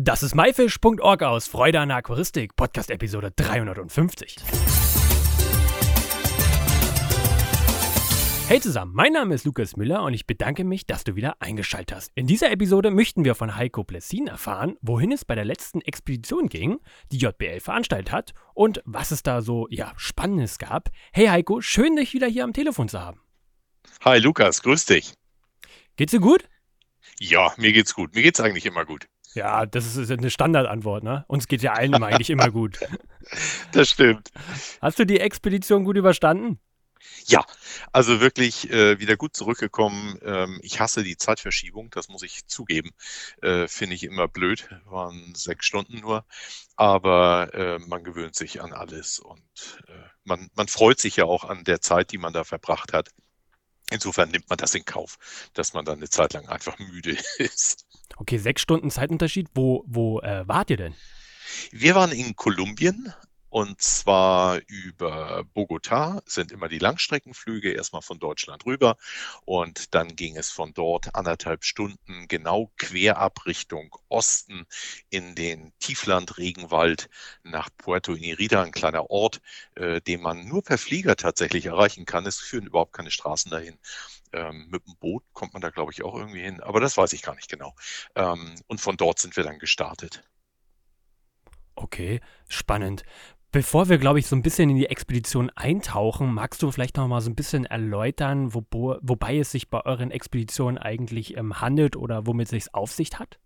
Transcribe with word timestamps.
Das 0.00 0.22
ist 0.22 0.36
myfish.org 0.36 1.24
aus 1.24 1.48
Freude 1.48 1.80
an 1.80 1.88
der 1.88 1.96
Aquaristik, 1.96 2.54
Podcast 2.54 2.88
Episode 2.92 3.32
350. 3.34 4.36
Hey 8.46 8.60
zusammen, 8.60 8.92
mein 8.94 9.12
Name 9.12 9.34
ist 9.34 9.44
Lukas 9.44 9.76
Müller 9.76 10.04
und 10.04 10.14
ich 10.14 10.24
bedanke 10.24 10.62
mich, 10.62 10.86
dass 10.86 11.02
du 11.02 11.16
wieder 11.16 11.42
eingeschaltet 11.42 11.96
hast. 11.96 12.12
In 12.14 12.28
dieser 12.28 12.52
Episode 12.52 12.92
möchten 12.92 13.24
wir 13.24 13.34
von 13.34 13.56
Heiko 13.56 13.82
Plessin 13.82 14.28
erfahren, 14.28 14.76
wohin 14.82 15.10
es 15.10 15.24
bei 15.24 15.34
der 15.34 15.44
letzten 15.44 15.80
Expedition 15.80 16.48
ging, 16.48 16.78
die 17.10 17.18
JBL 17.18 17.58
veranstaltet 17.58 18.12
hat 18.12 18.34
und 18.54 18.80
was 18.84 19.10
es 19.10 19.24
da 19.24 19.42
so 19.42 19.66
ja, 19.68 19.94
Spannendes 19.96 20.58
gab. 20.58 20.90
Hey 21.12 21.26
Heiko, 21.26 21.60
schön 21.60 21.96
dich 21.96 22.14
wieder 22.14 22.28
hier 22.28 22.44
am 22.44 22.52
Telefon 22.52 22.88
zu 22.88 23.00
haben. 23.00 23.20
Hi 24.04 24.20
Lukas, 24.20 24.62
grüß 24.62 24.84
dich. 24.84 25.14
Geht's 25.96 26.12
dir 26.12 26.20
gut? 26.20 26.48
Ja, 27.18 27.52
mir 27.56 27.72
geht's 27.72 27.94
gut. 27.94 28.14
Mir 28.14 28.22
geht's 28.22 28.38
eigentlich 28.38 28.64
immer 28.64 28.84
gut. 28.84 29.08
Ja, 29.34 29.66
das 29.66 29.96
ist 29.96 30.10
eine 30.10 30.30
Standardantwort, 30.30 31.04
ne? 31.04 31.24
Uns 31.28 31.48
geht 31.48 31.62
ja 31.62 31.72
allen 31.72 32.02
eigentlich 32.02 32.30
immer 32.30 32.50
gut. 32.50 32.78
Das 33.72 33.90
stimmt. 33.90 34.30
Hast 34.80 34.98
du 34.98 35.04
die 35.04 35.20
Expedition 35.20 35.84
gut 35.84 35.98
überstanden? 35.98 36.58
Ja, 37.26 37.44
also 37.92 38.20
wirklich 38.20 38.70
äh, 38.70 38.98
wieder 39.00 39.16
gut 39.16 39.36
zurückgekommen. 39.36 40.18
Ähm, 40.22 40.58
ich 40.62 40.80
hasse 40.80 41.02
die 41.02 41.16
Zeitverschiebung, 41.16 41.90
das 41.90 42.08
muss 42.08 42.22
ich 42.22 42.46
zugeben. 42.46 42.90
Äh, 43.42 43.68
Finde 43.68 43.96
ich 43.96 44.04
immer 44.04 44.28
blöd. 44.28 44.68
Waren 44.86 45.34
sechs 45.34 45.66
Stunden 45.66 45.98
nur. 45.98 46.24
Aber 46.76 47.52
äh, 47.54 47.78
man 47.80 48.04
gewöhnt 48.04 48.34
sich 48.34 48.62
an 48.62 48.72
alles 48.72 49.18
und 49.18 49.42
äh, 49.88 49.92
man, 50.24 50.50
man 50.54 50.68
freut 50.68 51.00
sich 51.00 51.16
ja 51.16 51.24
auch 51.24 51.44
an 51.44 51.64
der 51.64 51.80
Zeit, 51.80 52.12
die 52.12 52.18
man 52.18 52.32
da 52.32 52.44
verbracht 52.44 52.92
hat. 52.92 53.10
Insofern 53.90 54.30
nimmt 54.30 54.48
man 54.48 54.58
das 54.58 54.74
in 54.74 54.84
Kauf, 54.84 55.18
dass 55.54 55.72
man 55.72 55.84
dann 55.84 55.98
eine 55.98 56.10
Zeit 56.10 56.34
lang 56.34 56.46
einfach 56.48 56.78
müde 56.78 57.16
ist. 57.38 57.87
Okay, 58.16 58.38
sechs 58.38 58.62
Stunden 58.62 58.90
Zeitunterschied. 58.90 59.48
Wo, 59.54 59.84
wo 59.86 60.20
äh, 60.20 60.46
wart 60.46 60.70
ihr 60.70 60.76
denn? 60.76 60.94
Wir 61.70 61.94
waren 61.94 62.12
in 62.12 62.36
Kolumbien 62.36 63.12
und 63.50 63.80
zwar 63.80 64.60
über 64.66 65.42
Bogotá 65.54 66.22
sind 66.26 66.52
immer 66.52 66.68
die 66.68 66.78
Langstreckenflüge 66.78 67.72
erstmal 67.72 68.02
von 68.02 68.18
Deutschland 68.18 68.66
rüber 68.66 68.98
und 69.46 69.94
dann 69.94 70.16
ging 70.16 70.36
es 70.36 70.50
von 70.50 70.74
dort 70.74 71.14
anderthalb 71.14 71.64
Stunden 71.64 72.28
genau 72.28 72.70
quer 72.76 73.16
ab 73.16 73.46
Richtung 73.46 73.96
Osten 74.08 74.66
in 75.08 75.34
den 75.34 75.72
Tiefland-Regenwald 75.78 77.08
nach 77.42 77.70
Puerto 77.78 78.12
Inirida, 78.12 78.62
ein 78.62 78.72
kleiner 78.72 79.10
Ort, 79.10 79.40
äh, 79.76 80.02
den 80.02 80.20
man 80.20 80.46
nur 80.46 80.62
per 80.62 80.76
Flieger 80.76 81.16
tatsächlich 81.16 81.66
erreichen 81.66 82.04
kann. 82.04 82.26
Es 82.26 82.38
führen 82.38 82.66
überhaupt 82.66 82.92
keine 82.92 83.10
Straßen 83.10 83.50
dahin. 83.50 83.78
Ähm, 84.32 84.68
mit 84.70 84.86
dem 84.86 84.96
Boot 84.96 85.24
kommt 85.32 85.52
man 85.52 85.62
da, 85.62 85.70
glaube 85.70 85.92
ich, 85.92 86.04
auch 86.04 86.14
irgendwie 86.14 86.40
hin, 86.40 86.60
aber 86.60 86.80
das 86.80 86.96
weiß 86.96 87.12
ich 87.12 87.22
gar 87.22 87.34
nicht 87.34 87.48
genau. 87.48 87.74
Ähm, 88.14 88.54
und 88.66 88.80
von 88.80 88.96
dort 88.96 89.18
sind 89.18 89.36
wir 89.36 89.44
dann 89.44 89.58
gestartet. 89.58 90.22
Okay, 91.74 92.20
spannend. 92.48 93.04
Bevor 93.50 93.88
wir, 93.88 93.96
glaube 93.96 94.18
ich, 94.18 94.26
so 94.26 94.36
ein 94.36 94.42
bisschen 94.42 94.68
in 94.68 94.76
die 94.76 94.86
Expedition 94.86 95.48
eintauchen, 95.50 96.34
magst 96.34 96.60
du 96.60 96.70
vielleicht 96.70 96.98
noch 96.98 97.08
mal 97.08 97.22
so 97.22 97.30
ein 97.30 97.34
bisschen 97.34 97.64
erläutern, 97.64 98.52
wo, 98.52 98.62
wobei 99.00 99.38
es 99.38 99.52
sich 99.52 99.70
bei 99.70 99.80
euren 99.86 100.10
Expeditionen 100.10 100.76
eigentlich 100.76 101.36
ähm, 101.36 101.60
handelt 101.60 101.96
oder 101.96 102.26
womit 102.26 102.46
es 102.46 102.50
sich 102.50 102.74
auf 102.74 102.92
sich 102.92 103.18
hat? 103.18 103.38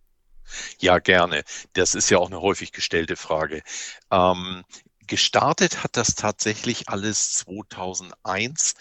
Ja, 0.81 0.99
gerne. 0.99 1.45
Das 1.75 1.95
ist 1.95 2.11
ja 2.11 2.19
auch 2.19 2.27
eine 2.27 2.41
häufig 2.41 2.73
gestellte 2.73 3.15
Frage. 3.15 3.63
Ähm, 4.11 4.65
gestartet 5.07 5.85
hat 5.85 5.97
das 5.97 6.15
tatsächlich 6.15 6.89
alles 6.89 7.35
2001 7.35 8.75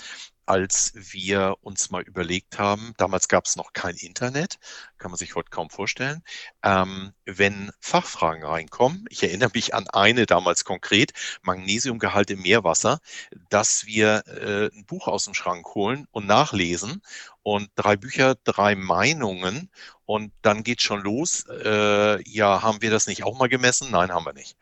als 0.52 0.91
wir 0.95 1.55
uns 1.61 1.91
mal 1.91 2.02
überlegt 2.02 2.59
haben, 2.59 2.94
damals 2.97 3.30
gab 3.30 3.45
es 3.45 3.55
noch 3.55 3.71
kein 3.71 3.95
Internet, 3.95 4.59
kann 4.97 5.09
man 5.09 5.17
sich 5.17 5.33
heute 5.35 5.49
kaum 5.49 5.69
vorstellen, 5.69 6.23
ähm, 6.61 7.13
wenn 7.23 7.71
Fachfragen 7.80 8.44
reinkommen, 8.44 9.05
ich 9.09 9.23
erinnere 9.23 9.52
mich 9.53 9.73
an 9.73 9.88
eine 9.88 10.25
damals 10.25 10.66
konkret, 10.66 11.13
Magnesiumgehalt 11.41 12.31
im 12.31 12.41
Meerwasser, 12.41 12.99
dass 13.49 13.85
wir 13.85 14.23
äh, 14.27 14.77
ein 14.77 14.83
Buch 14.85 15.07
aus 15.07 15.23
dem 15.23 15.33
Schrank 15.33 15.73
holen 15.73 16.06
und 16.11 16.28
nachlesen 16.28 17.01
und 17.44 17.69
drei 17.75 17.95
Bücher, 17.95 18.35
drei 18.44 18.75
Meinungen 18.75 19.72
und 20.06 20.34
dann 20.41 20.66
geht 20.66 20.81
schon 20.81 21.01
los. 21.01 21.45
Äh, 21.63 22.29
ja, 22.29 22.61
haben 22.61 22.81
wir 22.81 22.91
das 22.91 23.07
nicht 23.07 23.23
auch 23.23 23.40
mal 23.40 23.47
gemessen? 23.47 23.90
Nein, 23.90 24.11
haben 24.11 24.25
wir 24.25 24.34
nicht. 24.34 24.57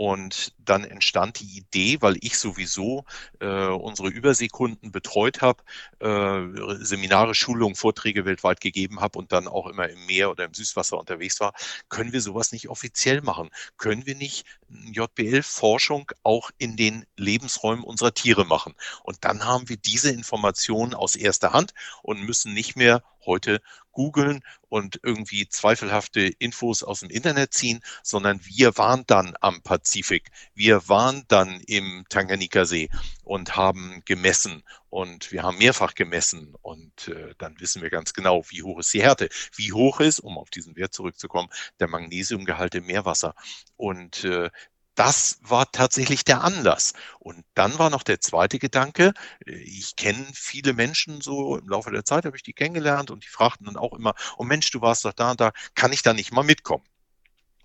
Und 0.00 0.54
dann 0.56 0.84
entstand 0.84 1.40
die 1.40 1.58
Idee, 1.58 1.98
weil 2.00 2.16
ich 2.22 2.38
sowieso 2.38 3.04
äh, 3.38 3.66
unsere 3.66 4.08
Überseekunden 4.08 4.92
betreut 4.92 5.42
habe, 5.42 5.62
äh, 5.98 6.82
Seminare, 6.82 7.34
Schulungen, 7.34 7.74
Vorträge 7.74 8.24
weltweit 8.24 8.62
gegeben 8.62 9.02
habe 9.02 9.18
und 9.18 9.30
dann 9.30 9.46
auch 9.46 9.66
immer 9.66 9.90
im 9.90 10.06
Meer 10.06 10.30
oder 10.30 10.46
im 10.46 10.54
Süßwasser 10.54 10.96
unterwegs 10.96 11.38
war, 11.40 11.52
können 11.90 12.14
wir 12.14 12.22
sowas 12.22 12.50
nicht 12.52 12.70
offiziell 12.70 13.20
machen? 13.20 13.50
Können 13.76 14.06
wir 14.06 14.14
nicht 14.14 14.46
JBL-Forschung 14.70 16.10
auch 16.22 16.50
in 16.56 16.78
den 16.78 17.04
Lebensräumen 17.18 17.84
unserer 17.84 18.14
Tiere 18.14 18.46
machen? 18.46 18.74
Und 19.02 19.26
dann 19.26 19.44
haben 19.44 19.68
wir 19.68 19.76
diese 19.76 20.10
Informationen 20.10 20.94
aus 20.94 21.14
erster 21.14 21.52
Hand 21.52 21.74
und 22.02 22.22
müssen 22.22 22.54
nicht 22.54 22.74
mehr 22.74 23.02
heute 23.24 23.60
googeln 23.92 24.42
und 24.68 25.00
irgendwie 25.02 25.48
zweifelhafte 25.48 26.20
Infos 26.20 26.82
aus 26.82 27.00
dem 27.00 27.10
Internet 27.10 27.52
ziehen, 27.52 27.80
sondern 28.02 28.40
wir 28.44 28.76
waren 28.78 29.04
dann 29.06 29.34
am 29.40 29.62
Pazifik, 29.62 30.30
wir 30.54 30.88
waren 30.88 31.24
dann 31.28 31.60
im 31.66 32.04
Tanganika-See 32.08 32.88
und 33.24 33.56
haben 33.56 34.02
gemessen. 34.04 34.62
Und 34.88 35.30
wir 35.30 35.44
haben 35.44 35.58
mehrfach 35.58 35.94
gemessen. 35.94 36.54
Und 36.62 37.08
äh, 37.08 37.34
dann 37.38 37.60
wissen 37.60 37.80
wir 37.80 37.90
ganz 37.90 38.12
genau, 38.12 38.42
wie 38.48 38.64
hoch 38.64 38.80
ist 38.80 38.92
die 38.92 39.02
Härte, 39.02 39.28
wie 39.54 39.72
hoch 39.72 40.00
ist, 40.00 40.18
um 40.18 40.36
auf 40.36 40.50
diesen 40.50 40.74
Wert 40.74 40.92
zurückzukommen, 40.92 41.48
der 41.78 41.88
Magnesiumgehalt 41.88 42.74
im 42.74 42.86
Meerwasser. 42.86 43.34
Und 43.76 44.24
äh, 44.24 44.50
das 45.00 45.38
war 45.40 45.72
tatsächlich 45.72 46.24
der 46.24 46.44
Anlass. 46.44 46.92
Und 47.20 47.46
dann 47.54 47.78
war 47.78 47.88
noch 47.88 48.02
der 48.02 48.20
zweite 48.20 48.58
Gedanke. 48.58 49.14
Ich 49.46 49.96
kenne 49.96 50.26
viele 50.34 50.74
Menschen 50.74 51.22
so 51.22 51.56
im 51.56 51.66
Laufe 51.70 51.90
der 51.90 52.04
Zeit, 52.04 52.26
habe 52.26 52.36
ich 52.36 52.42
die 52.42 52.52
kennengelernt 52.52 53.10
und 53.10 53.24
die 53.24 53.28
fragten 53.28 53.64
dann 53.64 53.78
auch 53.78 53.94
immer, 53.94 54.14
oh 54.36 54.44
Mensch, 54.44 54.70
du 54.70 54.82
warst 54.82 55.06
doch 55.06 55.14
da 55.14 55.30
und 55.30 55.40
da, 55.40 55.52
kann 55.74 55.94
ich 55.94 56.02
da 56.02 56.12
nicht 56.12 56.32
mal 56.32 56.42
mitkommen? 56.42 56.84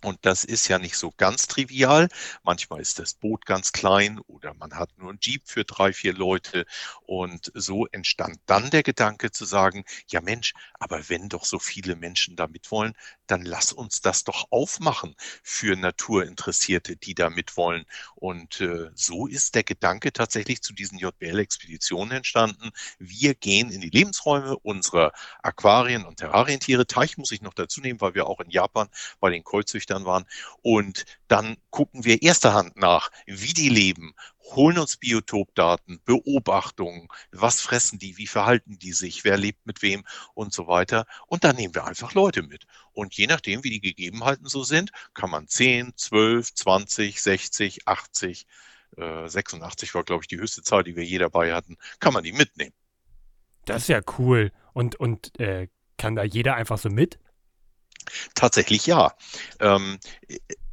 Und 0.06 0.20
das 0.22 0.44
ist 0.44 0.68
ja 0.68 0.78
nicht 0.78 0.98
so 0.98 1.12
ganz 1.18 1.48
trivial. 1.48 2.10
Manchmal 2.44 2.80
ist 2.80 3.00
das 3.00 3.16
Boot 3.16 3.48
ganz 3.48 3.72
klein 3.72 4.20
oder 4.28 4.54
man 4.54 4.76
hat 4.76 4.92
nur 4.98 5.12
ein 5.12 5.18
Jeep 5.20 5.42
für 5.46 5.64
drei, 5.64 5.94
vier 5.94 6.14
Leute. 6.14 6.68
Und 7.08 7.52
so 7.56 7.88
entstand 7.88 8.38
dann 8.46 8.70
der 8.70 8.84
Gedanke 8.84 9.32
zu 9.32 9.46
sagen, 9.46 9.84
ja 10.08 10.22
Mensch, 10.22 10.54
aber 10.80 11.10
wenn 11.10 11.28
doch 11.28 11.44
so 11.44 11.58
viele 11.58 11.96
Menschen 11.96 12.36
da 12.36 12.46
mitwollen, 12.46 12.94
dann 13.26 13.42
lass 13.42 13.74
uns 13.74 14.02
das 14.02 14.24
doch 14.24 14.46
aufmachen 14.52 15.16
für 15.42 15.76
Naturinteressierte, 15.76 16.98
die 16.98 17.16
da 17.16 17.32
mitwollen. 17.32 17.86
Und 18.14 18.62
äh, 18.62 18.92
so 18.94 19.26
ist 19.26 19.56
der 19.56 19.64
Gedanke 19.64 20.14
tatsächlich 20.14 20.62
zu 20.62 20.74
diesen 20.74 21.00
JBL-Expeditionen 21.00 22.18
entstanden. 22.18 22.70
Wir 23.00 23.34
gehen 23.34 23.72
in 23.72 23.82
die 23.82 23.90
Lebensräume 23.90 24.56
unserer 24.60 25.14
Aquarien 25.42 26.06
und 26.06 26.18
Terrarientiere. 26.18 26.86
Teich 26.86 27.18
muss 27.18 27.32
ich 27.32 27.42
noch 27.42 27.56
dazu 27.56 27.82
nehmen, 27.82 28.02
weil 28.02 28.14
wir 28.14 28.28
auch 28.28 28.40
in 28.40 28.52
Japan 28.52 28.88
bei 29.20 29.32
den 29.32 29.44
Kreuzüchtern 29.44 29.95
Eltern 29.96 30.06
waren. 30.06 30.26
Und 30.62 31.06
dann 31.28 31.58
gucken 31.70 32.06
wir 32.06 32.22
erster 32.22 32.54
Hand 32.54 32.76
nach, 32.78 33.10
wie 33.26 33.54
die 33.54 33.70
leben, 33.70 34.14
holen 34.40 34.78
uns 34.78 34.98
Biotopdaten, 34.98 36.02
Beobachtungen, 36.06 37.08
was 37.32 37.62
fressen 37.62 37.98
die, 37.98 38.18
wie 38.18 38.28
verhalten 38.28 38.78
die 38.78 38.94
sich, 38.94 39.24
wer 39.24 39.38
lebt 39.38 39.66
mit 39.66 39.82
wem 39.82 40.04
und 40.34 40.54
so 40.54 40.68
weiter. 40.68 41.06
Und 41.28 41.44
dann 41.44 41.56
nehmen 41.56 41.74
wir 41.74 41.86
einfach 41.86 42.14
Leute 42.14 42.44
mit. 42.44 42.66
Und 42.94 43.16
je 43.16 43.28
nachdem, 43.28 43.64
wie 43.64 43.72
die 43.72 43.82
Gegebenheiten 43.82 44.48
so 44.48 44.64
sind, 44.64 44.92
kann 45.14 45.30
man 45.30 45.48
10, 45.48 45.94
12, 45.96 46.54
20, 46.54 47.22
60, 47.22 47.88
80, 47.88 48.46
äh, 48.98 49.28
86 49.28 49.94
war, 49.96 50.04
glaube 50.04 50.24
ich, 50.24 50.28
die 50.28 50.38
höchste 50.38 50.62
Zahl, 50.62 50.84
die 50.84 50.96
wir 50.96 51.04
je 51.04 51.18
dabei 51.18 51.54
hatten, 51.54 51.78
kann 52.00 52.14
man 52.14 52.24
die 52.24 52.34
mitnehmen. 52.34 52.74
Das 53.66 53.84
ist 53.84 53.88
ja 53.88 54.02
cool. 54.20 54.52
Und, 54.74 54.96
und 54.98 55.40
äh, 55.40 55.70
kann 55.98 56.16
da 56.16 56.24
jeder 56.24 56.56
einfach 56.56 56.78
so 56.78 56.90
mit? 56.90 57.18
Tatsächlich 58.34 58.86
ja. 58.86 59.14
Ähm, 59.60 60.00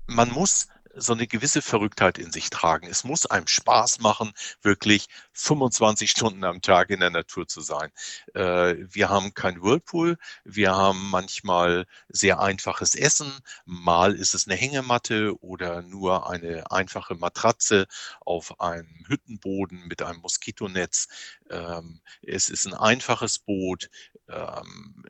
man 0.07 0.31
muss 0.31 0.69
so 0.95 1.13
eine 1.13 1.27
gewisse 1.27 1.63
Verrücktheit 1.63 2.19
in 2.19 2.33
sich 2.33 2.51
tragen. 2.51 2.87
Es 2.87 3.05
muss 3.05 3.27
einem 3.27 3.47
Spaß 3.47 4.01
machen, 4.01 4.33
wirklich 4.61 5.09
25 5.33 6.11
Stunden 6.11 6.45
am 6.45 6.61
Tag 6.61 6.91
in 6.91 7.01
der 7.01 7.11
Natur 7.11 7.47
zu 7.49 7.61
sein. 7.61 7.91
Äh, 8.35 8.77
wir 8.79 9.09
haben 9.09 9.35
kein 9.35 9.63
Whirlpool, 9.63 10.19
wir 10.45 10.75
haben 10.75 11.11
manchmal 11.11 11.87
sehr 12.09 12.41
einfaches 12.41 12.95
Essen, 12.95 13.33
mal 13.65 14.15
ist 14.15 14.35
es 14.35 14.47
eine 14.47 14.57
Hängematte 14.57 15.35
oder 15.43 15.83
nur 15.83 16.29
eine 16.29 16.71
einfache 16.71 17.15
Matratze 17.15 17.87
auf 18.21 18.61
einem 18.61 19.05
Hüttenboden 19.09 19.87
mit 19.89 20.03
einem 20.03 20.21
Moskitonetz. 20.21 21.09
Ähm, 21.51 22.01
es 22.23 22.49
ist 22.51 22.67
ein 22.67 22.75
einfaches 22.75 23.39
Boot, 23.39 23.89
ähm, 24.29 25.05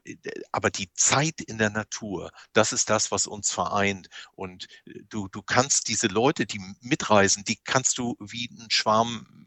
aber 0.53 0.71
die 0.71 0.93
Zeit 0.95 1.41
in 1.41 1.59
der 1.59 1.71
Natur, 1.71 2.31
das 2.53 2.73
ist 2.73 2.91
das, 2.91 3.11
was 3.11 3.27
uns 3.27 3.51
vereint. 3.51 4.09
Und 4.35 4.69
du, 5.09 5.29
du 5.29 5.43
kannst 5.43 5.89
diese 5.89 6.09
Leute, 6.09 6.47
die 6.47 6.61
mitreisen, 6.81 7.45
die 7.45 7.57
kannst 7.57 7.99
du 7.99 8.17
wie 8.19 8.49
ein 8.51 8.71
Schwarm 8.71 9.42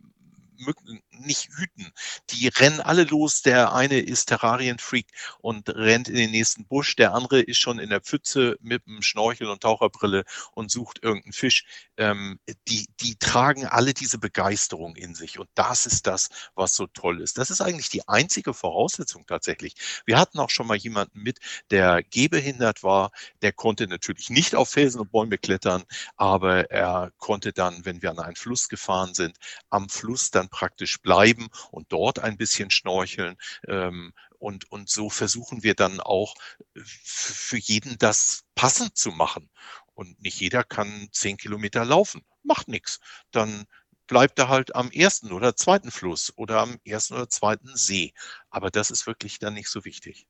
Mücken 0.57 1.02
nicht 1.10 1.50
hüten. 1.56 1.92
Die 2.31 2.48
rennen 2.48 2.81
alle 2.81 3.04
los. 3.04 3.42
Der 3.42 3.74
eine 3.74 4.00
ist 4.00 4.28
Terrarienfreak 4.28 5.07
und 5.40 5.69
rennt 5.69 6.07
in 6.07 6.16
den 6.16 6.31
nächsten 6.31 6.66
Busch. 6.68 6.96
Der 6.96 7.13
andere 7.13 7.42
ist 7.42 7.57
schon 7.57 7.80
in 7.80 7.90
der 7.90 8.02
Pfütze 8.02 8.57
mit 8.62 8.88
einem 8.88 9.02
Schnorchel 9.02 9.48
und 9.48 9.62
Taucherbrille 9.62 10.24
und 10.54 10.72
sucht 10.72 11.00
irgendeinen 11.04 11.34
Fisch. 11.34 11.66
Ähm, 11.98 12.40
die, 12.68 12.88
die 13.00 13.18
tragen 13.18 13.66
alle 13.66 13.94
diese 13.94 14.18
Begeisterung 14.18 14.96
in 14.96 15.16
sich. 15.16 15.40
Und 15.40 15.50
das 15.56 15.86
ist 15.86 16.07
das, 16.07 16.30
was 16.56 16.75
so 16.75 16.88
toll 16.88 17.22
ist. 17.22 17.38
Das 17.38 17.50
ist 17.50 17.62
eigentlich 17.62 17.90
die 17.90 18.08
einzige 18.08 18.54
Voraussetzung 18.54 19.25
tatsächlich. 19.25 19.75
Wir 20.06 20.18
hatten 20.18 20.40
auch 20.40 20.50
schon 20.50 20.68
mal 20.68 20.78
jemanden 20.78 21.22
mit, 21.22 21.40
der 21.72 22.04
gehbehindert 22.04 22.84
war. 22.84 23.12
Der 23.42 23.54
konnte 23.54 23.88
natürlich 23.88 24.30
nicht 24.30 24.56
auf 24.56 24.69
Felsen 24.69 25.01
und 25.01 25.12
Bäume 25.12 25.38
klettern, 25.38 25.84
aber 26.16 26.72
er 26.72 27.12
konnte 27.18 27.54
dann, 27.54 27.86
wenn 27.86 28.01
wir 28.01 28.12
an 28.12 28.19
einen 28.19 28.36
Fluss 28.36 28.69
gefahren 28.69 29.13
sind, 29.13 29.38
am 29.69 29.90
Fluss 29.90 30.31
dann 30.31 30.44
praktisch 30.50 31.01
bleiben 31.01 31.47
und 31.71 31.92
dort 31.92 32.19
ein 32.19 32.38
bisschen 32.38 32.69
schnorcheln. 32.71 33.38
Ähm, 33.68 34.13
und, 34.38 34.71
und 34.71 34.89
so 34.89 35.09
versuchen 35.09 35.63
wir 35.63 35.75
dann 35.75 36.00
auch 36.00 36.36
für 36.75 37.57
jeden 37.57 37.97
das 37.97 38.44
passend 38.53 38.97
zu 38.97 39.12
machen. 39.12 39.50
Und 39.94 40.21
nicht 40.21 40.39
jeder 40.39 40.63
kann 40.63 41.07
zehn 41.12 41.38
Kilometer 41.38 41.86
laufen. 41.86 42.24
Macht 42.44 42.68
nichts. 42.68 43.00
Dann 43.31 43.65
bleibt 44.07 44.38
er 44.39 44.50
halt 44.50 44.75
am 44.75 44.92
ersten 44.92 45.31
oder 45.31 45.56
zweiten 45.56 45.89
Fluss 45.92 46.33
oder 46.36 46.59
am 46.59 46.77
ersten 46.86 47.15
oder 47.15 47.30
zweiten 47.30 47.75
See. 47.75 48.13
Aber 48.50 48.69
das 48.69 48.91
ist 48.91 49.07
wirklich 49.07 49.39
dann 49.39 49.53
nicht 49.53 49.69
so 49.69 49.86
wichtig. 49.86 50.27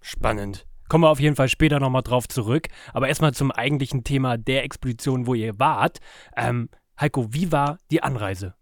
Spannend. 0.00 0.66
Kommen 0.88 1.04
wir 1.04 1.10
auf 1.10 1.20
jeden 1.20 1.36
Fall 1.36 1.48
später 1.48 1.80
nochmal 1.80 2.02
drauf 2.02 2.28
zurück. 2.28 2.68
Aber 2.92 3.08
erstmal 3.08 3.34
zum 3.34 3.50
eigentlichen 3.50 4.04
Thema 4.04 4.36
der 4.36 4.64
Expedition, 4.64 5.26
wo 5.26 5.34
ihr 5.34 5.58
wart. 5.58 5.98
Ähm, 6.36 6.68
Heiko, 7.00 7.32
wie 7.32 7.50
war 7.50 7.78
die 7.90 8.02
Anreise? 8.02 8.54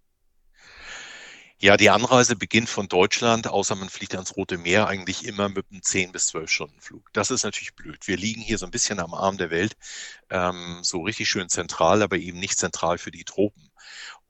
Ja, 1.62 1.76
die 1.76 1.90
Anreise 1.90 2.36
beginnt 2.36 2.70
von 2.70 2.88
Deutschland, 2.88 3.46
außer 3.46 3.74
man 3.76 3.90
fliegt 3.90 4.14
ans 4.14 4.34
Rote 4.34 4.56
Meer, 4.56 4.86
eigentlich 4.88 5.26
immer 5.26 5.50
mit 5.50 5.66
einem 5.70 5.82
10 5.82 6.10
bis 6.10 6.28
12 6.28 6.50
Stunden 6.50 6.80
Flug. 6.80 7.12
Das 7.12 7.30
ist 7.30 7.44
natürlich 7.44 7.74
blöd. 7.74 8.08
Wir 8.08 8.16
liegen 8.16 8.40
hier 8.40 8.56
so 8.56 8.64
ein 8.64 8.70
bisschen 8.70 8.98
am 8.98 9.12
Arm 9.12 9.36
der 9.36 9.50
Welt, 9.50 9.76
ähm, 10.30 10.80
so 10.82 11.02
richtig 11.02 11.28
schön 11.28 11.50
zentral, 11.50 12.02
aber 12.02 12.16
eben 12.16 12.38
nicht 12.38 12.58
zentral 12.58 12.96
für 12.96 13.10
die 13.10 13.24
Tropen. 13.24 13.70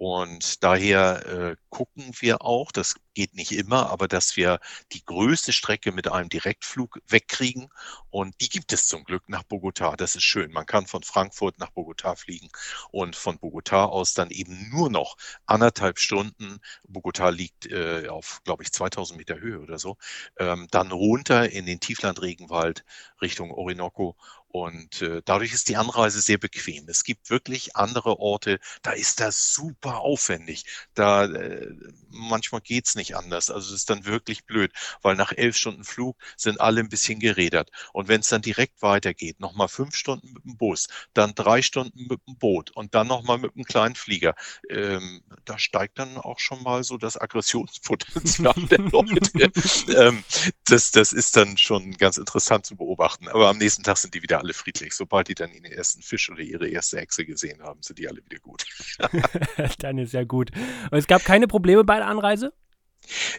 Und 0.02 0.64
daher 0.64 1.26
äh, 1.26 1.56
gucken 1.68 2.14
wir 2.20 2.40
auch, 2.40 2.72
das 2.72 2.94
geht 3.12 3.34
nicht 3.34 3.52
immer, 3.52 3.90
aber 3.90 4.08
dass 4.08 4.34
wir 4.34 4.58
die 4.92 5.04
größte 5.04 5.52
Strecke 5.52 5.92
mit 5.92 6.10
einem 6.10 6.30
Direktflug 6.30 7.00
wegkriegen. 7.06 7.68
Und 8.08 8.34
die 8.40 8.48
gibt 8.48 8.72
es 8.72 8.88
zum 8.88 9.04
Glück 9.04 9.28
nach 9.28 9.42
Bogotá. 9.42 9.96
Das 9.96 10.16
ist 10.16 10.22
schön. 10.22 10.52
Man 10.52 10.64
kann 10.64 10.86
von 10.86 11.02
Frankfurt 11.02 11.58
nach 11.58 11.72
Bogotá 11.72 12.16
fliegen 12.16 12.48
und 12.90 13.14
von 13.14 13.36
Bogotá 13.38 13.84
aus 13.84 14.14
dann 14.14 14.30
eben 14.30 14.70
nur 14.70 14.88
noch 14.88 15.18
anderthalb 15.44 15.98
Stunden. 15.98 16.60
Bogotá 16.88 17.30
liegt 17.30 17.66
äh, 17.66 18.08
auf, 18.08 18.40
glaube 18.44 18.62
ich, 18.62 18.72
2000 18.72 19.18
Meter 19.18 19.38
Höhe 19.38 19.60
oder 19.60 19.78
so. 19.78 19.98
Ähm, 20.38 20.66
dann 20.70 20.92
runter 20.92 21.50
in 21.50 21.66
den 21.66 21.78
Tieflandregenwald 21.78 22.86
Richtung 23.20 23.50
Orinoco 23.50 24.16
und 24.52 25.00
äh, 25.02 25.22
dadurch 25.24 25.52
ist 25.52 25.68
die 25.68 25.76
Anreise 25.76 26.20
sehr 26.20 26.38
bequem. 26.38 26.88
Es 26.88 27.04
gibt 27.04 27.30
wirklich 27.30 27.76
andere 27.76 28.18
Orte, 28.18 28.58
da 28.82 28.90
ist 28.90 29.20
das 29.20 29.52
super 29.52 30.00
aufwendig. 30.00 30.64
Da 30.94 31.26
äh, 31.26 31.68
manchmal 32.08 32.60
geht's 32.60 32.96
nicht 32.96 33.16
anders. 33.16 33.50
Also 33.50 33.68
es 33.68 33.82
ist 33.82 33.90
dann 33.90 34.06
wirklich 34.06 34.44
blöd, 34.46 34.72
weil 35.02 35.14
nach 35.14 35.32
elf 35.32 35.56
Stunden 35.56 35.84
Flug 35.84 36.16
sind 36.36 36.60
alle 36.60 36.80
ein 36.80 36.88
bisschen 36.88 37.20
gerädert. 37.20 37.70
Und 37.92 38.08
wenn 38.08 38.22
es 38.22 38.28
dann 38.28 38.42
direkt 38.42 38.82
weitergeht, 38.82 39.38
nochmal 39.38 39.68
fünf 39.68 39.94
Stunden 39.94 40.32
mit 40.32 40.44
dem 40.44 40.56
Bus, 40.56 40.88
dann 41.14 41.34
drei 41.36 41.62
Stunden 41.62 42.08
mit 42.08 42.20
dem 42.26 42.36
Boot 42.36 42.72
und 42.72 42.94
dann 42.96 43.06
nochmal 43.06 43.38
mit 43.38 43.54
einem 43.54 43.64
kleinen 43.64 43.94
Flieger, 43.94 44.34
ähm, 44.68 45.22
da 45.44 45.60
steigt 45.60 46.00
dann 46.00 46.16
auch 46.18 46.40
schon 46.40 46.62
mal 46.64 46.82
so 46.82 46.96
das 46.96 47.16
Aggressionspotenzial 47.16 48.54
der 48.70 48.78
Leute. 48.78 49.52
ähm, 49.96 50.24
das, 50.64 50.90
das 50.90 51.12
ist 51.12 51.36
dann 51.36 51.56
schon 51.56 51.92
ganz 51.92 52.16
interessant 52.16 52.66
zu 52.66 52.74
beobachten. 52.76 53.28
Aber 53.28 53.48
am 53.48 53.58
nächsten 53.58 53.84
Tag 53.84 53.98
sind 53.98 54.14
die 54.14 54.22
wieder 54.24 54.39
alle 54.40 54.54
friedlich. 54.54 54.94
Sobald 54.94 55.28
die 55.28 55.34
dann 55.34 55.52
ihren 55.52 55.64
ersten 55.64 56.02
Fisch 56.02 56.30
oder 56.30 56.40
ihre 56.40 56.68
erste 56.68 56.98
Echse 56.98 57.24
gesehen 57.24 57.62
haben, 57.62 57.82
sind 57.82 57.98
die 57.98 58.08
alle 58.08 58.24
wieder 58.24 58.38
gut. 58.40 58.64
dann 59.78 59.98
ist 59.98 60.12
ja 60.12 60.24
gut. 60.24 60.50
Und 60.90 60.98
es 60.98 61.06
gab 61.06 61.24
keine 61.24 61.46
Probleme 61.46 61.84
bei 61.84 61.96
der 61.96 62.06
Anreise? 62.06 62.52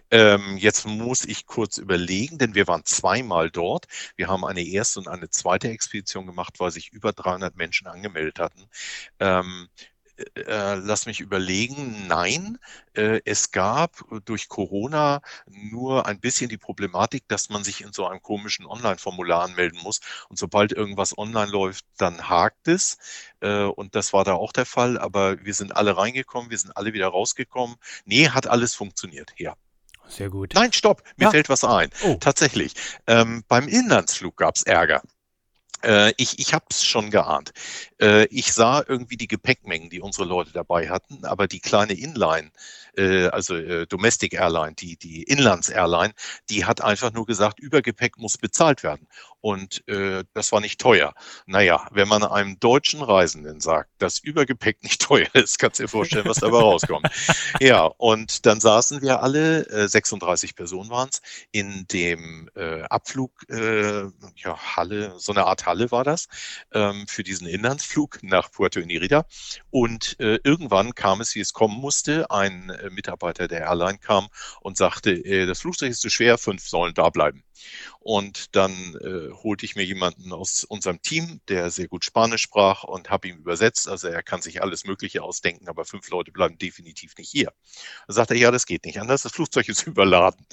Ähm, 0.09 0.57
jetzt 0.57 0.85
muss 0.85 1.23
ich 1.23 1.45
kurz 1.45 1.77
überlegen, 1.77 2.37
denn 2.37 2.55
wir 2.55 2.67
waren 2.67 2.83
zweimal 2.85 3.49
dort. 3.49 3.87
Wir 4.15 4.27
haben 4.27 4.43
eine 4.43 4.63
erste 4.63 4.99
und 4.99 5.07
eine 5.07 5.29
zweite 5.29 5.69
Expedition 5.69 6.25
gemacht, 6.25 6.59
weil 6.59 6.71
sich 6.71 6.91
über 6.91 7.13
300 7.13 7.55
Menschen 7.55 7.87
angemeldet 7.87 8.39
hatten. 8.39 8.67
Ähm, 9.19 9.69
äh, 10.35 10.75
lass 10.75 11.05
mich 11.05 11.19
überlegen, 11.19 12.07
nein, 12.07 12.57
äh, 12.93 13.21
es 13.25 13.51
gab 13.51 14.03
durch 14.25 14.49
Corona 14.49 15.21
nur 15.45 16.05
ein 16.05 16.19
bisschen 16.19 16.49
die 16.49 16.57
Problematik, 16.57 17.27
dass 17.27 17.49
man 17.49 17.63
sich 17.63 17.81
in 17.81 17.93
so 17.93 18.07
einem 18.07 18.21
komischen 18.21 18.65
Online-Formular 18.65 19.43
anmelden 19.43 19.79
muss. 19.81 20.01
Und 20.29 20.37
sobald 20.37 20.71
irgendwas 20.71 21.17
online 21.17 21.51
läuft, 21.51 21.85
dann 21.97 22.29
hakt 22.29 22.67
es. 22.67 22.97
Äh, 23.39 23.63
und 23.63 23.95
das 23.95 24.13
war 24.13 24.23
da 24.23 24.33
auch 24.33 24.51
der 24.51 24.65
Fall. 24.65 24.97
Aber 24.97 25.43
wir 25.43 25.53
sind 25.53 25.75
alle 25.75 25.97
reingekommen, 25.97 26.49
wir 26.49 26.57
sind 26.57 26.75
alle 26.75 26.93
wieder 26.93 27.07
rausgekommen. 27.07 27.75
Nee, 28.05 28.29
hat 28.29 28.47
alles 28.47 28.75
funktioniert, 28.75 29.33
ja. 29.37 29.55
Sehr 30.07 30.29
gut. 30.29 30.53
Nein, 30.55 30.73
stopp, 30.73 31.03
mir 31.15 31.25
ja. 31.25 31.31
fällt 31.31 31.47
was 31.47 31.63
ein. 31.63 31.89
Oh. 32.03 32.17
Tatsächlich. 32.19 32.73
Ähm, 33.07 33.43
beim 33.47 33.67
Inlandsflug 33.67 34.35
gab 34.35 34.55
es 34.55 34.63
Ärger. 34.63 35.01
Äh, 35.83 36.13
ich 36.17 36.39
ich 36.39 36.53
habe 36.53 36.65
es 36.69 36.85
schon 36.85 37.09
geahnt. 37.09 37.51
Äh, 37.99 38.25
ich 38.25 38.53
sah 38.53 38.83
irgendwie 38.87 39.17
die 39.17 39.27
Gepäckmengen, 39.27 39.89
die 39.89 40.01
unsere 40.01 40.27
Leute 40.27 40.51
dabei 40.51 40.89
hatten, 40.89 41.25
aber 41.25 41.47
die 41.47 41.59
kleine 41.59 41.93
Inline, 41.93 42.51
äh, 42.97 43.27
also 43.27 43.55
äh, 43.55 43.87
Domestic 43.87 44.33
Airline, 44.33 44.73
die, 44.75 44.97
die 44.97 45.23
Inlands-Airline, 45.23 46.13
die 46.49 46.65
hat 46.65 46.81
einfach 46.81 47.11
nur 47.13 47.25
gesagt, 47.25 47.59
Übergepäck 47.59 48.17
muss 48.17 48.37
bezahlt 48.37 48.83
werden. 48.83 49.07
Und 49.41 49.87
äh, 49.87 50.23
das 50.33 50.51
war 50.51 50.61
nicht 50.61 50.79
teuer. 50.79 51.13
Naja, 51.47 51.87
wenn 51.91 52.07
man 52.07 52.23
einem 52.23 52.59
deutschen 52.59 53.01
Reisenden 53.01 53.59
sagt, 53.59 53.89
dass 53.97 54.19
Übergepäck 54.19 54.83
nicht 54.83 55.01
teuer 55.07 55.27
ist, 55.33 55.57
kannst 55.59 55.79
du 55.79 55.83
dir 55.83 55.89
vorstellen, 55.89 56.25
was 56.25 56.37
dabei 56.37 56.59
rauskommt. 56.59 57.07
ja, 57.59 57.85
und 57.85 58.45
dann 58.45 58.59
saßen 58.59 59.01
wir 59.01 59.23
alle, 59.23 59.67
äh, 59.67 59.87
36 59.87 60.55
Personen 60.55 60.89
waren 60.89 61.09
es, 61.11 61.21
in 61.51 61.85
dem 61.91 62.49
äh, 62.55 62.83
Abflug, 62.83 63.31
äh, 63.49 64.03
ja, 64.35 64.57
Halle, 64.75 65.13
so 65.17 65.31
eine 65.31 65.45
Art 65.45 65.65
Halle 65.65 65.91
war 65.91 66.03
das, 66.03 66.27
ähm, 66.71 67.07
für 67.07 67.23
diesen 67.23 67.47
Inlandsflug 67.47 68.19
nach 68.21 68.51
Puerto 68.51 68.79
Inirida. 68.79 69.25
Und 69.71 70.19
äh, 70.19 70.39
irgendwann 70.43 70.93
kam 70.93 71.21
es, 71.21 71.33
wie 71.35 71.39
es 71.39 71.53
kommen 71.53 71.79
musste. 71.79 72.29
Ein 72.29 72.69
äh, 72.69 72.89
Mitarbeiter 72.91 73.47
der 73.47 73.61
Airline 73.61 73.97
kam 73.97 74.27
und 74.61 74.77
sagte, 74.77 75.11
äh, 75.11 75.47
das 75.47 75.61
Flugzeug 75.61 75.89
ist 75.89 76.01
zu 76.01 76.09
schwer, 76.09 76.37
fünf 76.37 76.67
sollen 76.67 76.93
da 76.93 77.09
bleiben. 77.09 77.43
Und 77.99 78.55
dann 78.55 78.71
äh, 79.01 79.31
holte 79.43 79.65
ich 79.65 79.75
mir 79.75 79.85
jemanden 79.85 80.33
aus 80.33 80.63
unserem 80.63 81.01
Team, 81.01 81.41
der 81.47 81.69
sehr 81.69 81.87
gut 81.87 82.03
Spanisch 82.03 82.41
sprach 82.41 82.83
und 82.83 83.09
habe 83.09 83.27
ihm 83.27 83.37
übersetzt. 83.37 83.87
Also 83.87 84.07
er 84.07 84.23
kann 84.23 84.41
sich 84.41 84.61
alles 84.61 84.85
Mögliche 84.85 85.23
ausdenken, 85.23 85.67
aber 85.67 85.85
fünf 85.85 86.09
Leute 86.09 86.31
bleiben 86.31 86.57
definitiv 86.57 87.15
nicht 87.17 87.29
hier. 87.29 87.53
Dann 88.07 88.15
sagte 88.15 88.33
er, 88.33 88.39
ja, 88.39 88.51
das 88.51 88.65
geht 88.65 88.85
nicht 88.85 88.99
anders, 88.99 89.21
das 89.21 89.31
Flugzeug 89.33 89.69
ist 89.69 89.83
überladen. 89.87 90.45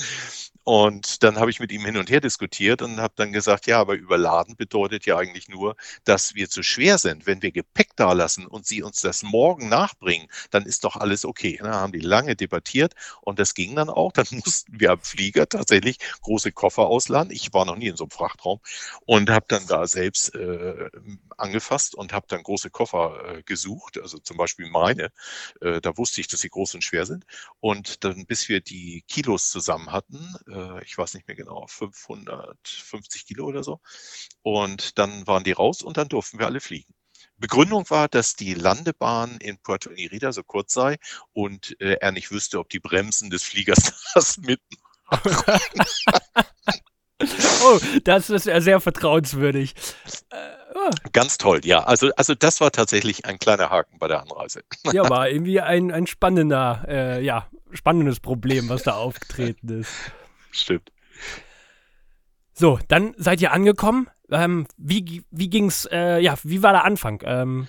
Und 0.65 1.23
dann 1.23 1.39
habe 1.39 1.51
ich 1.51 1.61
mit 1.61 1.73
ihm 1.73 1.83
hin 1.87 1.97
und 1.97 2.11
her 2.11 2.21
diskutiert 2.21 2.83
und 2.83 3.01
habe 3.01 3.15
dann 3.17 3.33
gesagt, 3.33 3.67
ja, 3.67 3.81
aber 3.81 3.95
überladen 3.95 4.55
bedeutet 4.55 5.07
ja 5.07 5.17
eigentlich 5.17 5.49
nur, 5.49 5.77
dass 6.05 6.35
wir 6.35 6.51
zu 6.51 6.63
schwer 6.63 6.99
sind. 6.99 7.27
Wenn 7.27 7.41
wir 7.41 7.53
Gepäck 7.53 7.97
da 7.97 8.13
lassen 8.13 8.47
und 8.47 8.67
sie 8.67 8.83
uns 8.83 9.01
das 9.01 9.23
morgen 9.23 9.71
nachbringen, 9.71 10.29
dann 10.51 10.67
ist 10.67 10.85
doch 10.85 10.97
alles 10.97 11.25
okay. 11.25 11.59
Da 11.63 11.73
haben 11.73 11.95
die 11.95 12.01
lange 12.01 12.37
debattiert 12.37 12.93
und 13.23 13.39
das 13.39 13.55
ging 13.55 13.77
dann 13.77 13.89
auch. 13.89 14.13
Dann 14.13 14.27
mussten 14.45 14.79
wir 14.79 14.91
am 14.91 15.01
Flieger 15.01 15.49
tatsächlich 15.49 16.01
große 16.21 16.53
Koffer 16.53 16.89
ausladen. 16.99 17.33
Ich 17.33 17.53
war 17.55 17.65
noch 17.65 17.77
nie 17.77 17.87
in 17.87 17.97
so 17.97 18.05
einem 18.05 18.11
Frachtraum 18.11 18.61
und 19.07 19.31
habe 19.31 19.47
dann 19.49 19.67
da 19.69 19.87
selbst 19.87 20.35
äh, 20.35 20.91
angefasst 21.37 21.95
und 21.95 22.13
habe 22.13 22.27
dann 22.29 22.43
große 22.43 22.71
Koffer 22.71 23.37
äh, 23.37 23.43
gesucht, 23.45 23.99
also 23.99 24.19
zum 24.19 24.37
Beispiel 24.37 24.69
meine. 24.69 25.13
Äh, 25.61 25.81
da 25.81 25.97
wusste 25.97 26.21
ich, 26.21 26.27
dass 26.27 26.41
sie 26.41 26.51
groß 26.51 26.75
und 26.75 26.83
schwer 26.83 27.07
sind. 27.07 27.25
Und 27.61 28.03
dann, 28.05 28.27
bis 28.27 28.49
wir 28.49 28.61
die 28.61 29.05
Kilos 29.07 29.51
zusammen 29.51 29.93
hatten, 29.93 30.35
äh, 30.49 30.85
ich 30.85 30.99
weiß 30.99 31.15
nicht 31.15 31.29
mehr 31.29 31.37
genau, 31.37 31.67
550 31.69 33.27
Kilo 33.27 33.47
oder 33.47 33.63
so. 33.63 33.81
Und 34.43 34.99
dann 34.99 35.27
waren 35.29 35.45
die 35.45 35.53
raus 35.53 35.83
und 35.83 35.97
dann 35.97 36.09
durften 36.09 36.41
wir 36.41 36.47
alle 36.47 36.61
fliegen. 36.61 36.93
Begründung 37.37 37.89
war, 37.91 38.09
dass 38.09 38.35
die 38.35 38.55
Landebahn 38.55 39.39
in 39.39 39.59
Puerto 39.59 39.91
Inirida 39.91 40.33
so 40.33 40.43
kurz 40.43 40.73
sei 40.73 40.97
und 41.33 41.81
äh, 41.81 41.99
er 42.01 42.11
nicht 42.11 42.33
wüsste, 42.33 42.59
ob 42.59 42.69
die 42.69 42.81
Bremsen 42.81 43.31
des 43.31 43.45
Fliegers 43.45 43.93
das 44.15 44.39
mitten 44.39 44.77
oh, 47.65 47.79
das 48.05 48.31
ist 48.31 48.47
ja 48.47 48.61
sehr 48.61 48.81
vertrauenswürdig. 48.81 49.75
Äh, 50.31 50.37
oh. 50.75 50.91
Ganz 51.13 51.39
toll, 51.39 51.61
ja. 51.65 51.81
Also, 51.85 52.11
also 52.17 52.35
das 52.35 52.61
war 52.61 52.71
tatsächlich 52.71 53.25
ein 53.25 53.39
kleiner 53.39 53.71
Haken 53.71 53.99
bei 53.99 54.09
der 54.09 54.23
Anreise. 54.23 54.63
ja, 54.93 55.09
war 55.09 55.29
irgendwie 55.29 55.61
ein, 55.61 55.91
ein 55.91 56.07
spannender, 56.07 56.85
äh, 56.87 57.25
ja, 57.25 57.49
spannendes 57.73 58.21
Problem, 58.21 58.69
was 58.69 58.85
da 58.85 58.95
aufgetreten 58.95 59.81
ist. 59.81 59.93
Stimmt. 60.53 60.93
So, 62.55 62.79
dann 62.89 63.15
seid 63.19 63.41
ihr 63.41 63.53
angekommen. 63.53 64.09
Ähm, 64.31 64.67
wie, 64.77 65.25
wie 65.31 65.49
ging's, 65.49 65.89
äh, 65.91 66.21
ja, 66.21 66.37
wie 66.43 66.63
war 66.63 66.73
der 66.73 66.85
Anfang? 66.85 67.23
Ähm, 67.25 67.69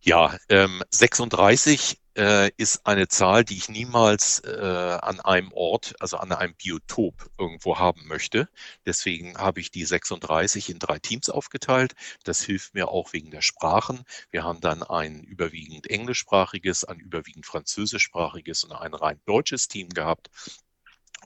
ja, 0.00 0.36
ähm, 0.48 0.82
36 0.90 1.98
äh, 2.16 2.50
ist 2.56 2.86
eine 2.86 3.08
Zahl, 3.08 3.44
die 3.44 3.56
ich 3.56 3.68
niemals 3.68 4.40
äh, 4.40 4.98
an 5.00 5.20
einem 5.20 5.52
Ort, 5.52 5.94
also 6.00 6.16
an 6.18 6.32
einem 6.32 6.54
Biotop 6.54 7.30
irgendwo 7.38 7.78
haben 7.78 8.06
möchte. 8.06 8.48
Deswegen 8.86 9.36
habe 9.38 9.60
ich 9.60 9.70
die 9.70 9.84
36 9.84 10.70
in 10.70 10.78
drei 10.78 10.98
Teams 10.98 11.28
aufgeteilt. 11.30 11.94
Das 12.24 12.42
hilft 12.42 12.74
mir 12.74 12.88
auch 12.88 13.12
wegen 13.12 13.30
der 13.30 13.42
Sprachen. 13.42 14.04
Wir 14.30 14.44
haben 14.44 14.60
dann 14.60 14.82
ein 14.82 15.22
überwiegend 15.24 15.88
englischsprachiges, 15.88 16.84
ein 16.84 17.00
überwiegend 17.00 17.46
französischsprachiges 17.46 18.64
und 18.64 18.72
ein 18.72 18.94
rein 18.94 19.20
deutsches 19.26 19.68
Team 19.68 19.88
gehabt. 19.88 20.30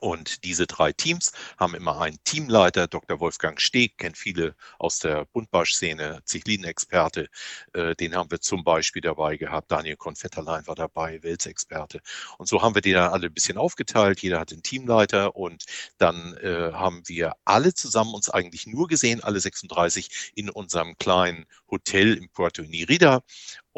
Und 0.01 0.45
diese 0.45 0.65
drei 0.65 0.93
Teams 0.93 1.33
haben 1.57 1.75
immer 1.75 1.99
einen 1.99 2.23
Teamleiter, 2.23 2.87
Dr. 2.87 3.19
Wolfgang 3.19 3.59
Steg, 3.59 3.97
kennt 3.97 4.17
viele 4.17 4.55
aus 4.77 4.99
der 4.99 5.25
Buntbarsch-Szene, 5.25 6.21
Zichlin-Experte. 6.23 7.27
Äh, 7.73 7.95
den 7.95 8.15
haben 8.15 8.31
wir 8.31 8.39
zum 8.39 8.63
Beispiel 8.63 9.01
dabei 9.01 9.35
gehabt. 9.35 9.71
Daniel 9.71 9.97
Konfetterlein 9.97 10.65
war 10.67 10.75
dabei, 10.75 11.21
Welsexperte. 11.21 11.99
Und 12.37 12.47
so 12.47 12.61
haben 12.61 12.75
wir 12.75 12.81
die 12.81 12.93
dann 12.93 13.11
alle 13.11 13.27
ein 13.27 13.33
bisschen 13.33 13.57
aufgeteilt. 13.57 14.21
Jeder 14.21 14.39
hat 14.39 14.53
einen 14.53 14.63
Teamleiter 14.63 15.35
und 15.35 15.65
dann 15.97 16.37
äh, 16.37 16.71
haben 16.71 17.03
wir 17.07 17.33
alle 17.43 17.73
zusammen 17.73 18.13
uns 18.13 18.29
eigentlich 18.29 18.67
nur 18.67 18.87
gesehen, 18.87 19.21
alle 19.21 19.41
36 19.41 20.31
in 20.35 20.49
unserem 20.49 20.97
kleinen 20.97 21.45
Hotel 21.69 22.13
in 22.13 22.29
Puerto 22.29 22.61
Nirida 22.61 23.21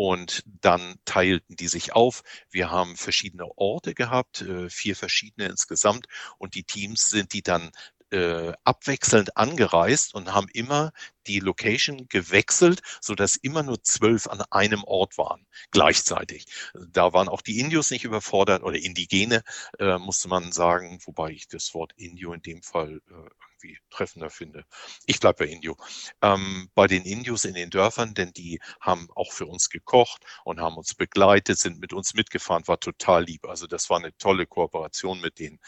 und 0.02 0.44
dann 0.62 0.96
teilten 1.06 1.56
die 1.56 1.68
sich 1.68 1.94
auf. 1.94 2.24
Wir 2.50 2.72
haben 2.72 2.98
verschiedene 2.98 3.46
Orte 3.56 3.94
gehabt, 3.94 4.42
äh, 4.42 4.68
vier 4.68 4.96
verschiedene 4.96 5.48
insgesamt. 5.48 6.08
Und 6.40 6.56
die 6.56 6.64
Teams 6.64 7.12
sind 7.12 7.34
die 7.34 7.44
dann 7.44 7.70
äh, 8.12 8.54
abwechselnd 8.64 9.38
angereist 9.38 10.14
und 10.14 10.34
haben 10.34 10.48
immer 10.54 10.92
die 11.28 11.40
Location 11.40 12.08
gewechselt, 12.10 12.82
sodass 13.00 13.36
immer 13.36 13.64
nur 13.64 13.82
zwölf 13.84 14.28
an 14.28 14.42
einem 14.50 14.84
Ort 14.84 15.18
waren, 15.18 15.46
gleichzeitig. 15.72 16.46
Da 16.74 17.14
waren 17.14 17.30
auch 17.30 17.42
die 17.42 17.60
Indios 17.60 17.92
nicht 17.92 18.04
überfordert 18.04 18.64
oder 18.64 18.78
Indigene, 18.78 19.44
äh, 19.80 19.98
musste 19.98 20.28
man 20.28 20.52
sagen, 20.52 21.00
wobei 21.06 21.32
ich 21.32 21.48
das 21.48 21.74
Wort 21.74 21.94
Indio 21.96 22.34
in 22.34 22.42
dem 22.42 22.64
Fall 22.64 23.02
äh, 23.10 23.30
irgendwie 23.64 23.80
treffender 23.90 24.30
finde. 24.30 24.66
Ich 25.06 25.20
bleibe 25.20 25.46
bei 25.46 25.52
Indio. 25.52 25.78
Ähm, 26.22 26.70
bei 26.76 26.88
den 26.88 27.04
Indios 27.04 27.46
in 27.46 27.54
den 27.54 27.70
Dörfern, 27.70 28.14
denn 28.14 28.34
die 28.34 28.60
haben 28.80 29.10
auch 29.16 29.32
für 29.32 29.46
uns 29.46 29.70
gekocht 29.70 30.24
und 30.44 30.60
haben 30.60 30.78
uns 30.78 30.94
begleitet, 30.94 31.60
sind 31.60 31.80
mit 31.80 31.94
uns 31.94 32.14
mitgefahren, 32.14 32.68
war 32.68 32.80
total 32.80 33.24
lieb. 33.24 33.46
Also 33.46 33.68
das 33.68 33.90
war 33.90 34.00
eine 34.00 34.16
tolle 34.18 34.48
Kooperation 34.48 35.22
mit 35.22 35.40
denen. 35.40 35.60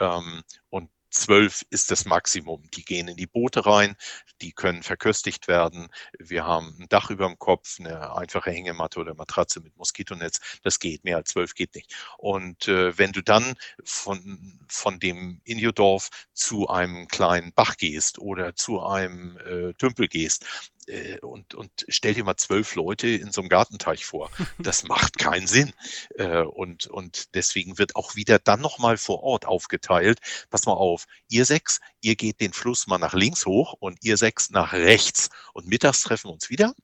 Ähm, 0.00 0.42
und 0.70 0.90
zwölf 1.12 1.64
ist 1.70 1.90
das 1.90 2.04
Maximum. 2.04 2.62
Die 2.74 2.84
gehen 2.84 3.08
in 3.08 3.16
die 3.16 3.26
Boote 3.26 3.64
rein, 3.66 3.96
die 4.40 4.52
können 4.52 4.82
verköstigt 4.82 5.46
werden. 5.48 5.88
Wir 6.18 6.44
haben 6.44 6.76
ein 6.80 6.88
Dach 6.88 7.10
über 7.10 7.26
dem 7.26 7.38
Kopf, 7.38 7.78
eine 7.78 8.16
einfache 8.16 8.50
Hängematte 8.50 8.98
oder 8.98 9.14
Matratze 9.14 9.60
mit 9.60 9.76
Moskitonetz. 9.76 10.40
Das 10.62 10.78
geht, 10.78 11.04
mehr 11.04 11.18
als 11.18 11.30
zwölf 11.30 11.54
geht 11.54 11.74
nicht. 11.74 11.94
Und 12.18 12.68
äh, 12.68 12.96
wenn 12.98 13.12
du 13.12 13.22
dann 13.22 13.54
von, 13.84 14.58
von 14.68 14.98
dem 14.98 15.40
Indiodorf 15.44 16.10
zu 16.32 16.68
einem 16.68 17.06
kleinen 17.08 17.52
Bach 17.52 17.76
gehst 17.76 18.18
oder 18.18 18.54
zu 18.56 18.82
einem 18.82 19.36
äh, 19.38 19.74
Tümpel 19.74 20.08
gehst, 20.08 20.71
äh, 20.86 21.18
und, 21.20 21.54
und 21.54 21.70
stell 21.88 22.14
dir 22.14 22.24
mal 22.24 22.36
zwölf 22.36 22.74
Leute 22.74 23.08
in 23.08 23.32
so 23.32 23.40
einem 23.40 23.48
Gartenteich 23.48 24.04
vor. 24.04 24.30
Das 24.58 24.84
macht 24.84 25.18
keinen 25.18 25.46
Sinn. 25.46 25.72
Äh, 26.16 26.42
und, 26.42 26.86
und 26.86 27.34
deswegen 27.34 27.78
wird 27.78 27.96
auch 27.96 28.14
wieder 28.14 28.38
dann 28.38 28.60
nochmal 28.60 28.96
vor 28.96 29.22
Ort 29.22 29.44
aufgeteilt. 29.46 30.20
Pass 30.50 30.66
mal 30.66 30.74
auf, 30.74 31.06
ihr 31.28 31.44
sechs, 31.44 31.80
ihr 32.00 32.16
geht 32.16 32.40
den 32.40 32.52
Fluss 32.52 32.86
mal 32.86 32.98
nach 32.98 33.14
links 33.14 33.46
hoch 33.46 33.74
und 33.78 33.98
ihr 34.02 34.16
sechs 34.16 34.50
nach 34.50 34.72
rechts. 34.72 35.30
Und 35.52 35.66
mittags 35.66 36.02
treffen 36.02 36.28
wir 36.28 36.34
uns 36.34 36.50
wieder 36.50 36.74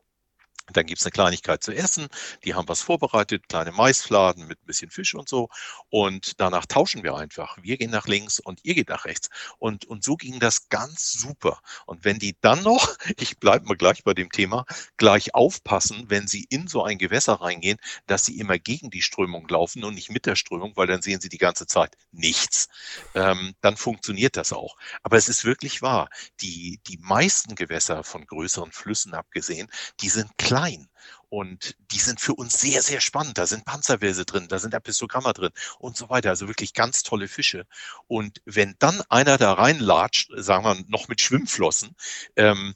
dann 0.73 0.87
gibt's 0.87 1.05
eine 1.05 1.13
Kleinigkeit 1.13 1.63
zu 1.63 1.73
essen. 1.73 2.09
Die 2.45 2.55
haben 2.55 2.69
was 2.69 2.81
vorbereitet, 2.83 3.49
kleine 3.49 3.73
Maisfladen 3.73 4.47
mit 4.47 4.63
ein 4.63 4.67
bisschen 4.67 4.91
Fisch 4.91 5.15
und 5.15 5.29
so. 5.29 5.49
Und 5.91 6.41
danach 6.41 6.67
tauschen 6.67 7.03
wir 7.03 7.17
einfach. 7.17 7.57
Wir 7.61 7.77
gehen 7.77 7.91
nach 7.91 8.07
links 8.07 8.39
und 8.39 8.61
ihr 8.65 8.75
geht 8.75 8.89
nach 8.89 9.05
rechts. 9.05 9.29
Und, 9.59 9.85
und 9.87 10.05
so 10.05 10.17
ging 10.17 10.41
das 10.41 10.69
ganz 10.69 11.13
super. 11.13 11.61
Und 11.87 12.05
wenn 12.05 12.19
die 12.19 12.37
dann 12.41 12.63
noch, 12.63 12.97
ich 13.19 13.39
bleibe 13.39 13.67
mal 13.67 13.77
gleich 13.77 14.05
bei 14.05 14.15
dem 14.15 14.31
Thema, 14.31 14.65
gleich 14.97 15.35
aufpassen, 15.35 16.05
wenn 16.09 16.27
sie 16.27 16.47
in 16.51 16.69
so 16.69 16.85
ein 16.85 16.99
Gewässer 16.99 17.35
reingehen, 17.35 17.79
dass 18.07 18.25
sie 18.25 18.39
immer 18.39 18.59
gegen 18.59 18.91
die 18.91 19.03
Strömung 19.03 19.49
laufen 19.49 19.85
und 19.85 19.95
nicht 19.95 20.11
mit 20.11 20.27
der 20.27 20.37
Strömung, 20.37 20.73
weil 20.77 20.87
dann 20.87 21.03
sehen 21.03 21.21
sie 21.21 21.29
die 21.29 21.39
ganze 21.39 21.67
Zeit 21.67 21.97
nichts. 22.13 22.69
Ähm, 23.15 23.55
dann 23.61 23.77
funktioniert 23.77 24.37
das 24.37 24.53
auch. 24.53 24.77
Aber 25.03 25.17
es 25.17 25.29
ist 25.29 25.45
wirklich 25.45 25.83
wahr. 25.83 26.11
Die, 26.41 26.81
die 26.87 26.99
meisten 26.99 27.55
Gewässer 27.55 28.05
von 28.05 28.27
größeren 28.27 28.73
Flüssen 28.73 29.15
abgesehen, 29.15 29.69
die 30.01 30.09
sind 30.09 30.37
klein 30.39 30.58
klein. 30.59 30.89
Und 31.31 31.77
die 31.93 31.99
sind 31.99 32.21
für 32.21 32.35
uns 32.35 32.59
sehr, 32.61 32.83
sehr 32.83 33.01
spannend. 33.01 33.39
Da 33.39 33.47
sind 33.47 33.65
Panzerwälse 33.65 34.25
drin, 34.25 34.49
da 34.49 34.59
sind 34.59 34.75
Apistogramma 34.75 35.33
drin 35.33 35.53
und 35.79 35.97
so 35.97 36.09
weiter. 36.09 36.31
Also 36.31 36.49
wirklich 36.49 36.73
ganz 36.75 37.03
tolle 37.03 37.29
Fische. 37.29 37.67
Und 38.07 38.41
wenn 38.45 38.77
dann 38.79 39.03
einer 39.11 39.37
da 39.39 39.53
reinlatscht, 39.53 40.31
sagen 40.37 40.65
wir 40.65 40.85
noch 40.89 41.09
mit 41.09 41.21
Schwimmflossen, 41.21 41.95
ähm, 42.37 42.75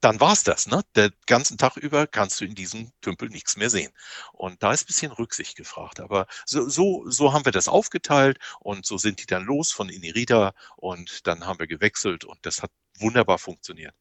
dann 0.00 0.20
war's 0.20 0.42
das. 0.44 0.66
Ne? 0.66 0.82
Der 0.94 1.10
ganzen 1.26 1.56
Tag 1.56 1.78
über 1.78 2.06
kannst 2.06 2.40
du 2.40 2.44
in 2.44 2.54
diesem 2.54 2.92
Tümpel 3.00 3.30
nichts 3.30 3.56
mehr 3.56 3.70
sehen. 3.70 3.90
Und 4.32 4.62
da 4.62 4.72
ist 4.72 4.84
ein 4.84 4.86
bisschen 4.86 5.12
Rücksicht 5.12 5.56
gefragt. 5.56 6.00
Aber 6.00 6.26
so, 6.44 6.68
so, 6.68 7.10
so 7.10 7.32
haben 7.32 7.46
wir 7.46 7.52
das 7.52 7.68
aufgeteilt 7.68 8.38
und 8.60 8.84
so 8.84 8.98
sind 8.98 9.20
die 9.20 9.26
dann 9.26 9.44
los 9.44 9.72
von 9.72 9.88
Inirida 9.88 10.52
und 10.76 11.26
dann 11.26 11.46
haben 11.46 11.58
wir 11.58 11.66
gewechselt 11.66 12.24
und 12.24 12.38
das 12.42 12.62
hat 12.62 12.70
wunderbar 12.98 13.38
funktioniert. 13.38 13.94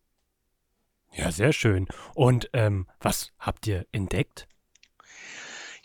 Ja, 1.14 1.32
sehr 1.32 1.54
schön. 1.54 1.88
Und 2.16 2.50
ähm, 2.54 2.88
was 3.00 3.32
habt 3.38 3.68
ihr 3.68 3.86
entdeckt? 3.92 4.48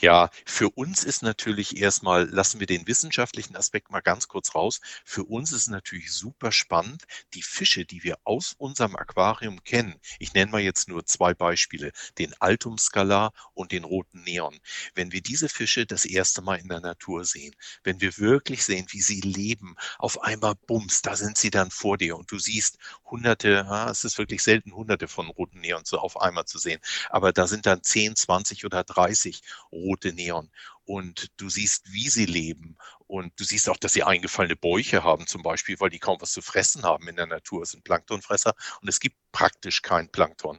Ja, 0.00 0.30
für 0.44 0.70
uns 0.70 1.02
ist 1.02 1.23
natürlich 1.23 1.76
erstmal, 1.76 2.28
lassen 2.30 2.61
wir 2.61 2.68
den 2.68 2.87
wissenschaftlichen 2.87 3.56
Aspekt 3.56 3.90
mal 3.90 4.00
ganz 4.00 4.28
kurz 4.28 4.54
raus. 4.54 4.80
Für 5.04 5.25
uns 5.25 5.50
ist 5.50 5.66
natürlich 5.66 6.12
super 6.12 6.52
spannend, 6.52 7.02
die 7.35 7.42
Fische, 7.42 7.85
die 7.85 8.04
wir 8.04 8.16
aus 8.23 8.54
unserem 8.58 8.94
Aquarium 8.94 9.64
kennen. 9.64 9.97
Ich 10.20 10.35
nenne 10.35 10.52
mal 10.52 10.61
jetzt 10.61 10.88
nur 10.88 11.04
zwei 11.04 11.35
Beispiele, 11.35 11.90
den 12.16 12.32
Altumscalar 12.40 13.32
und 13.54 13.73
den 13.73 13.82
roten 13.82 14.23
Neon. 14.23 14.61
Wenn 14.94 15.11
wir 15.11 15.20
diese 15.20 15.49
Fische 15.49 15.85
das 15.85 16.04
erste 16.04 16.42
Mal 16.42 16.61
in 16.61 16.68
der 16.68 16.80
Natur 16.80 17.25
sehen, 17.25 17.56
wenn 17.82 18.00
wir 18.00 18.16
wirklich 18.18 18.64
sehen, 18.64 18.87
wie 18.90 19.02
sie 19.02 19.20
leben, 19.20 19.75
auf 19.99 20.23
einmal 20.23 20.54
bums, 20.54 21.02
da 21.02 21.16
sind 21.16 21.37
sie 21.37 21.50
dann 21.50 21.73
vor 21.73 21.99
dir 21.99 22.16
und 22.16 22.30
du 22.30 22.38
siehst 22.38 22.78
hunderte, 23.10 23.50
ja, 23.50 23.90
es 23.90 24.04
ist 24.04 24.18
wirklich 24.18 24.42
selten 24.42 24.74
hunderte 24.74 25.08
von 25.08 25.28
roten 25.28 25.60
Neons 25.60 25.88
so 25.88 25.98
auf 25.98 26.20
einmal 26.20 26.44
zu 26.46 26.58
sehen, 26.58 26.80
aber 27.10 27.32
da 27.32 27.46
sind 27.46 27.66
dann 27.66 27.82
10, 27.82 28.16
20 28.16 28.64
oder 28.64 28.84
30 28.84 29.42
rote 29.72 30.12
Neon. 30.12 30.50
Und 30.84 31.28
du 31.36 31.50
siehst, 31.50 31.92
wie 31.92 32.08
sie 32.08 32.24
leben. 32.24 32.78
Und 33.06 33.38
du 33.38 33.44
siehst 33.44 33.68
auch, 33.68 33.76
dass 33.76 33.92
sie 33.92 34.04
eingefallene 34.04 34.56
Bäuche 34.56 35.04
haben, 35.04 35.26
zum 35.26 35.42
Beispiel, 35.42 35.78
weil 35.80 35.90
die 35.90 35.98
kaum 35.98 36.18
was 36.20 36.32
zu 36.32 36.40
fressen 36.40 36.82
haben 36.82 37.06
in 37.08 37.16
der 37.16 37.26
Natur. 37.26 37.62
Es 37.62 37.72
sind 37.72 37.84
Planktonfresser 37.84 38.54
und 38.80 38.88
es 38.88 38.98
gibt 38.98 39.16
praktisch 39.30 39.82
kein 39.82 40.10
Plankton. 40.10 40.58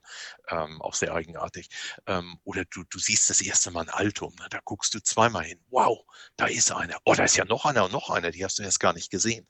Ähm, 0.50 0.82
auch 0.84 0.94
sehr 0.94 1.16
eigenartig. 1.16 1.70
Ähm, 2.06 2.38
oder 2.44 2.64
du, 2.66 2.84
du 2.84 3.00
siehst 3.00 3.30
das 3.32 3.42
erste 3.42 3.72
Mal 3.72 3.82
ein 3.82 3.90
Altum. 3.90 4.36
Ne? 4.40 4.46
Da 4.52 4.60
guckst 4.64 4.94
du 4.94 5.02
zweimal 5.02 5.46
hin. 5.46 5.60
Wow, 5.70 6.06
da 6.38 6.46
ist 6.46 6.72
einer. 6.72 7.00
Oh, 7.06 7.16
da 7.16 7.24
ist 7.24 7.36
ja 7.36 7.46
noch 7.46 7.66
einer 7.66 7.86
und 7.86 7.92
noch 7.92 8.12
einer. 8.12 8.30
Die 8.30 8.46
hast 8.46 8.60
du 8.60 8.64
erst 8.64 8.80
gar 8.80 8.94
nicht 8.94 9.10
gesehen. 9.10 9.48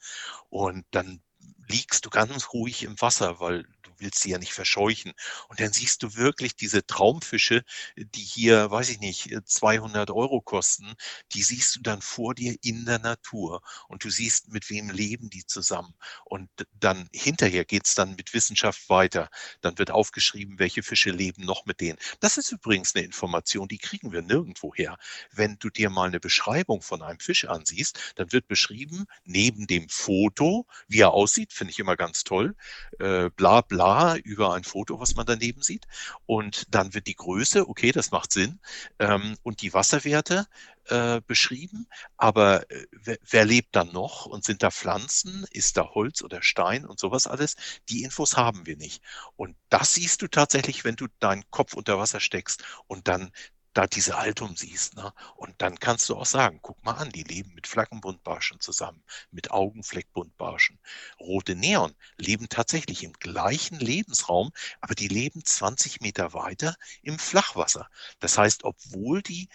Und 0.49 0.85
dann 0.91 1.21
liegst 1.69 2.05
du 2.05 2.09
ganz 2.09 2.53
ruhig 2.53 2.83
im 2.83 2.99
Wasser, 3.01 3.39
weil 3.39 3.65
willst 3.99 4.21
sie 4.21 4.31
ja 4.31 4.37
nicht 4.37 4.53
verscheuchen. 4.53 5.13
Und 5.47 5.59
dann 5.59 5.71
siehst 5.71 6.03
du 6.03 6.15
wirklich 6.15 6.55
diese 6.55 6.85
Traumfische, 6.85 7.63
die 7.95 8.21
hier, 8.21 8.71
weiß 8.71 8.89
ich 8.89 8.99
nicht, 8.99 9.29
200 9.45 10.11
Euro 10.11 10.41
kosten, 10.41 10.93
die 11.33 11.43
siehst 11.43 11.75
du 11.75 11.81
dann 11.81 12.01
vor 12.01 12.35
dir 12.35 12.55
in 12.61 12.85
der 12.85 12.99
Natur 12.99 13.61
und 13.87 14.03
du 14.03 14.09
siehst, 14.09 14.49
mit 14.49 14.69
wem 14.69 14.89
leben 14.89 15.29
die 15.29 15.45
zusammen. 15.45 15.93
Und 16.25 16.49
dann 16.79 17.09
hinterher 17.13 17.65
geht's 17.65 17.95
dann 17.95 18.15
mit 18.15 18.33
Wissenschaft 18.33 18.89
weiter. 18.89 19.29
Dann 19.61 19.77
wird 19.77 19.91
aufgeschrieben, 19.91 20.59
welche 20.59 20.83
Fische 20.83 21.11
leben 21.11 21.43
noch 21.43 21.65
mit 21.65 21.81
denen. 21.81 21.97
Das 22.19 22.37
ist 22.37 22.51
übrigens 22.51 22.95
eine 22.95 23.05
Information, 23.05 23.67
die 23.67 23.77
kriegen 23.77 24.11
wir 24.11 24.21
nirgendwo 24.21 24.73
her. 24.73 24.97
Wenn 25.31 25.57
du 25.59 25.69
dir 25.69 25.89
mal 25.89 26.07
eine 26.07 26.19
Beschreibung 26.19 26.81
von 26.81 27.01
einem 27.01 27.19
Fisch 27.19 27.45
ansiehst, 27.45 28.13
dann 28.15 28.31
wird 28.31 28.47
beschrieben, 28.47 29.05
neben 29.25 29.67
dem 29.67 29.89
Foto, 29.89 30.65
wie 30.87 31.01
er 31.01 31.11
aussieht, 31.11 31.53
finde 31.53 31.71
ich 31.71 31.79
immer 31.79 31.95
ganz 31.95 32.23
toll, 32.23 32.55
äh, 32.99 33.29
bla 33.29 33.61
bla, 33.61 33.88
über 34.23 34.53
ein 34.53 34.63
Foto, 34.63 34.99
was 34.99 35.15
man 35.15 35.25
daneben 35.25 35.61
sieht. 35.61 35.85
Und 36.25 36.73
dann 36.73 36.93
wird 36.93 37.07
die 37.07 37.15
Größe, 37.15 37.67
okay, 37.67 37.91
das 37.91 38.11
macht 38.11 38.31
Sinn, 38.31 38.59
ähm, 38.99 39.35
und 39.43 39.61
die 39.61 39.73
Wasserwerte 39.73 40.47
äh, 40.85 41.21
beschrieben. 41.25 41.87
Aber 42.17 42.69
äh, 42.71 42.85
wer, 42.91 43.17
wer 43.29 43.45
lebt 43.45 43.75
dann 43.75 43.91
noch? 43.91 44.25
Und 44.25 44.43
sind 44.43 44.63
da 44.63 44.71
Pflanzen? 44.71 45.45
Ist 45.51 45.77
da 45.77 45.89
Holz 45.89 46.21
oder 46.21 46.41
Stein 46.41 46.85
und 46.85 46.99
sowas 46.99 47.27
alles? 47.27 47.55
Die 47.89 48.03
Infos 48.03 48.37
haben 48.37 48.65
wir 48.65 48.77
nicht. 48.77 49.01
Und 49.35 49.55
das 49.69 49.93
siehst 49.93 50.21
du 50.21 50.27
tatsächlich, 50.27 50.83
wenn 50.83 50.95
du 50.95 51.07
deinen 51.19 51.43
Kopf 51.51 51.73
unter 51.73 51.99
Wasser 51.99 52.19
steckst 52.19 52.63
und 52.87 53.07
dann 53.07 53.31
da 53.79 53.87
diese 53.87 54.17
Altum 54.17 54.57
siehst. 54.57 54.97
Ne? 54.97 55.13
Und 55.37 55.55
dann 55.61 55.79
kannst 55.79 56.09
du 56.09 56.17
auch 56.17 56.25
sagen, 56.25 56.59
guck 56.61 56.83
mal 56.83 56.95
an, 56.95 57.11
die 57.11 57.23
leben 57.23 57.53
mit 57.53 57.65
Flaggenbuntbarschen 57.65 58.59
zusammen, 58.59 59.01
mit 59.31 59.51
Augenfleckbuntbarschen. 59.51 60.77
Rote 61.17 61.55
Neon 61.55 61.95
leben 62.17 62.49
tatsächlich 62.49 63.05
im 63.05 63.13
gleichen 63.13 63.79
Lebensraum, 63.79 64.51
aber 64.81 64.95
die 64.95 65.07
leben 65.07 65.45
20 65.45 66.01
Meter 66.01 66.33
weiter 66.33 66.75
im 67.03 67.17
Flachwasser. 67.17 67.87
Das 68.19 68.37
heißt, 68.37 68.65
obwohl 68.65 69.21
die 69.21 69.47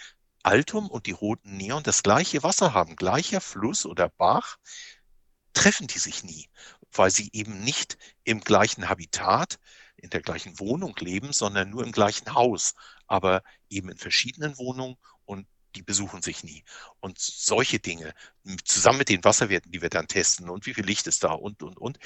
Altum 0.42 0.88
und 0.88 1.04
die 1.04 1.12
roten 1.12 1.58
Neon 1.58 1.82
das 1.82 2.02
gleiche 2.02 2.42
Wasser 2.42 2.72
haben, 2.72 2.96
gleicher 2.96 3.42
Fluss 3.42 3.84
oder 3.84 4.08
Bach, 4.08 4.56
treffen 5.52 5.86
die 5.86 5.98
sich 5.98 6.24
nie, 6.24 6.48
weil 6.92 7.10
sie 7.10 7.28
eben 7.34 7.62
nicht 7.62 7.98
im 8.24 8.40
gleichen 8.40 8.88
Habitat, 8.88 9.58
in 9.96 10.08
der 10.10 10.22
gleichen 10.22 10.58
Wohnung 10.58 10.94
leben, 10.98 11.32
sondern 11.32 11.68
nur 11.70 11.84
im 11.84 11.92
gleichen 11.92 12.34
Haus, 12.34 12.74
aber 13.14 13.44
eben 13.70 13.90
in 13.90 13.96
verschiedenen 13.96 14.58
Wohnungen 14.58 14.96
und 15.24 15.46
die 15.76 15.82
besuchen 15.82 16.20
sich 16.20 16.42
nie. 16.42 16.64
Und 16.98 17.18
solche 17.20 17.78
Dinge, 17.78 18.12
zusammen 18.64 18.98
mit 18.98 19.08
den 19.08 19.22
Wasserwerten, 19.22 19.70
die 19.70 19.82
wir 19.82 19.88
dann 19.88 20.08
testen 20.08 20.50
und 20.50 20.66
wie 20.66 20.74
viel 20.74 20.84
Licht 20.84 21.06
ist 21.06 21.22
da 21.22 21.30
und, 21.30 21.62
und, 21.62 21.78
und, 21.78 21.98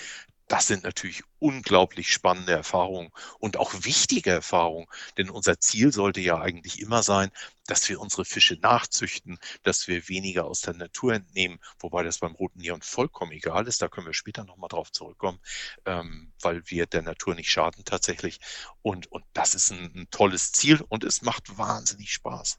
das 0.48 0.66
sind 0.66 0.82
natürlich 0.82 1.22
unglaublich 1.38 2.10
spannende 2.10 2.52
Erfahrungen 2.52 3.10
und 3.38 3.58
auch 3.58 3.72
wichtige 3.84 4.30
Erfahrungen, 4.30 4.86
denn 5.16 5.30
unser 5.30 5.60
Ziel 5.60 5.92
sollte 5.92 6.20
ja 6.20 6.40
eigentlich 6.40 6.80
immer 6.80 7.02
sein, 7.02 7.30
dass 7.66 7.88
wir 7.88 8.00
unsere 8.00 8.24
Fische 8.24 8.54
nachzüchten, 8.60 9.38
dass 9.62 9.88
wir 9.88 10.08
weniger 10.08 10.46
aus 10.46 10.62
der 10.62 10.74
Natur 10.74 11.14
entnehmen, 11.14 11.60
wobei 11.78 12.02
das 12.02 12.18
beim 12.18 12.34
roten 12.34 12.60
Neon 12.60 12.82
vollkommen 12.82 13.32
egal 13.32 13.66
ist, 13.68 13.82
da 13.82 13.88
können 13.88 14.06
wir 14.06 14.14
später 14.14 14.44
nochmal 14.44 14.68
drauf 14.68 14.90
zurückkommen, 14.90 15.38
ähm, 15.84 16.32
weil 16.40 16.62
wir 16.70 16.86
der 16.86 17.02
Natur 17.02 17.34
nicht 17.34 17.50
schaden 17.50 17.84
tatsächlich 17.84 18.40
und, 18.82 19.12
und 19.12 19.24
das 19.34 19.54
ist 19.54 19.70
ein, 19.70 19.92
ein 19.94 20.08
tolles 20.10 20.52
Ziel 20.52 20.80
und 20.88 21.04
es 21.04 21.22
macht 21.22 21.58
wahnsinnig 21.58 22.12
Spaß. 22.12 22.58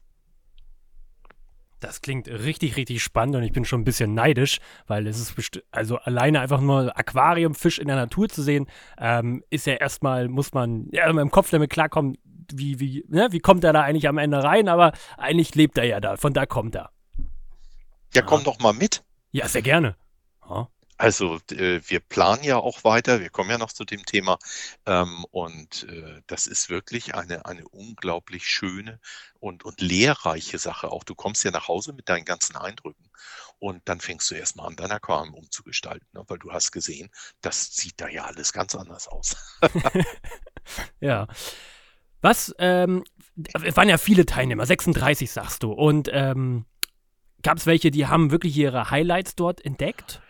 Das 1.80 2.02
klingt 2.02 2.28
richtig, 2.28 2.76
richtig 2.76 3.02
spannend 3.02 3.36
und 3.36 3.42
ich 3.42 3.52
bin 3.52 3.64
schon 3.64 3.80
ein 3.80 3.84
bisschen 3.84 4.14
neidisch, 4.14 4.60
weil 4.86 5.06
es 5.06 5.18
ist 5.18 5.62
also 5.70 5.96
alleine 5.96 6.40
einfach 6.40 6.60
nur 6.60 6.96
Aquariumfisch 6.96 7.78
in 7.78 7.88
der 7.88 7.96
Natur 7.96 8.28
zu 8.28 8.42
sehen, 8.42 8.66
ähm, 8.98 9.42
ist 9.48 9.66
ja 9.66 9.74
erstmal, 9.74 10.28
muss 10.28 10.52
man 10.52 10.88
ja, 10.92 11.08
im 11.08 11.30
Kopf 11.30 11.50
damit 11.50 11.70
klarkommen, 11.70 12.18
wie, 12.52 12.80
wie, 12.80 13.04
ne, 13.08 13.28
wie 13.30 13.40
kommt 13.40 13.64
er 13.64 13.72
da 13.72 13.82
eigentlich 13.82 14.08
am 14.08 14.18
Ende 14.18 14.42
rein, 14.42 14.68
aber 14.68 14.92
eigentlich 15.16 15.54
lebt 15.54 15.78
er 15.78 15.84
ja 15.84 16.00
da, 16.00 16.16
von 16.16 16.34
da 16.34 16.44
kommt 16.46 16.74
er. 16.74 16.90
Ja, 18.14 18.22
komm 18.22 18.44
doch 18.44 18.58
mal 18.58 18.72
mit. 18.72 19.02
Ja, 19.30 19.48
sehr 19.48 19.62
gerne. 19.62 19.96
Ja. 20.48 20.68
Also 21.00 21.40
äh, 21.50 21.80
wir 21.86 22.00
planen 22.00 22.44
ja 22.44 22.58
auch 22.58 22.84
weiter, 22.84 23.20
wir 23.20 23.30
kommen 23.30 23.48
ja 23.48 23.56
noch 23.56 23.72
zu 23.72 23.86
dem 23.86 24.04
Thema 24.04 24.38
ähm, 24.84 25.24
und 25.30 25.88
äh, 25.88 26.20
das 26.26 26.46
ist 26.46 26.68
wirklich 26.68 27.14
eine, 27.14 27.46
eine 27.46 27.66
unglaublich 27.68 28.46
schöne 28.46 29.00
und, 29.38 29.64
und 29.64 29.80
lehrreiche 29.80 30.58
Sache. 30.58 30.92
Auch 30.92 31.02
du 31.02 31.14
kommst 31.14 31.42
ja 31.42 31.52
nach 31.52 31.68
Hause 31.68 31.94
mit 31.94 32.10
deinen 32.10 32.26
ganzen 32.26 32.54
Eindrücken 32.54 33.08
und 33.58 33.80
dann 33.86 34.00
fängst 34.00 34.30
du 34.30 34.34
erstmal 34.34 34.66
an, 34.66 34.76
dein 34.76 34.90
Aquarium 34.90 35.32
umzugestalten, 35.32 36.06
ne? 36.12 36.22
weil 36.28 36.38
du 36.38 36.52
hast 36.52 36.70
gesehen, 36.70 37.08
das 37.40 37.74
sieht 37.74 37.98
da 37.98 38.06
ja 38.06 38.24
alles 38.24 38.52
ganz 38.52 38.74
anders 38.74 39.08
aus. 39.08 39.58
ja. 41.00 41.28
Was, 42.20 42.54
ähm, 42.58 43.04
es 43.54 43.74
waren 43.74 43.88
ja 43.88 43.96
viele 43.96 44.26
Teilnehmer, 44.26 44.66
36 44.66 45.30
sagst 45.30 45.62
du 45.62 45.72
und 45.72 46.10
ähm, 46.12 46.66
gab 47.42 47.56
es 47.56 47.64
welche, 47.64 47.90
die 47.90 48.06
haben 48.06 48.30
wirklich 48.30 48.54
ihre 48.54 48.90
Highlights 48.90 49.34
dort 49.34 49.64
entdeckt? 49.64 50.20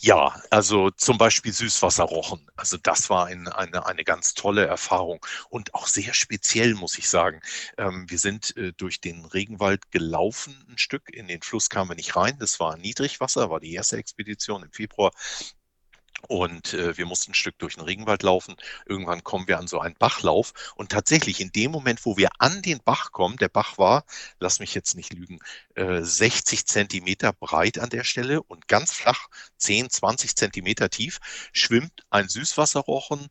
Ja, 0.00 0.40
also 0.50 0.90
zum 0.90 1.18
Beispiel 1.18 1.52
Süßwasserrochen. 1.52 2.46
Also 2.54 2.76
das 2.76 3.10
war 3.10 3.26
ein, 3.26 3.48
eine, 3.48 3.84
eine 3.84 4.04
ganz 4.04 4.34
tolle 4.34 4.64
Erfahrung 4.64 5.24
und 5.50 5.74
auch 5.74 5.88
sehr 5.88 6.14
speziell, 6.14 6.74
muss 6.74 6.98
ich 6.98 7.08
sagen. 7.08 7.40
Ähm, 7.76 8.08
wir 8.08 8.18
sind 8.18 8.56
äh, 8.56 8.72
durch 8.76 9.00
den 9.00 9.24
Regenwald 9.24 9.90
gelaufen 9.90 10.54
ein 10.68 10.78
Stück. 10.78 11.12
In 11.12 11.26
den 11.26 11.42
Fluss 11.42 11.68
kamen 11.68 11.90
wir 11.90 11.96
nicht 11.96 12.14
rein. 12.14 12.36
Das 12.38 12.60
war 12.60 12.76
Niedrigwasser, 12.76 13.50
war 13.50 13.58
die 13.58 13.72
erste 13.74 13.96
Expedition 13.96 14.62
im 14.62 14.70
Februar. 14.72 15.10
Und 16.26 16.74
äh, 16.74 16.96
wir 16.96 17.06
mussten 17.06 17.30
ein 17.30 17.34
Stück 17.34 17.58
durch 17.58 17.76
den 17.76 17.84
Regenwald 17.84 18.22
laufen. 18.22 18.56
Irgendwann 18.86 19.22
kommen 19.22 19.46
wir 19.46 19.58
an 19.58 19.68
so 19.68 19.78
einen 19.78 19.94
Bachlauf. 19.94 20.52
Und 20.74 20.90
tatsächlich, 20.90 21.40
in 21.40 21.52
dem 21.52 21.70
Moment, 21.70 22.04
wo 22.04 22.16
wir 22.16 22.30
an 22.38 22.60
den 22.62 22.80
Bach 22.84 23.12
kommen, 23.12 23.36
der 23.36 23.48
Bach 23.48 23.78
war, 23.78 24.04
lass 24.40 24.58
mich 24.58 24.74
jetzt 24.74 24.96
nicht 24.96 25.12
lügen, 25.12 25.38
äh, 25.76 26.02
60 26.02 26.66
Zentimeter 26.66 27.32
breit 27.32 27.78
an 27.78 27.90
der 27.90 28.04
Stelle 28.04 28.42
und 28.42 28.66
ganz 28.66 28.92
flach, 28.92 29.28
10, 29.58 29.90
20 29.90 30.34
Zentimeter 30.34 30.90
tief, 30.90 31.18
schwimmt 31.52 32.04
ein 32.10 32.28
Süßwasserrochen, 32.28 33.28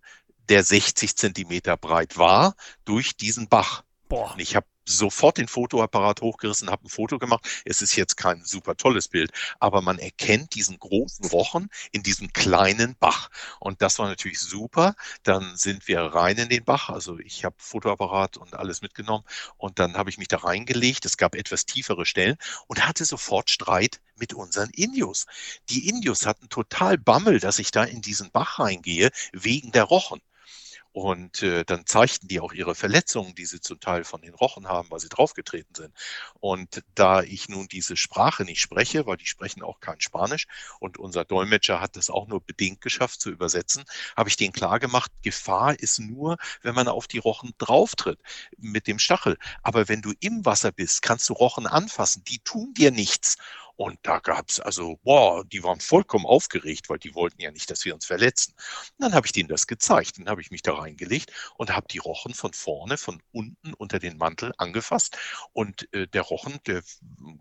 der 0.49 0.63
60 0.63 1.15
Zentimeter 1.17 1.75
breit 1.75 2.17
war, 2.17 2.55
durch 2.85 3.17
diesen 3.17 3.49
Bach. 3.49 3.83
Boah. 4.07 4.33
Und 4.33 4.39
ich 4.39 4.55
habe 4.55 4.65
sofort 4.87 5.37
den 5.37 5.47
Fotoapparat 5.47 6.21
hochgerissen, 6.21 6.69
habe 6.69 6.85
ein 6.85 6.89
Foto 6.89 7.19
gemacht. 7.19 7.45
Es 7.65 7.81
ist 7.81 7.95
jetzt 7.95 8.17
kein 8.17 8.43
super 8.43 8.75
tolles 8.75 9.07
Bild, 9.07 9.31
aber 9.59 9.81
man 9.81 9.99
erkennt 9.99 10.55
diesen 10.55 10.79
großen 10.79 11.25
Rochen 11.27 11.69
in 11.91 12.03
diesem 12.03 12.31
kleinen 12.33 12.95
Bach. 12.99 13.29
Und 13.59 13.81
das 13.81 13.99
war 13.99 14.07
natürlich 14.07 14.39
super. 14.39 14.95
Dann 15.23 15.55
sind 15.55 15.87
wir 15.87 16.01
rein 16.01 16.37
in 16.37 16.49
den 16.49 16.63
Bach. 16.63 16.89
Also 16.89 17.19
ich 17.19 17.45
habe 17.45 17.55
Fotoapparat 17.57 18.37
und 18.37 18.53
alles 18.55 18.81
mitgenommen 18.81 19.25
und 19.57 19.79
dann 19.79 19.95
habe 19.95 20.09
ich 20.09 20.17
mich 20.17 20.27
da 20.27 20.37
reingelegt. 20.37 21.05
Es 21.05 21.17
gab 21.17 21.35
etwas 21.35 21.65
tiefere 21.65 22.05
Stellen 22.05 22.37
und 22.67 22.87
hatte 22.87 23.05
sofort 23.05 23.49
Streit 23.49 24.01
mit 24.15 24.33
unseren 24.33 24.69
Indios. 24.71 25.25
Die 25.69 25.87
Indios 25.89 26.25
hatten 26.25 26.49
total 26.49 26.97
Bammel, 26.97 27.39
dass 27.39 27.59
ich 27.59 27.71
da 27.71 27.83
in 27.83 28.01
diesen 28.01 28.31
Bach 28.31 28.59
reingehe, 28.59 29.11
wegen 29.31 29.71
der 29.71 29.83
Rochen. 29.83 30.21
Und 30.97 31.43
äh, 31.43 31.63
dann 31.63 31.85
zeigten 31.85 32.27
die 32.27 32.39
auch 32.39 32.53
ihre 32.53 32.73
Verletzungen, 32.73 33.35
die 33.35 33.45
sie 33.45 33.61
zum 33.61 33.79
Teil 33.79 34.03
von 34.03 34.19
den 34.23 34.33
Rochen 34.33 34.67
haben, 34.67 34.89
weil 34.89 34.99
sie 34.99 35.09
draufgetreten 35.09 35.75
sind. 35.75 35.93
Und 36.39 36.83
da 36.95 37.21
ich 37.21 37.49
nun 37.49 37.67
diese 37.67 37.95
Sprache 37.95 38.45
nicht 38.45 38.59
spreche, 38.59 39.05
weil 39.05 39.17
die 39.17 39.27
sprechen 39.27 39.61
auch 39.61 39.79
kein 39.79 40.01
Spanisch 40.01 40.47
und 40.79 40.97
unser 40.97 41.23
Dolmetscher 41.23 41.81
hat 41.81 41.97
das 41.97 42.09
auch 42.09 42.27
nur 42.27 42.41
bedingt 42.41 42.81
geschafft 42.81 43.21
zu 43.21 43.29
übersetzen, 43.29 43.83
habe 44.15 44.29
ich 44.29 44.37
denen 44.37 44.53
klar 44.53 44.79
gemacht, 44.79 45.11
Gefahr 45.21 45.79
ist 45.79 45.99
nur, 45.99 46.37
wenn 46.63 46.73
man 46.73 46.87
auf 46.87 47.07
die 47.07 47.19
Rochen 47.19 47.53
drauftritt 47.59 48.19
mit 48.57 48.87
dem 48.87 48.97
Stachel. 48.97 49.37
Aber 49.61 49.87
wenn 49.89 50.01
du 50.01 50.13
im 50.19 50.45
Wasser 50.45 50.71
bist, 50.71 51.03
kannst 51.03 51.29
du 51.29 51.33
Rochen 51.33 51.67
anfassen, 51.67 52.23
die 52.23 52.39
tun 52.39 52.73
dir 52.73 52.89
nichts. 52.89 53.37
Und 53.77 53.99
da 54.03 54.19
gab 54.19 54.49
es 54.49 54.59
also, 54.59 54.97
boah, 55.03 55.45
die 55.45 55.63
waren 55.63 55.79
vollkommen 55.79 56.25
aufgeregt, 56.25 56.89
weil 56.89 56.99
die 56.99 57.15
wollten 57.15 57.39
ja 57.41 57.51
nicht, 57.51 57.69
dass 57.71 57.85
wir 57.85 57.93
uns 57.93 58.05
verletzen. 58.05 58.53
Und 58.97 59.03
dann 59.03 59.13
habe 59.13 59.27
ich 59.27 59.31
denen 59.31 59.49
das 59.49 59.67
gezeigt. 59.67 60.17
Dann 60.17 60.29
habe 60.29 60.41
ich 60.41 60.51
mich 60.51 60.63
da 60.63 60.73
reingelegt 60.73 61.31
und 61.55 61.75
habe 61.75 61.87
die 61.89 61.99
Rochen 61.99 62.33
von 62.33 62.53
vorne, 62.53 62.97
von 62.97 63.21
unten 63.31 63.73
unter 63.75 63.99
den 63.99 64.17
Mantel 64.17 64.53
angefasst. 64.57 65.17
Und 65.53 65.91
äh, 65.93 66.07
der 66.07 66.23
Rochen, 66.23 66.59
der 66.65 66.81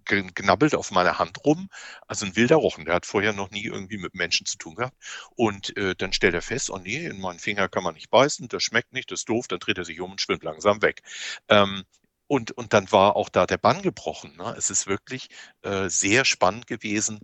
gnabbelt 0.05 0.75
auf 0.75 0.91
meiner 0.91 1.19
Hand 1.19 1.45
rum. 1.45 1.69
Also 2.07 2.27
ein 2.27 2.37
wilder 2.37 2.57
Rochen, 2.57 2.85
der 2.85 2.95
hat 2.95 3.07
vorher 3.07 3.33
noch 3.33 3.51
nie 3.51 3.65
irgendwie 3.65 3.99
mit 3.99 4.15
Menschen 4.15 4.47
zu 4.47 4.59
tun 4.59 4.75
gehabt. 4.77 4.97
Und 5.37 5.77
äh, 5.77 5.95
dann 5.97 6.13
stellt 6.13 6.35
er 6.35 6.43
fest, 6.43 6.71
oh 6.71 6.79
nee, 6.79 7.07
in 7.07 7.21
meinen 7.21 7.39
Finger 7.39 7.69
kann 7.69 7.83
man 7.83 7.95
nicht 7.95 8.11
beißen, 8.11 8.49
das 8.49 8.63
schmeckt 8.63 8.93
nicht, 8.93 9.11
das 9.11 9.21
ist 9.21 9.29
doof, 9.29 9.49
dann 9.49 9.59
dreht 9.59 9.79
er 9.79 9.85
sich 9.85 10.01
um 10.01 10.13
und 10.13 10.21
schwimmt 10.21 10.45
langsam 10.45 10.83
weg. 10.83 11.03
Ähm, 11.49 11.85
und, 12.27 12.53
und 12.53 12.73
dann 12.73 12.91
war 12.93 13.17
auch 13.17 13.29
da 13.29 13.47
der 13.47 13.59
Bann 13.59 13.83
gebrochen. 13.83 14.37
Ne? 14.37 14.55
Es 14.57 14.71
ist 14.71 14.87
wirklich 14.87 15.29
äh, 15.63 15.89
sehr 15.89 16.25
spannend 16.25 16.67
gewesen 16.67 17.21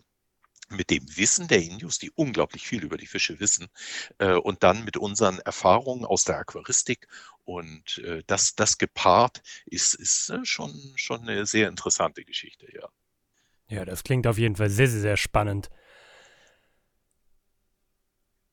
mit 0.68 0.90
dem 0.90 1.04
Wissen 1.16 1.48
der 1.48 1.62
Indios, 1.62 1.98
die 1.98 2.10
unglaublich 2.12 2.66
viel 2.66 2.82
über 2.82 2.96
die 2.96 3.06
Fische 3.06 3.40
wissen, 3.40 3.68
äh, 4.18 4.32
und 4.32 4.62
dann 4.62 4.84
mit 4.84 4.96
unseren 4.96 5.38
Erfahrungen 5.40 6.04
aus 6.04 6.24
der 6.24 6.38
Aquaristik. 6.38 7.08
Und 7.44 7.98
äh, 7.98 8.22
das, 8.26 8.54
das 8.54 8.78
gepaart 8.78 9.42
ist, 9.66 9.94
ist 9.94 10.30
äh, 10.30 10.44
schon, 10.44 10.72
schon 10.96 11.22
eine 11.22 11.46
sehr 11.46 11.68
interessante 11.68 12.24
Geschichte, 12.24 12.66
ja. 12.72 12.88
Ja, 13.68 13.84
das 13.84 14.04
klingt 14.04 14.26
auf 14.26 14.38
jeden 14.38 14.56
Fall 14.56 14.70
sehr, 14.70 14.88
sehr, 14.88 15.00
sehr 15.00 15.16
spannend. 15.16 15.70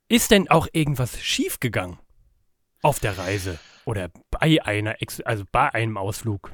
Ist 0.07 0.31
denn 0.31 0.49
auch 0.49 0.67
irgendwas 0.71 1.21
schiefgegangen 1.21 1.99
auf 2.81 2.99
der 2.99 3.17
Reise? 3.17 3.59
Oder 3.89 4.11
bei 4.29 4.63
einer, 4.63 5.01
Ex 5.01 5.19
also 5.21 5.45
bei 5.51 5.73
einem 5.73 5.97
Ausflug. 5.97 6.51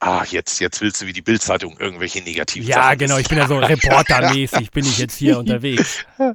Ah, 0.00 0.22
jetzt, 0.28 0.60
jetzt 0.60 0.82
willst 0.82 1.00
du 1.00 1.06
wie 1.06 1.14
die 1.14 1.22
Bildzeitung 1.22 1.78
irgendwelche 1.78 2.20
negativen 2.20 2.68
Ja, 2.68 2.82
Sachen 2.82 2.98
genau, 2.98 3.16
ich 3.16 3.26
bin 3.26 3.38
ja 3.38 3.48
so 3.48 3.56
reportermäßig, 3.58 4.70
bin 4.70 4.84
ich 4.84 4.98
jetzt 4.98 5.16
hier 5.16 5.38
unterwegs. 5.38 6.04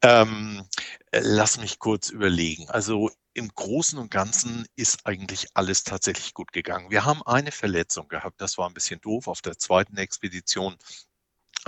Ähm, 0.00 0.64
lass 1.12 1.58
mich 1.58 1.80
kurz 1.80 2.08
überlegen. 2.08 2.70
Also 2.70 3.10
im 3.34 3.48
Großen 3.48 3.98
und 3.98 4.12
Ganzen 4.12 4.64
ist 4.76 5.06
eigentlich 5.06 5.48
alles 5.54 5.82
tatsächlich 5.82 6.34
gut 6.34 6.52
gegangen. 6.52 6.90
Wir 6.90 7.04
haben 7.04 7.20
eine 7.24 7.50
Verletzung 7.50 8.06
gehabt, 8.08 8.40
das 8.40 8.58
war 8.58 8.68
ein 8.68 8.74
bisschen 8.74 9.00
doof 9.00 9.26
auf 9.26 9.42
der 9.42 9.58
zweiten 9.58 9.96
Expedition. 9.96 10.76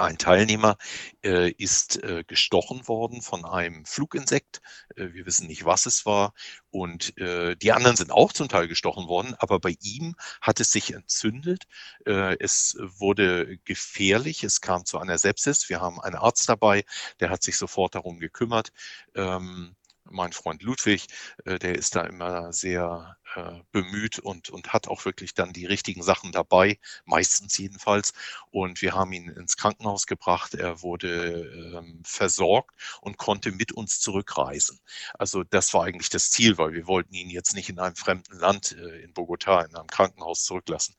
Ein 0.00 0.18
Teilnehmer 0.18 0.76
äh, 1.22 1.50
ist 1.50 2.02
äh, 2.02 2.24
gestochen 2.26 2.88
worden 2.88 3.22
von 3.22 3.44
einem 3.44 3.84
Fluginsekt. 3.84 4.60
Äh, 4.96 5.12
wir 5.12 5.26
wissen 5.26 5.46
nicht, 5.46 5.64
was 5.64 5.86
es 5.86 6.06
war. 6.06 6.32
Und 6.70 7.16
äh, 7.18 7.56
die 7.56 7.72
anderen 7.72 7.96
sind 7.96 8.10
auch 8.10 8.32
zum 8.32 8.48
Teil 8.48 8.68
gestochen 8.68 9.08
worden, 9.08 9.34
aber 9.38 9.60
bei 9.60 9.76
ihm 9.80 10.16
hat 10.40 10.60
es 10.60 10.72
sich 10.72 10.94
entzündet. 10.94 11.64
Äh, 12.06 12.36
es 12.40 12.76
wurde 12.80 13.58
gefährlich. 13.64 14.42
Es 14.44 14.60
kam 14.60 14.84
zu 14.84 14.98
einer 14.98 15.18
Sepsis. 15.18 15.68
Wir 15.68 15.80
haben 15.80 16.00
einen 16.00 16.16
Arzt 16.16 16.48
dabei, 16.48 16.84
der 17.20 17.30
hat 17.30 17.42
sich 17.42 17.56
sofort 17.58 17.94
darum 17.94 18.18
gekümmert. 18.18 18.72
Ähm, 19.14 19.76
mein 20.10 20.32
Freund 20.32 20.62
Ludwig, 20.62 21.06
äh, 21.44 21.58
der 21.58 21.74
ist 21.74 21.96
da 21.96 22.02
immer 22.02 22.52
sehr 22.52 23.16
äh, 23.36 23.60
bemüht 23.72 24.18
und, 24.18 24.50
und 24.50 24.72
hat 24.72 24.88
auch 24.88 25.04
wirklich 25.04 25.34
dann 25.34 25.52
die 25.52 25.66
richtigen 25.66 26.02
Sachen 26.02 26.32
dabei, 26.32 26.78
meistens 27.04 27.56
jedenfalls. 27.58 28.12
Und 28.50 28.82
wir 28.82 28.94
haben 28.94 29.12
ihn 29.12 29.28
ins 29.28 29.56
Krankenhaus 29.56 30.06
gebracht. 30.06 30.54
Er 30.54 30.82
wurde 30.82 31.74
ähm, 31.76 32.02
versorgt 32.04 32.74
und 33.00 33.18
konnte 33.18 33.52
mit 33.52 33.72
uns 33.72 34.00
zurückreisen. 34.00 34.80
Also 35.14 35.44
das 35.44 35.72
war 35.74 35.84
eigentlich 35.84 36.10
das 36.10 36.30
Ziel, 36.30 36.58
weil 36.58 36.72
wir 36.72 36.86
wollten 36.86 37.14
ihn 37.14 37.30
jetzt 37.30 37.54
nicht 37.54 37.68
in 37.68 37.78
einem 37.78 37.96
fremden 37.96 38.36
Land, 38.38 38.72
äh, 38.72 39.02
in 39.02 39.14
Bogotá, 39.14 39.64
in 39.66 39.76
einem 39.76 39.86
Krankenhaus 39.86 40.44
zurücklassen. 40.44 40.96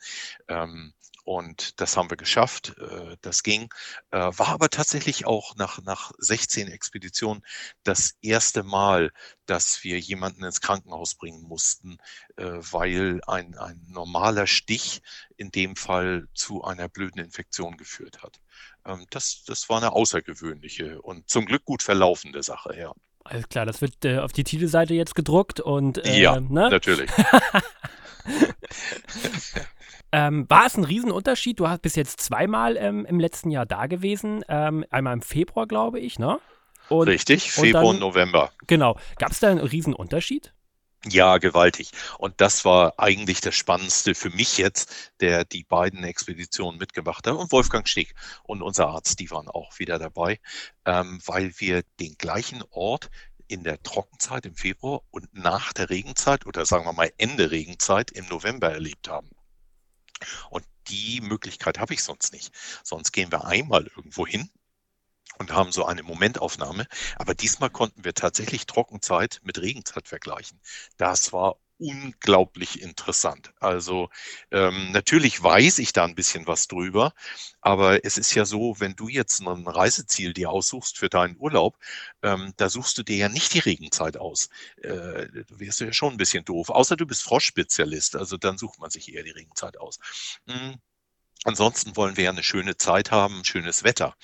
Ähm, 0.48 0.94
und 1.24 1.80
das 1.80 1.98
haben 1.98 2.10
wir 2.10 2.18
geschafft. 2.18 2.76
Äh, 2.78 3.18
das 3.22 3.44
ging. 3.44 3.70
Äh, 4.12 4.18
war 4.18 4.50
aber 4.50 4.70
tatsächlich 4.70 5.26
auch 5.26 5.56
nach, 5.56 5.82
nach 5.84 6.12
16 6.18 6.68
Expeditionen 6.68 7.44
das 7.84 8.16
erste 8.22 8.64
Mal, 8.64 9.12
dass 9.46 9.84
wir 9.84 10.00
jemanden 10.00 10.44
ins 10.44 10.62
Krankenhaus 10.62 11.16
bringen 11.16 11.44
mussten, 11.44 11.98
äh, 12.38 12.44
weil 12.44 13.22
ein, 13.28 13.58
ein 13.58 13.82
normaler 13.88 14.48
Stich 14.48 15.02
in 15.38 15.52
dem 15.52 15.76
Fall 15.76 16.28
zu 16.34 16.64
einer 16.64 16.90
blöden 16.90 17.22
Infektion 17.22 17.78
geführt 17.78 18.24
hat. 18.24 18.40
Ähm, 18.86 19.06
das, 19.10 19.44
das 19.46 19.70
war 19.70 19.78
eine 19.78 19.92
außergewöhnliche 19.94 21.02
und 21.02 21.30
zum 21.30 21.46
Glück 21.46 21.66
gut 21.66 21.84
verlaufende 21.84 22.44
Sache, 22.44 22.78
ja. 22.78 22.94
Alles 23.24 23.48
klar, 23.50 23.68
das 23.68 23.82
wird 23.82 24.04
äh, 24.04 24.18
auf 24.18 24.32
die 24.32 24.44
Titelseite 24.44 24.96
jetzt 24.96 25.14
gedruckt 25.14 25.60
und. 25.60 26.04
Äh, 26.04 26.20
ja, 26.20 26.40
ne? 26.40 26.70
natürlich. 26.70 27.10
Ähm, 30.12 30.46
war 30.50 30.66
es 30.66 30.76
ein 30.76 30.84
Riesenunterschied? 30.84 31.60
Du 31.60 31.70
hast 31.70 31.82
bis 31.82 31.96
jetzt 31.96 32.20
zweimal 32.20 32.76
ähm, 32.78 33.06
im 33.06 33.20
letzten 33.20 33.50
Jahr 33.50 33.66
da 33.66 33.88
gewesen. 33.88 34.44
Ähm, 34.50 34.86
einmal 34.90 35.14
im 35.14 35.22
Februar, 35.22 35.68
glaube 35.68 36.00
ich, 36.00 36.20
ne? 36.20 36.40
Und, 36.90 37.08
Richtig, 37.08 37.52
Februar 37.52 37.86
und, 37.86 37.94
dann, 37.94 38.02
November. 38.02 38.52
Genau. 38.68 38.98
Gab 39.18 39.32
es 39.32 39.40
da 39.40 39.50
einen 39.50 39.60
Riesenunterschied? 39.60 40.54
Ja, 41.06 41.40
gewaltig. 41.40 41.92
Und 42.20 42.42
das 42.42 42.64
war 42.64 42.94
eigentlich 42.98 43.42
das 43.42 43.56
Spannendste 43.56 44.14
für 44.14 44.30
mich 44.30 44.60
jetzt, 44.60 45.14
der 45.20 45.46
die 45.46 45.64
beiden 45.64 46.04
Expeditionen 46.04 46.78
mitgemacht 46.78 47.26
hat. 47.26 47.34
Und 47.34 47.52
Wolfgang 47.52 47.88
Stick 47.88 48.14
und 48.44 48.62
unser 48.62 48.90
Arzt, 48.90 49.20
die 49.20 49.32
waren 49.32 49.48
auch 49.48 49.80
wieder 49.80 49.98
dabei, 49.98 50.40
ähm, 50.86 51.20
weil 51.26 51.54
wir 51.58 51.82
den 52.00 52.18
gleichen 52.20 52.62
Ort 52.70 53.10
in 53.52 53.64
der 53.64 53.84
Trockenzeit 53.84 54.46
im 54.46 54.56
Februar 54.56 55.02
und 55.12 55.34
nach 55.34 55.74
der 55.74 55.90
Regenzeit 55.90 56.46
oder 56.46 56.66
sagen 56.66 56.86
wir 56.86 56.94
mal 56.94 57.12
Ende 57.18 57.52
Regenzeit 57.52 58.10
im 58.12 58.26
November 58.28 58.72
erlebt 58.72 59.10
haben. 59.10 59.30
Und 60.50 60.66
die 60.88 61.20
Möglichkeit 61.20 61.78
habe 61.78 61.94
ich 61.94 62.02
sonst 62.02 62.32
nicht. 62.32 62.54
Sonst 62.84 63.12
gehen 63.12 63.32
wir 63.32 63.46
einmal 63.46 63.88
irgendwo 63.96 64.26
hin 64.26 64.50
und 65.38 65.52
haben 65.52 65.74
so 65.74 65.86
eine 65.86 66.04
Momentaufnahme. 66.04 66.88
Aber 67.18 67.36
diesmal 67.36 67.70
konnten 67.70 68.06
wir 68.06 68.14
tatsächlich 68.14 68.68
Trockenzeit 68.68 69.42
mit 69.44 69.60
Regenzeit 69.60 70.08
vergleichen. 70.08 70.62
Das 70.98 71.34
war 71.34 71.58
unglaublich 71.82 72.82
interessant. 72.82 73.54
Also 73.60 74.10
ähm, 74.52 74.92
natürlich 74.92 75.42
weiß 75.42 75.80
ich 75.80 75.94
da 75.94 76.06
ein 76.06 76.16
bisschen 76.16 76.46
was 76.48 76.68
drüber, 76.68 77.14
aber 77.60 78.06
es 78.06 78.18
ist 78.18 78.36
ja 78.36 78.46
so, 78.46 78.80
wenn 78.80 78.96
du 78.96 79.08
jetzt 79.10 79.42
ein 79.42 79.68
Reiseziel 79.68 80.34
dir 80.34 80.52
aussuchst 80.52 80.98
für 80.98 81.10
deinen 81.10 81.38
Urlaub, 81.38 81.78
ähm, 82.22 82.54
da 82.58 82.70
suchst 82.70 82.98
du 83.00 83.04
dir 83.04 83.18
ja 83.18 83.30
nicht 83.30 83.54
die 83.56 83.60
Regenzeit 83.60 84.18
aus. 84.18 84.50
Äh, 84.78 85.28
du 85.48 85.60
wirst 85.60 85.80
ja 85.82 85.92
schon 85.94 86.14
ein 86.14 86.18
bisschen 86.18 86.46
doof, 86.46 86.70
außer 86.70 86.96
du 86.96 87.06
bist 87.08 87.24
Froschspezialist, 87.24 88.16
also 88.16 88.38
dann 88.38 88.58
sucht 88.58 88.80
man 88.80 88.92
sich 88.92 89.14
eher 89.14 89.24
die 89.24 89.32
Regenzeit 89.32 89.78
aus. 89.78 90.00
Mhm. 90.46 90.76
Ansonsten 91.44 91.96
wollen 91.96 92.18
wir 92.18 92.26
ja 92.26 92.30
eine 92.30 92.44
schöne 92.44 92.78
Zeit 92.78 93.10
haben, 93.10 93.44
schönes 93.46 93.84
Wetter. 93.84 94.16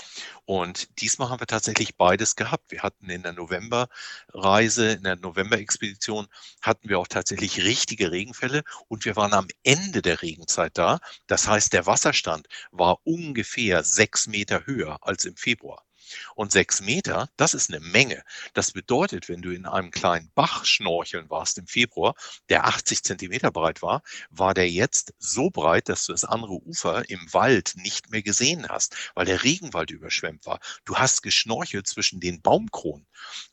Und 0.45 0.99
diesmal 1.01 1.29
haben 1.29 1.39
wir 1.39 1.47
tatsächlich 1.47 1.97
beides 1.97 2.35
gehabt. 2.35 2.69
Wir 2.71 2.83
hatten 2.83 3.09
in 3.09 3.23
der 3.23 3.33
Novemberreise, 3.33 4.91
in 4.91 5.03
der 5.03 5.15
November-Expedition, 5.15 6.27
hatten 6.61 6.89
wir 6.89 6.99
auch 6.99 7.07
tatsächlich 7.07 7.63
richtige 7.63 8.11
Regenfälle 8.11 8.63
und 8.87 9.03
wir 9.05 9.15
waren 9.15 9.33
am 9.33 9.47
Ende 9.63 10.03
der 10.03 10.21
Regenzeit 10.21 10.77
da. 10.77 10.99
Das 11.25 11.47
heißt, 11.47 11.73
der 11.73 11.87
Wasserstand 11.87 12.47
war 12.71 12.99
ungefähr 13.03 13.83
sechs 13.83 14.27
Meter 14.27 14.67
höher 14.67 14.99
als 15.01 15.25
im 15.25 15.35
Februar. 15.35 15.86
Und 16.35 16.51
sechs 16.51 16.81
Meter, 16.81 17.29
das 17.37 17.53
ist 17.53 17.69
eine 17.69 17.79
Menge. 17.79 18.23
Das 18.53 18.71
bedeutet, 18.71 19.29
wenn 19.29 19.41
du 19.41 19.53
in 19.53 19.65
einem 19.65 19.91
kleinen 19.91 20.31
Bach 20.35 20.65
schnorcheln 20.65 21.29
warst 21.29 21.57
im 21.57 21.67
Februar, 21.67 22.15
der 22.49 22.65
80 22.65 23.03
Zentimeter 23.03 23.51
breit 23.51 23.81
war, 23.81 24.03
war 24.29 24.53
der 24.53 24.69
jetzt 24.69 25.13
so 25.19 25.49
breit, 25.49 25.89
dass 25.89 26.05
du 26.05 26.11
das 26.13 26.23
andere 26.23 26.53
Ufer 26.53 27.09
im 27.09 27.33
Wald 27.33 27.73
nicht 27.75 28.09
mehr 28.09 28.21
gesehen 28.21 28.67
hast, 28.69 28.95
weil 29.15 29.25
der 29.25 29.43
Regenwald 29.43 29.91
überschwemmt 29.91 30.45
war. 30.45 30.59
Du 30.85 30.95
hast 30.97 31.21
geschnorchelt 31.21 31.87
zwischen 31.87 32.19
den 32.19 32.41
Baumkronen. 32.41 33.07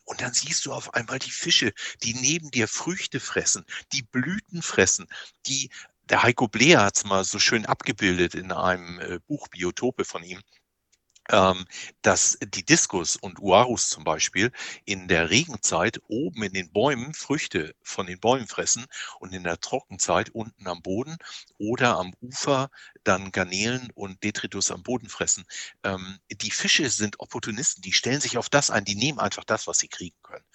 Und 0.05 0.21
dann 0.21 0.33
siehst 0.33 0.65
du 0.65 0.73
auf 0.73 0.93
einmal 0.93 1.19
die 1.19 1.31
Fische, 1.31 1.73
die 2.03 2.13
neben 2.13 2.51
dir 2.51 2.67
Früchte 2.67 3.19
fressen, 3.19 3.65
die 3.91 4.03
Blüten 4.03 4.61
fressen, 4.61 5.07
die 5.47 5.69
der 6.09 6.21
Heiko 6.21 6.47
Bleer 6.47 6.83
hat 6.83 6.97
es 6.97 7.03
mal 7.03 7.23
so 7.23 7.39
schön 7.39 7.65
abgebildet 7.65 8.35
in 8.35 8.51
einem 8.51 8.99
äh, 8.99 9.19
Buch 9.27 9.47
Biotope 9.47 10.05
von 10.05 10.23
ihm 10.23 10.39
ähm, 11.29 11.65
dass 12.01 12.37
die 12.41 12.65
Diskus 12.65 13.15
und 13.15 13.39
Uarus 13.39 13.89
zum 13.89 14.03
Beispiel 14.03 14.51
in 14.85 15.07
der 15.07 15.29
Regenzeit 15.29 15.99
oben 16.07 16.43
in 16.43 16.53
den 16.53 16.71
Bäumen 16.71 17.13
Früchte 17.13 17.75
von 17.81 18.05
den 18.07 18.19
Bäumen 18.19 18.47
fressen 18.47 18.85
und 19.19 19.33
in 19.33 19.43
der 19.43 19.59
Trockenzeit 19.59 20.29
unten 20.29 20.67
am 20.67 20.81
Boden 20.81 21.17
oder 21.57 21.97
am 21.97 22.13
Ufer 22.21 22.69
dann 23.03 23.31
Garnelen 23.31 23.89
und 23.95 24.23
Detritus 24.23 24.71
am 24.71 24.83
Boden 24.83 25.09
fressen. 25.09 25.45
Ähm, 25.83 26.19
die 26.29 26.51
Fische 26.51 26.89
sind 26.89 27.19
Opportunisten, 27.19 27.81
die 27.81 27.93
stellen 27.93 28.21
sich 28.21 28.37
auf 28.37 28.49
das 28.49 28.69
ein, 28.69 28.85
die 28.85 28.95
nehmen 28.95 29.19
einfach 29.19 29.43
das, 29.43 29.67
was 29.67 29.79
sie 29.79 29.87
kriegen 29.87 30.17
können. 30.23 30.45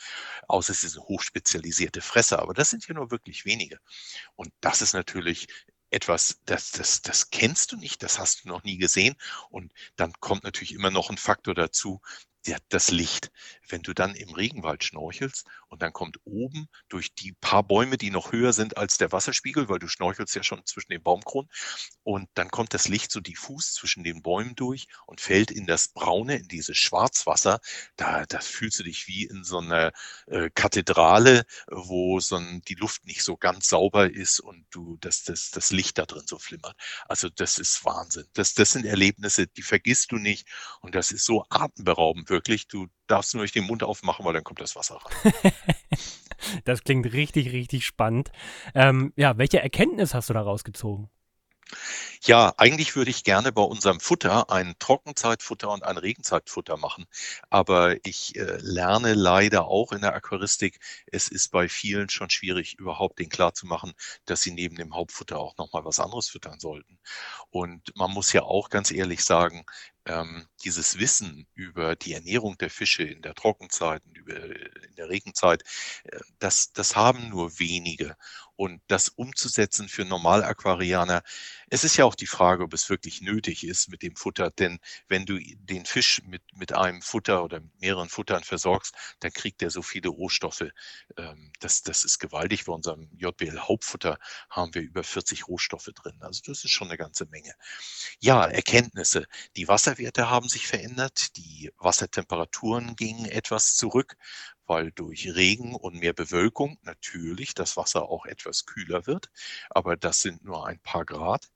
Außer 0.48 0.74
sie 0.74 0.88
sind 0.88 1.02
hochspezialisierte 1.04 2.00
Fresser, 2.00 2.40
aber 2.40 2.54
das 2.54 2.70
sind 2.70 2.86
ja 2.86 2.94
nur 2.94 3.10
wirklich 3.10 3.44
wenige. 3.44 3.78
Und 4.36 4.52
das 4.60 4.82
ist 4.82 4.94
natürlich 4.94 5.48
etwas, 5.90 6.40
das, 6.46 6.70
das, 6.70 7.02
das 7.02 7.30
kennst 7.30 7.72
du 7.72 7.76
nicht, 7.76 8.02
das 8.02 8.18
hast 8.18 8.44
du 8.44 8.48
noch 8.48 8.62
nie 8.62 8.78
gesehen. 8.78 9.16
Und 9.50 9.72
dann 9.96 10.12
kommt 10.20 10.44
natürlich 10.44 10.74
immer 10.74 10.90
noch 10.90 11.10
ein 11.10 11.18
Faktor 11.18 11.54
dazu, 11.54 12.00
das 12.68 12.90
Licht. 12.90 13.30
Wenn 13.68 13.82
du 13.82 13.92
dann 13.92 14.14
im 14.14 14.30
Regenwald 14.30 14.84
schnorchelst 14.84 15.46
und 15.70 15.82
dann 15.82 15.92
kommt 15.92 16.18
oben 16.24 16.68
durch 16.88 17.14
die 17.14 17.32
paar 17.40 17.62
Bäume, 17.62 17.96
die 17.96 18.10
noch 18.10 18.32
höher 18.32 18.52
sind 18.52 18.76
als 18.76 18.98
der 18.98 19.12
Wasserspiegel, 19.12 19.68
weil 19.68 19.78
du 19.78 19.88
schnorchelst 19.88 20.34
ja 20.34 20.42
schon 20.42 20.64
zwischen 20.66 20.92
den 20.92 21.02
Baumkronen, 21.02 21.48
und 22.02 22.28
dann 22.34 22.50
kommt 22.50 22.74
das 22.74 22.88
Licht 22.88 23.12
so 23.12 23.20
diffus 23.20 23.72
zwischen 23.74 24.02
den 24.04 24.22
Bäumen 24.22 24.56
durch 24.56 24.88
und 25.06 25.20
fällt 25.20 25.50
in 25.50 25.66
das 25.66 25.88
Braune, 25.88 26.36
in 26.36 26.48
dieses 26.48 26.76
Schwarzwasser. 26.76 27.60
Da, 27.96 28.26
da 28.26 28.40
fühlst 28.40 28.78
du 28.80 28.82
dich 28.82 29.06
wie 29.06 29.24
in 29.24 29.44
so 29.44 29.58
einer 29.58 29.92
äh, 30.26 30.50
Kathedrale, 30.54 31.44
wo 31.68 32.18
so 32.20 32.36
ein, 32.36 32.62
die 32.62 32.74
Luft 32.74 33.04
nicht 33.04 33.22
so 33.22 33.36
ganz 33.36 33.68
sauber 33.68 34.10
ist 34.10 34.40
und 34.40 34.66
du, 34.70 34.96
dass 35.00 35.22
das, 35.22 35.50
das 35.50 35.70
Licht 35.70 35.98
da 35.98 36.06
drin 36.06 36.26
so 36.26 36.38
flimmert. 36.38 36.76
Also 37.06 37.28
das 37.28 37.58
ist 37.58 37.84
Wahnsinn. 37.84 38.26
Das, 38.32 38.54
das 38.54 38.72
sind 38.72 38.86
Erlebnisse, 38.86 39.46
die 39.46 39.62
vergisst 39.62 40.10
du 40.10 40.16
nicht 40.16 40.48
und 40.80 40.94
das 40.94 41.12
ist 41.12 41.24
so 41.24 41.44
atemberaubend 41.48 42.28
wirklich, 42.30 42.66
du 42.66 42.88
darfst 43.06 43.34
nur 43.34 43.42
nicht 43.42 43.54
den 43.54 43.64
Mund 43.64 43.82
aufmachen, 43.82 44.24
weil 44.24 44.34
dann 44.34 44.44
kommt 44.44 44.60
das 44.60 44.76
Wasser 44.76 45.00
rein. 45.04 45.52
das 46.64 46.84
klingt 46.84 47.12
richtig, 47.12 47.52
richtig 47.52 47.86
spannend. 47.86 48.30
Ähm, 48.74 49.12
ja, 49.16 49.38
welche 49.38 49.60
Erkenntnis 49.62 50.14
hast 50.14 50.30
du 50.30 50.34
da 50.34 50.42
rausgezogen? 50.42 51.08
Ja, 52.22 52.52
eigentlich 52.58 52.96
würde 52.96 53.10
ich 53.10 53.24
gerne 53.24 53.50
bei 53.50 53.62
unserem 53.62 53.98
Futter 53.98 54.50
ein 54.50 54.74
Trockenzeitfutter 54.78 55.70
und 55.70 55.84
ein 55.84 55.96
Regenzeitfutter 55.96 56.76
machen. 56.76 57.06
Aber 57.48 57.96
ich 58.04 58.36
äh, 58.36 58.58
lerne 58.60 59.14
leider 59.14 59.66
auch 59.68 59.92
in 59.92 60.02
der 60.02 60.14
Aquaristik, 60.14 60.78
es 61.06 61.28
ist 61.28 61.48
bei 61.50 61.66
vielen 61.68 62.10
schon 62.10 62.28
schwierig, 62.28 62.74
überhaupt 62.78 63.18
den 63.20 63.30
klarzumachen, 63.30 63.94
dass 64.26 64.42
sie 64.42 64.50
neben 64.50 64.76
dem 64.76 64.94
Hauptfutter 64.94 65.38
auch 65.38 65.56
nochmal 65.56 65.84
was 65.86 65.98
anderes 65.98 66.28
füttern 66.28 66.60
sollten. 66.60 66.98
Und 67.50 67.92
man 67.96 68.10
muss 68.10 68.32
ja 68.34 68.42
auch 68.42 68.68
ganz 68.68 68.90
ehrlich 68.90 69.24
sagen, 69.24 69.64
ähm, 70.06 70.46
dieses 70.64 70.98
Wissen 70.98 71.46
über 71.54 71.96
die 71.96 72.12
Ernährung 72.14 72.56
der 72.58 72.70
Fische 72.70 73.02
in 73.02 73.22
der 73.22 73.34
Trockenzeit 73.34 74.02
und 74.06 74.16
über, 74.16 74.34
in 74.36 74.94
der 74.96 75.08
Regenzeit, 75.08 75.62
äh, 76.04 76.18
das, 76.38 76.72
das 76.72 76.96
haben 76.96 77.28
nur 77.30 77.58
wenige. 77.58 78.16
Und 78.56 78.82
das 78.88 79.08
umzusetzen 79.08 79.88
für 79.88 80.04
Normalaquarianer, 80.04 81.22
es 81.70 81.84
ist 81.84 81.96
ja 81.96 82.04
auch 82.04 82.16
die 82.16 82.26
Frage, 82.26 82.64
ob 82.64 82.74
es 82.74 82.90
wirklich 82.90 83.20
nötig 83.20 83.64
ist 83.64 83.88
mit 83.88 84.02
dem 84.02 84.16
Futter. 84.16 84.50
Denn 84.50 84.80
wenn 85.08 85.24
du 85.24 85.38
den 85.38 85.86
Fisch 85.86 86.20
mit, 86.24 86.42
mit 86.54 86.72
einem 86.72 87.00
Futter 87.00 87.44
oder 87.44 87.60
mehreren 87.78 88.08
Futtern 88.08 88.42
versorgst, 88.42 88.94
dann 89.20 89.32
kriegt 89.32 89.62
er 89.62 89.70
so 89.70 89.80
viele 89.80 90.08
Rohstoffe. 90.08 90.64
Ähm, 91.16 91.52
das, 91.60 91.82
das 91.82 92.02
ist 92.02 92.18
gewaltig. 92.18 92.64
Bei 92.64 92.72
unserem 92.72 93.08
JBL 93.16 93.60
Hauptfutter 93.60 94.18
haben 94.50 94.74
wir 94.74 94.82
über 94.82 95.04
40 95.04 95.46
Rohstoffe 95.46 95.90
drin. 95.94 96.16
Also 96.20 96.42
das 96.44 96.64
ist 96.64 96.72
schon 96.72 96.88
eine 96.88 96.98
ganze 96.98 97.26
Menge. 97.26 97.52
Ja, 98.18 98.44
Erkenntnisse. 98.46 99.26
Die 99.56 99.68
Wasserwerte 99.68 100.28
haben 100.28 100.48
sich 100.48 100.66
verändert. 100.66 101.36
Die 101.36 101.70
Wassertemperaturen 101.78 102.96
gingen 102.96 103.26
etwas 103.26 103.76
zurück 103.76 104.16
weil 104.70 104.92
durch 104.92 105.34
Regen 105.34 105.74
und 105.74 105.96
mehr 105.96 106.12
Bewölkung 106.12 106.78
natürlich 106.82 107.54
das 107.54 107.76
Wasser 107.76 108.08
auch 108.08 108.24
etwas 108.24 108.66
kühler 108.66 109.04
wird, 109.04 109.28
aber 109.68 109.96
das 109.96 110.20
sind 110.22 110.44
nur 110.44 110.64
ein 110.64 110.78
paar 110.78 111.04
Grad. 111.04 111.50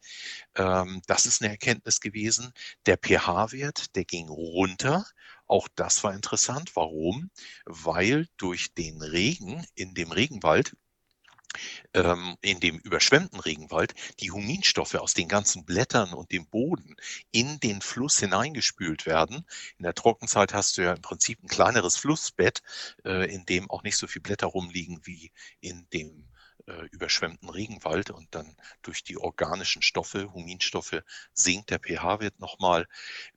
Ähm, 0.57 1.01
das 1.07 1.25
ist 1.25 1.41
eine 1.41 1.53
Erkenntnis 1.53 2.01
gewesen. 2.01 2.53
Der 2.87 2.97
pH-Wert, 2.99 3.95
der 3.95 4.05
ging 4.05 4.29
runter. 4.29 5.07
Auch 5.47 5.69
das 5.77 6.03
war 6.03 6.13
interessant. 6.13 6.75
Warum? 6.75 7.31
Weil 7.67 8.27
durch 8.37 8.75
den 8.75 9.01
Regen 9.01 9.65
in 9.77 9.95
dem 9.95 10.11
Regenwald 10.11 10.77
in 12.41 12.61
dem 12.61 12.79
überschwemmten 12.79 13.41
Regenwald 13.41 13.95
die 14.21 14.31
Huminstoffe 14.31 14.95
aus 14.97 15.15
den 15.15 15.29
ganzen 15.29 15.65
Blättern 15.65 16.13
und 16.13 16.33
dem 16.33 16.47
Boden 16.47 16.97
in 17.31 17.61
den 17.61 17.81
Fluss 17.81 18.19
hineingespült 18.19 19.07
werden. 19.07 19.47
In 19.79 19.85
der 19.85 19.95
Trockenzeit 19.95 20.55
hast 20.55 20.77
du 20.77 20.83
ja 20.83 20.95
im 20.95 21.03
Prinzip 21.03 21.43
ein 21.43 21.49
kleineres 21.49 21.97
Flussbett, 21.97 22.63
äh, 23.05 23.33
in 23.33 23.47
dem 23.47 23.71
auch 23.71 23.83
nicht 23.83 23.97
so 23.97 24.07
viele 24.07 24.23
Blätter 24.23 24.47
rumliegen 24.49 25.01
wie 25.05 25.31
in 25.61 25.87
dem 25.93 26.29
äh, 26.67 26.87
überschwemmten 26.93 27.51
Regenwald 27.51 28.11
und 28.11 28.35
dann 28.35 28.57
durch 28.83 29.05
die 29.05 29.19
organischen 29.19 29.83
Stoffe, 29.83 30.33
Huminstoffe, 30.33 31.03
sinkt 31.33 31.71
der 31.71 31.79
pH-Wert 31.79 32.41
nochmal. 32.41 32.87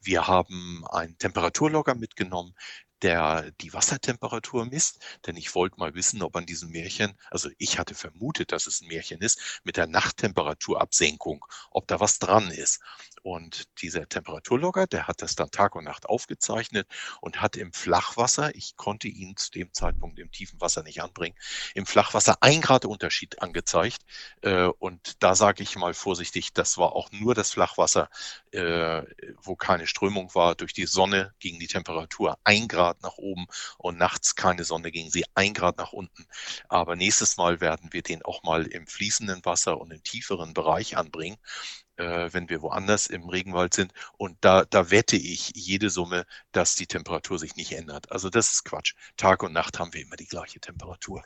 Wir 0.02 0.28
haben 0.28 0.86
einen 0.88 1.18
Temperaturlogger 1.18 1.96
mitgenommen, 1.96 2.56
der 3.02 3.52
die 3.62 3.74
Wassertemperatur 3.74 4.66
misst, 4.66 5.04
denn 5.26 5.36
ich 5.38 5.54
wollte 5.56 5.80
mal 5.80 5.94
wissen, 5.96 6.22
ob 6.22 6.36
an 6.36 6.46
diesem 6.46 6.70
Märchen, 6.72 7.18
also 7.32 7.50
ich 7.58 7.78
hatte 7.80 7.96
vermutet, 7.96 8.52
dass 8.52 8.68
es 8.68 8.82
ein 8.82 8.88
Märchen 8.88 9.22
ist, 9.22 9.62
mit 9.64 9.78
der 9.78 9.88
Nachttemperaturabsenkung, 9.88 11.46
ob 11.72 11.88
da 11.88 12.00
was 12.00 12.20
dran 12.20 12.50
ist. 12.52 12.82
Und 13.24 13.66
dieser 13.82 14.08
Temperaturlogger, 14.08 14.88
der 14.88 15.08
hat 15.08 15.22
das 15.22 15.36
dann 15.36 15.52
Tag 15.52 15.76
und 15.76 15.84
Nacht 15.84 16.08
aufgezeichnet 16.08 16.88
und 17.22 17.42
hat 17.42 17.56
im 17.58 17.74
Flachwasser, 17.74 18.56
ich 18.56 18.76
konnte 18.78 19.08
ihn 19.08 19.36
zu 19.38 19.52
dem 19.52 19.74
Zeitpunkt 19.74 20.20
im 20.20 20.32
tiefen 20.32 20.60
Wasser 20.62 20.84
nicht 20.84 21.02
anbringen, 21.02 21.36
im 21.76 21.86
Flachwasser 21.86 22.38
ein 22.42 22.62
Grad 22.62 22.86
Unterschied 22.86 23.42
angezeigt. 23.42 24.04
Äh, 24.42 24.66
und 24.80 25.22
da 25.22 25.36
sage 25.36 25.62
ich 25.62 25.76
mal 25.76 25.94
vorsichtig, 25.94 26.54
das 26.54 26.78
war 26.78 26.94
auch 26.94 27.12
nur 27.12 27.36
das 27.36 27.52
Flachwasser, 27.52 28.10
äh, 28.52 29.04
wo 29.42 29.56
keine 29.56 29.88
Strömung 29.88 30.34
war. 30.34 30.56
Durch 30.56 30.74
die 30.74 30.86
Sonne 30.86 31.34
ging 31.40 31.60
die 31.60 31.68
Temperatur 31.68 32.38
ein 32.44 32.68
Grad 32.68 32.78
Grad 32.78 33.02
nach 33.02 33.18
oben 33.18 33.48
und 33.80 33.98
nachts 33.98 34.36
keine 34.36 34.64
Sonne 34.64 34.92
ging 34.92 35.10
sie 35.10 35.26
ein 35.34 35.54
Grad 35.56 35.78
nach 35.78 35.94
unten. 35.94 36.28
Aber 36.70 36.96
nächstes 36.96 37.38
Mal 37.38 37.60
werden 37.60 37.92
wir 37.92 38.04
den 38.04 38.24
auch 38.24 38.44
mal 38.44 38.68
im 38.68 38.86
fließenden 38.86 39.44
Wasser 39.46 39.80
und 39.80 39.92
im 39.92 40.04
tieferen 40.04 40.54
Bereich 40.54 40.96
anbringen 40.96 41.38
äh, 41.98 42.30
wenn 42.34 42.50
wir 42.50 42.62
woanders 42.62 43.08
im 43.08 43.30
Regenwald 43.30 43.74
sind. 43.74 43.94
Und 44.18 44.38
da, 44.42 44.66
da 44.66 44.92
wette 44.92 45.16
ich 45.18 45.52
jede 45.56 45.90
Summe, 45.90 46.26
dass 46.52 46.76
die 46.76 46.88
Temperatur 46.88 47.40
sich 47.40 47.56
nicht 47.56 47.74
ändert. 47.74 48.12
Also 48.12 48.30
das 48.30 48.54
ist 48.54 48.64
Quatsch. 48.66 48.94
Tag 49.18 49.44
und 49.44 49.54
Nacht 49.54 49.80
haben 49.80 49.94
wir 49.94 50.02
immer 50.02 50.16
die 50.16 50.28
gleiche 50.28 50.60
Temperatur. 50.60 51.24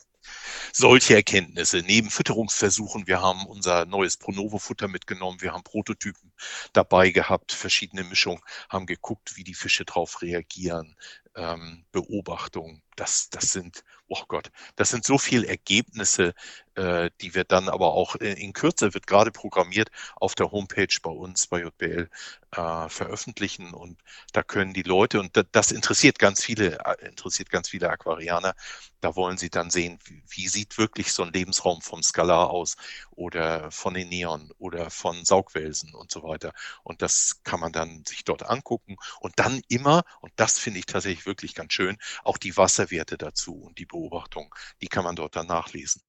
Solche 0.74 1.16
Erkenntnisse 1.16 1.80
neben 1.80 2.10
Fütterungsversuchen. 2.10 3.08
Wir 3.08 3.22
haben 3.22 3.46
unser 3.46 3.86
neues 3.86 4.18
Pronovo-Futter 4.18 4.88
mitgenommen. 4.88 5.42
Wir 5.42 5.54
haben 5.54 5.64
Prototypen 5.64 6.32
dabei 6.74 7.12
gehabt, 7.12 7.52
verschiedene 7.52 8.04
Mischungen, 8.04 8.42
haben 8.70 8.86
geguckt, 8.86 9.36
wie 9.36 9.44
die 9.44 9.54
Fische 9.54 9.86
darauf 9.86 10.22
reagieren, 10.22 10.96
ähm, 11.36 11.86
Beobachtung. 11.92 12.82
Das, 12.96 13.30
das 13.30 13.52
sind, 13.54 13.84
oh 14.08 14.24
Gott, 14.28 14.52
das 14.76 14.90
sind 14.90 15.06
so 15.06 15.18
viele 15.18 15.48
Ergebnisse, 15.48 16.34
äh, 16.76 17.10
die 17.22 17.34
wir 17.34 17.46
dann 17.46 17.70
aber 17.70 17.94
auch 17.94 18.16
in, 18.16 18.38
in, 18.38 18.54
Kürze 18.54 18.94
wird 18.94 19.08
gerade 19.08 19.32
programmiert 19.32 19.90
auf 20.18 20.36
der 20.36 20.52
Homepage 20.52 20.96
bei 21.02 21.10
uns 21.10 21.48
bei 21.48 21.62
JBL 21.62 22.10
äh, 22.52 22.90
veröffentlichen 22.90 23.74
und 23.74 24.00
da 24.34 24.44
können 24.44 24.74
die 24.74 24.84
Leute 24.84 25.20
und 25.20 25.36
das, 25.36 25.46
das 25.52 25.72
interessiert 25.72 26.20
ganz 26.20 26.44
viele 26.44 26.80
äh, 26.86 27.08
interessiert 27.08 27.50
ganz 27.50 27.70
viele 27.70 27.90
Aquarianer. 27.90 28.54
Da 29.00 29.16
wollen 29.16 29.38
sie 29.38 29.50
dann 29.50 29.70
sehen, 29.72 30.00
wie, 30.28 30.48
sieht 30.48 30.78
wirklich 30.78 31.14
so 31.14 31.24
ein 31.24 31.32
Lebensraum 31.32 31.82
vom 31.82 32.04
Skalar 32.04 32.50
aus 32.50 32.76
oder 33.12 33.72
von 33.72 33.94
den 33.94 34.10
Neon 34.10 34.52
oder 34.58 34.90
von 34.90 35.24
Saugwelsen 35.24 35.94
und 35.94 36.12
so 36.12 36.24
weiter. 36.24 36.52
Und 36.84 37.02
das 37.02 37.42
kann 37.44 37.60
man 37.60 37.72
dann 37.72 38.04
sich 38.06 38.26
dort 38.26 38.44
angucken 38.44 38.98
und 39.20 39.34
dann 39.38 39.62
immer 39.70 40.04
und 40.20 40.34
das 40.36 40.60
finde 40.60 40.80
ich 40.80 40.86
tatsächlich 40.88 41.22
ich 41.22 41.26
wirklich 41.26 41.56
ganz 41.56 41.74
schön. 41.74 41.98
Auch 42.24 42.38
die 42.38 42.58
Wasserwerte 42.58 43.18
dazu 43.18 43.54
und 43.54 43.78
die 43.78 43.86
Beobachtung, 43.86 44.54
die 44.82 44.88
kann 44.88 45.04
man 45.04 45.16
dort 45.16 45.36
dann 45.36 45.48
nachlesen. 45.48 46.02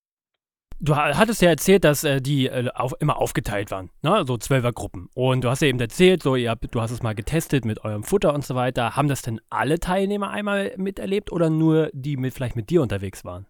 Du 0.80 0.96
hattest 0.96 1.40
ja 1.42 1.48
erzählt, 1.48 1.84
dass 1.84 2.02
äh, 2.02 2.20
die 2.20 2.46
äh, 2.46 2.68
auf, 2.74 2.94
immer 2.98 3.16
aufgeteilt 3.18 3.70
waren, 3.70 3.90
ne? 4.02 4.24
so 4.26 4.36
Zwölfergruppen. 4.36 5.08
Und 5.14 5.44
du 5.44 5.48
hast 5.48 5.62
ja 5.62 5.68
eben 5.68 5.78
erzählt, 5.78 6.24
so, 6.24 6.36
habt, 6.36 6.74
du 6.74 6.80
hast 6.80 6.90
es 6.90 7.04
mal 7.04 7.14
getestet 7.14 7.64
mit 7.64 7.84
eurem 7.84 8.02
Futter 8.02 8.34
und 8.34 8.44
so 8.44 8.56
weiter. 8.56 8.96
Haben 8.96 9.06
das 9.06 9.22
denn 9.22 9.40
alle 9.48 9.78
Teilnehmer 9.78 10.30
einmal 10.30 10.74
miterlebt 10.76 11.30
oder 11.30 11.50
nur 11.50 11.90
die 11.92 12.16
mit 12.16 12.34
vielleicht 12.34 12.56
mit 12.56 12.68
dir 12.68 12.82
unterwegs 12.82 13.24
waren? 13.24 13.46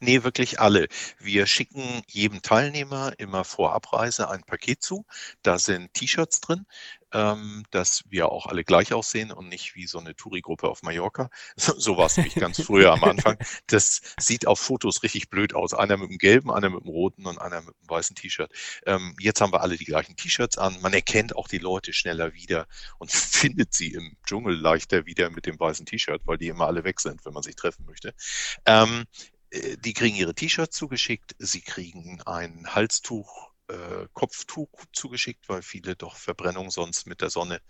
Nee, 0.00 0.22
wirklich 0.22 0.60
alle. 0.60 0.88
Wir 1.18 1.46
schicken 1.46 2.02
jedem 2.08 2.42
Teilnehmer 2.42 3.12
immer 3.18 3.44
vor 3.44 3.72
Abreise 3.74 4.30
ein 4.30 4.42
Paket 4.42 4.82
zu. 4.82 5.04
Da 5.42 5.58
sind 5.58 5.92
T-Shirts 5.94 6.40
drin, 6.40 6.66
ähm, 7.12 7.64
dass 7.70 8.02
wir 8.08 8.30
auch 8.30 8.46
alle 8.46 8.64
gleich 8.64 8.92
aussehen 8.92 9.32
und 9.32 9.48
nicht 9.48 9.74
wie 9.74 9.86
so 9.86 9.98
eine 9.98 10.14
Touri-Gruppe 10.14 10.68
auf 10.68 10.82
Mallorca. 10.82 11.30
So, 11.58 11.78
so 11.78 11.96
war 11.96 12.06
es 12.06 12.16
nämlich 12.16 12.34
ganz 12.34 12.60
früher 12.60 12.92
am 12.92 13.02
Anfang. 13.04 13.38
Das 13.66 14.02
sieht 14.20 14.46
auf 14.46 14.60
Fotos 14.60 15.02
richtig 15.02 15.30
blöd 15.30 15.54
aus. 15.54 15.72
Einer 15.72 15.96
mit 15.96 16.10
dem 16.10 16.18
gelben, 16.18 16.50
einer 16.50 16.68
mit 16.68 16.84
dem 16.84 16.88
roten 16.88 17.26
und 17.26 17.38
einer 17.38 17.62
mit 17.62 17.74
dem 17.80 17.88
weißen 17.88 18.14
T-Shirt. 18.14 18.52
Ähm, 18.84 19.16
jetzt 19.18 19.40
haben 19.40 19.52
wir 19.52 19.62
alle 19.62 19.76
die 19.76 19.84
gleichen 19.84 20.16
T-Shirts 20.16 20.58
an. 20.58 20.78
Man 20.82 20.92
erkennt 20.92 21.34
auch 21.34 21.48
die 21.48 21.58
Leute 21.58 21.92
schneller 21.92 22.34
wieder 22.34 22.66
und 22.98 23.10
findet 23.12 23.72
sie 23.72 23.92
im 23.92 24.16
Dschungel 24.26 24.54
leichter 24.54 25.06
wieder 25.06 25.30
mit 25.30 25.46
dem 25.46 25.58
weißen 25.58 25.86
T-Shirt, 25.86 26.22
weil 26.26 26.38
die 26.38 26.48
immer 26.48 26.66
alle 26.66 26.84
weg 26.84 27.00
sind, 27.00 27.24
wenn 27.24 27.32
man 27.32 27.42
sich 27.42 27.56
treffen 27.56 27.86
möchte. 27.86 28.14
Ähm, 28.66 29.04
äh, 29.06 29.35
die 29.78 29.92
kriegen 29.92 30.16
ihre 30.16 30.34
T-Shirts 30.34 30.76
zugeschickt, 30.76 31.34
sie 31.38 31.60
kriegen 31.60 32.20
ein 32.22 32.74
Halstuch, 32.74 33.50
äh, 33.68 34.06
Kopftuch 34.12 34.70
zugeschickt, 34.92 35.48
weil 35.48 35.62
viele 35.62 35.96
doch 35.96 36.16
Verbrennung 36.16 36.70
sonst 36.70 37.06
mit 37.06 37.20
der 37.20 37.30
Sonne 37.30 37.60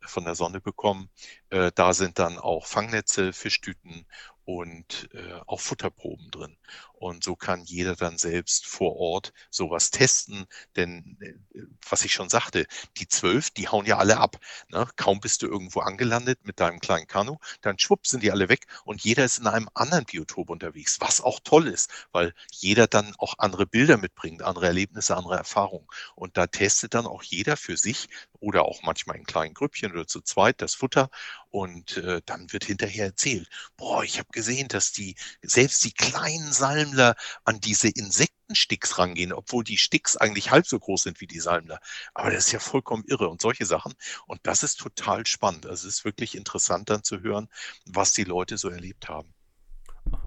von 0.00 0.24
der 0.24 0.34
Sonne 0.34 0.60
bekommen. 0.60 1.10
Äh, 1.50 1.72
da 1.74 1.92
sind 1.92 2.18
dann 2.18 2.38
auch 2.38 2.66
Fangnetze, 2.66 3.32
Fischtüten 3.32 4.06
und 4.44 5.08
äh, 5.12 5.40
auch 5.46 5.60
Futterproben 5.60 6.30
drin. 6.30 6.56
Und 6.98 7.22
so 7.22 7.36
kann 7.36 7.62
jeder 7.62 7.94
dann 7.94 8.16
selbst 8.18 8.66
vor 8.66 8.96
Ort 8.96 9.32
sowas 9.50 9.90
testen. 9.90 10.46
Denn 10.76 11.16
äh, 11.20 11.62
was 11.88 12.04
ich 12.04 12.12
schon 12.12 12.28
sagte, 12.28 12.66
die 12.96 13.06
zwölf, 13.06 13.50
die 13.50 13.68
hauen 13.68 13.86
ja 13.86 13.98
alle 13.98 14.16
ab. 14.16 14.38
Ne? 14.68 14.88
Kaum 14.96 15.20
bist 15.20 15.42
du 15.42 15.46
irgendwo 15.46 15.80
angelandet 15.80 16.40
mit 16.44 16.58
deinem 16.58 16.80
kleinen 16.80 17.06
Kanu, 17.06 17.36
dann 17.60 17.78
schwupp 17.78 18.06
sind 18.06 18.22
die 18.22 18.32
alle 18.32 18.48
weg 18.48 18.66
und 18.84 19.02
jeder 19.02 19.24
ist 19.24 19.38
in 19.38 19.46
einem 19.46 19.68
anderen 19.74 20.04
Biotop 20.04 20.50
unterwegs, 20.50 21.00
was 21.00 21.20
auch 21.20 21.40
toll 21.40 21.68
ist, 21.68 21.90
weil 22.12 22.34
jeder 22.50 22.86
dann 22.86 23.14
auch 23.18 23.34
andere 23.38 23.66
Bilder 23.66 23.98
mitbringt, 23.98 24.42
andere 24.42 24.66
Erlebnisse, 24.66 25.16
andere 25.16 25.36
Erfahrungen. 25.36 25.86
Und 26.14 26.36
da 26.36 26.46
testet 26.46 26.94
dann 26.94 27.06
auch 27.06 27.22
jeder 27.22 27.56
für 27.56 27.76
sich 27.76 28.08
oder 28.40 28.64
auch 28.64 28.82
manchmal 28.82 29.16
in 29.16 29.24
kleinen 29.24 29.54
Grüppchen 29.54 29.92
oder 29.92 30.06
zu 30.06 30.20
zweit 30.20 30.62
das 30.62 30.74
Futter 30.74 31.10
und 31.50 31.96
äh, 31.96 32.20
dann 32.26 32.52
wird 32.52 32.64
hinterher 32.64 33.06
erzählt, 33.06 33.48
boah, 33.76 34.04
ich 34.04 34.18
habe 34.18 34.28
gesehen, 34.30 34.68
dass 34.68 34.92
die 34.92 35.16
selbst 35.42 35.84
die 35.84 35.92
kleinen 35.92 36.52
Salmler 36.86 37.16
an 37.44 37.60
diese 37.60 37.88
Insektensticks 37.88 38.98
rangehen, 38.98 39.32
obwohl 39.32 39.64
die 39.64 39.76
Sticks 39.76 40.16
eigentlich 40.16 40.50
halb 40.50 40.66
so 40.66 40.78
groß 40.78 41.02
sind 41.02 41.20
wie 41.20 41.26
die 41.26 41.40
Salmler. 41.40 41.80
Aber 42.14 42.30
das 42.30 42.46
ist 42.46 42.52
ja 42.52 42.60
vollkommen 42.60 43.04
irre 43.06 43.28
und 43.28 43.40
solche 43.40 43.66
Sachen. 43.66 43.94
Und 44.26 44.40
das 44.44 44.62
ist 44.62 44.78
total 44.78 45.26
spannend. 45.26 45.66
Also 45.66 45.88
es 45.88 45.96
ist 45.96 46.04
wirklich 46.04 46.36
interessant 46.36 46.90
dann 46.90 47.02
zu 47.02 47.20
hören, 47.20 47.48
was 47.86 48.12
die 48.12 48.24
Leute 48.24 48.58
so 48.58 48.68
erlebt 48.68 49.08
haben. 49.08 49.34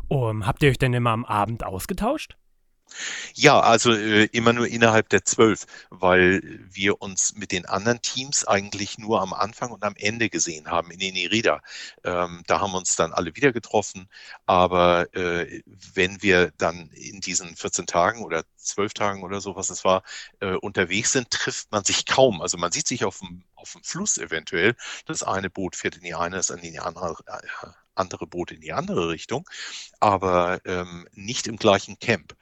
Um, 0.07 0.45
habt 0.45 0.63
ihr 0.63 0.69
euch 0.69 0.77
denn 0.77 0.93
immer 0.93 1.11
am 1.11 1.25
Abend 1.25 1.63
ausgetauscht? 1.63 2.35
Ja, 3.33 3.59
also 3.59 3.93
äh, 3.93 4.25
immer 4.31 4.53
nur 4.53 4.67
innerhalb 4.67 5.09
der 5.09 5.23
zwölf, 5.25 5.65
weil 5.89 6.41
wir 6.71 7.01
uns 7.01 7.35
mit 7.35 7.51
den 7.51 7.65
anderen 7.65 8.01
Teams 8.01 8.45
eigentlich 8.45 8.97
nur 8.97 9.21
am 9.21 9.33
Anfang 9.33 9.71
und 9.71 9.83
am 9.83 9.95
Ende 9.95 10.29
gesehen 10.29 10.67
haben 10.69 10.91
in 10.91 10.99
Enerida. 11.01 11.61
Ähm, 12.03 12.43
da 12.47 12.59
haben 12.59 12.71
wir 12.71 12.77
uns 12.77 12.95
dann 12.95 13.13
alle 13.13 13.35
wieder 13.35 13.51
getroffen. 13.51 14.09
Aber 14.45 15.13
äh, 15.15 15.61
wenn 15.65 16.21
wir 16.21 16.51
dann 16.57 16.89
in 16.91 17.21
diesen 17.21 17.55
14 17.55 17.85
Tagen 17.85 18.23
oder 18.23 18.43
zwölf 18.57 18.93
Tagen 18.93 19.23
oder 19.23 19.41
so, 19.41 19.55
was 19.55 19.69
es 19.69 19.85
war, 19.85 20.03
äh, 20.39 20.53
unterwegs 20.55 21.11
sind, 21.11 21.29
trifft 21.31 21.71
man 21.71 21.83
sich 21.83 22.05
kaum. 22.05 22.41
Also 22.41 22.57
man 22.57 22.71
sieht 22.71 22.87
sich 22.87 23.05
auf 23.05 23.19
dem, 23.19 23.43
auf 23.55 23.73
dem 23.73 23.83
Fluss 23.83 24.17
eventuell. 24.17 24.75
Das 25.05 25.23
eine 25.23 25.49
Boot 25.49 25.75
fährt 25.75 25.95
in 25.97 26.03
die 26.03 26.15
eine, 26.15 26.37
das 26.37 26.49
in 26.49 26.61
die 26.61 26.79
andere, 26.79 27.15
äh, 27.27 27.67
andere 27.95 28.27
Boot 28.27 28.51
in 28.51 28.61
die 28.61 28.73
andere 28.73 29.09
Richtung, 29.09 29.47
aber 29.99 30.61
ähm, 30.65 31.07
nicht 31.13 31.47
im 31.47 31.57
gleichen 31.57 31.99
Camp. 31.99 32.35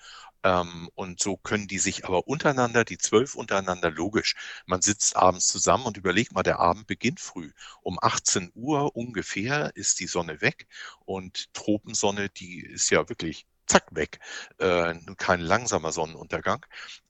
Ähm, 0.47 0.89
und 0.95 1.21
so 1.21 1.35
können 1.37 1.67
die 1.67 1.79
sich 1.79 2.05
aber 2.05 2.27
untereinander, 2.27 2.85
die 2.85 2.97
zwölf 2.97 3.35
untereinander, 3.35 3.91
logisch. 3.91 4.35
Man 4.65 4.81
sitzt 4.81 5.15
abends 5.17 5.47
zusammen 5.47 5.85
und 5.85 5.97
überlegt 5.97 6.31
mal, 6.33 6.43
der 6.43 6.59
Abend 6.59 6.87
beginnt 6.87 7.19
früh. 7.19 7.51
Um 7.81 7.97
18 8.01 8.51
Uhr 8.55 8.95
ungefähr 8.95 9.75
ist 9.75 9.99
die 9.99 10.07
Sonne 10.07 10.39
weg 10.41 10.67
und 11.05 11.53
Tropensonne, 11.53 12.29
die 12.29 12.61
ist 12.61 12.89
ja 12.91 13.09
wirklich 13.09 13.45
zack 13.65 13.87
weg. 13.91 14.19
Äh, 14.59 14.95
kein 15.17 15.41
langsamer 15.41 15.91
Sonnenuntergang. 15.91 16.65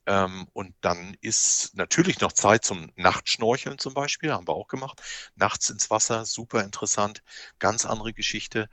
Ähm, 0.08 0.48
und 0.54 0.74
dann 0.82 1.16
ist 1.22 1.76
natürlich 1.76 2.20
noch 2.22 2.32
Zeit 2.32 2.66
zum 2.66 2.92
Nachtschnorcheln 2.96 3.78
zum 3.78 3.94
Beispiel, 3.94 4.32
haben 4.32 4.48
wir 4.48 4.56
auch 4.56 4.68
gemacht. 4.68 5.02
Nachts 5.36 5.70
ins 5.70 5.92
Wasser, 5.92 6.26
super 6.26 6.64
interessant, 6.64 7.22
ganz 7.60 7.86
andere 7.86 8.14
Geschichte. 8.14 8.70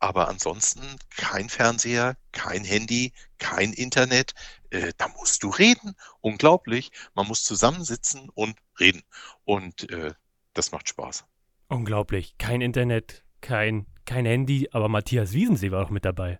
Aber 0.00 0.28
ansonsten 0.28 0.96
kein 1.16 1.48
Fernseher, 1.48 2.16
kein 2.32 2.64
Handy, 2.64 3.12
kein 3.38 3.72
Internet. 3.72 4.34
Äh, 4.70 4.92
da 4.96 5.08
musst 5.08 5.42
du 5.42 5.48
reden. 5.48 5.94
Unglaublich. 6.20 6.92
Man 7.14 7.26
muss 7.26 7.42
zusammensitzen 7.42 8.28
und 8.30 8.56
reden. 8.78 9.02
Und 9.44 9.90
äh, 9.90 10.12
das 10.54 10.72
macht 10.72 10.88
Spaß. 10.88 11.24
Unglaublich. 11.68 12.36
Kein 12.38 12.60
Internet, 12.60 13.24
kein, 13.40 13.86
kein 14.04 14.24
Handy, 14.24 14.68
aber 14.72 14.88
Matthias 14.88 15.32
Wiesensee 15.32 15.70
war 15.70 15.84
auch 15.84 15.90
mit 15.90 16.04
dabei. 16.04 16.38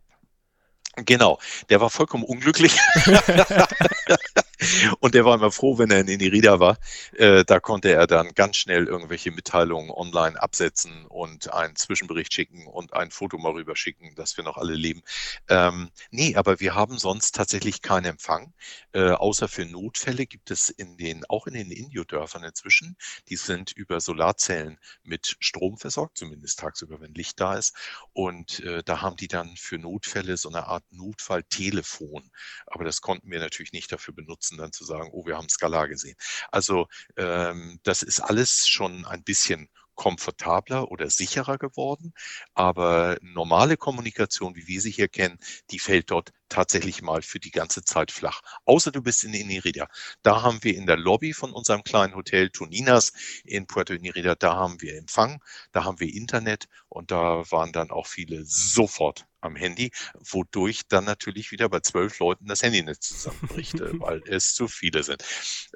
Genau, 0.96 1.38
der 1.68 1.80
war 1.80 1.90
vollkommen 1.90 2.24
unglücklich. 2.24 2.76
und 5.00 5.14
der 5.14 5.24
war 5.24 5.34
immer 5.34 5.50
froh, 5.50 5.78
wenn 5.78 5.90
er 5.90 6.00
in 6.00 6.08
Inirida 6.08 6.60
war. 6.60 6.78
Äh, 7.12 7.44
da 7.44 7.60
konnte 7.60 7.92
er 7.92 8.06
dann 8.06 8.34
ganz 8.34 8.56
schnell 8.56 8.86
irgendwelche 8.86 9.30
Mitteilungen 9.30 9.90
online 9.90 10.40
absetzen 10.40 11.06
und 11.06 11.52
einen 11.52 11.76
Zwischenbericht 11.76 12.32
schicken 12.32 12.66
und 12.66 12.94
ein 12.94 13.10
Foto 13.10 13.38
mal 13.38 13.52
rüberschicken, 13.52 14.14
dass 14.14 14.36
wir 14.36 14.44
noch 14.44 14.56
alle 14.56 14.74
leben. 14.74 15.02
Ähm, 15.48 15.90
nee, 16.10 16.34
aber 16.36 16.60
wir 16.60 16.74
haben 16.74 16.98
sonst 16.98 17.34
tatsächlich 17.34 17.82
keinen 17.82 18.06
Empfang. 18.06 18.52
Äh, 18.92 19.10
außer 19.10 19.48
für 19.48 19.64
Notfälle 19.64 20.26
gibt 20.26 20.50
es 20.50 20.70
in 20.70 20.96
den, 20.96 21.24
auch 21.26 21.46
in 21.46 21.54
den 21.54 21.70
Indio-Dörfern 21.70 22.44
inzwischen, 22.44 22.96
die 23.28 23.36
sind 23.36 23.72
über 23.72 24.00
Solarzellen 24.00 24.78
mit 25.02 25.36
Strom 25.40 25.76
versorgt, 25.78 26.18
zumindest 26.18 26.58
tagsüber, 26.58 27.00
wenn 27.00 27.14
Licht 27.14 27.40
da 27.40 27.54
ist. 27.56 27.74
Und 28.12 28.60
äh, 28.60 28.82
da 28.84 29.02
haben 29.02 29.16
die 29.16 29.28
dann 29.28 29.56
für 29.56 29.78
Notfälle 29.78 30.36
so 30.36 30.48
eine 30.48 30.66
Art 30.66 30.84
Notfalltelefon. 30.90 32.30
Aber 32.66 32.84
das 32.84 33.00
konnten 33.00 33.30
wir 33.30 33.40
natürlich 33.40 33.72
nicht 33.72 33.92
dafür 33.92 34.14
benutzen, 34.14 34.47
dann 34.56 34.72
zu 34.72 34.84
sagen, 34.84 35.10
oh, 35.12 35.26
wir 35.26 35.36
haben 35.36 35.48
Skalar 35.48 35.88
gesehen. 35.88 36.16
Also 36.50 36.86
ähm, 37.16 37.80
das 37.82 38.02
ist 38.02 38.20
alles 38.20 38.68
schon 38.68 39.04
ein 39.04 39.22
bisschen 39.22 39.68
komfortabler 39.98 40.90
oder 40.92 41.10
sicherer 41.10 41.58
geworden. 41.58 42.14
Aber 42.54 43.18
normale 43.20 43.76
Kommunikation, 43.76 44.54
wie 44.54 44.68
wir 44.68 44.80
sie 44.80 44.92
hier 44.92 45.08
kennen, 45.08 45.38
die 45.72 45.80
fällt 45.80 46.10
dort 46.12 46.32
tatsächlich 46.48 47.02
mal 47.02 47.20
für 47.20 47.40
die 47.40 47.50
ganze 47.50 47.82
Zeit 47.82 48.12
flach. 48.12 48.40
Außer 48.64 48.92
du 48.92 49.02
bist 49.02 49.24
in 49.24 49.34
Inirida. 49.34 49.88
Da 50.22 50.40
haben 50.42 50.62
wir 50.62 50.76
in 50.76 50.86
der 50.86 50.96
Lobby 50.96 51.34
von 51.34 51.52
unserem 51.52 51.82
kleinen 51.82 52.14
Hotel 52.14 52.48
Toninas 52.50 53.12
in 53.44 53.66
Puerto 53.66 53.92
Inirida, 53.92 54.36
da 54.36 54.54
haben 54.54 54.80
wir 54.80 54.96
Empfang, 54.96 55.42
da 55.72 55.84
haben 55.84 55.98
wir 55.98 56.14
Internet 56.14 56.68
und 56.88 57.10
da 57.10 57.50
waren 57.50 57.72
dann 57.72 57.90
auch 57.90 58.06
viele 58.06 58.44
sofort 58.44 59.26
am 59.40 59.56
Handy, 59.56 59.90
wodurch 60.14 60.82
dann 60.88 61.04
natürlich 61.04 61.50
wieder 61.50 61.68
bei 61.68 61.80
zwölf 61.80 62.20
Leuten 62.20 62.46
das 62.46 62.62
Handynetz 62.62 63.08
zusammenbricht, 63.08 63.80
äh, 63.80 63.90
weil 64.00 64.22
es 64.26 64.54
zu 64.54 64.68
viele 64.68 65.02
sind. 65.02 65.24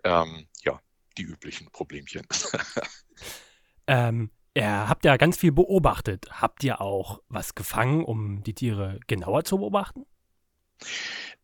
Ähm, 0.05 0.47
ja, 0.63 0.81
die 1.19 1.25
üblichen 1.25 1.71
Problemchen. 1.73 2.27
Ähm, 3.87 4.31
ihr 4.55 4.89
habt 4.89 5.05
ja 5.05 5.17
ganz 5.17 5.37
viel 5.37 5.53
beobachtet. 5.53 6.29
Habt 6.31 6.65
ihr 6.65 6.81
auch 6.81 7.21
was 7.29 7.55
gefangen, 7.55 8.05
um 8.05 8.43
die 8.43 8.55
Tiere 8.55 9.01
genauer 9.07 9.45
zu 9.45 9.59
beobachten? 9.59 10.07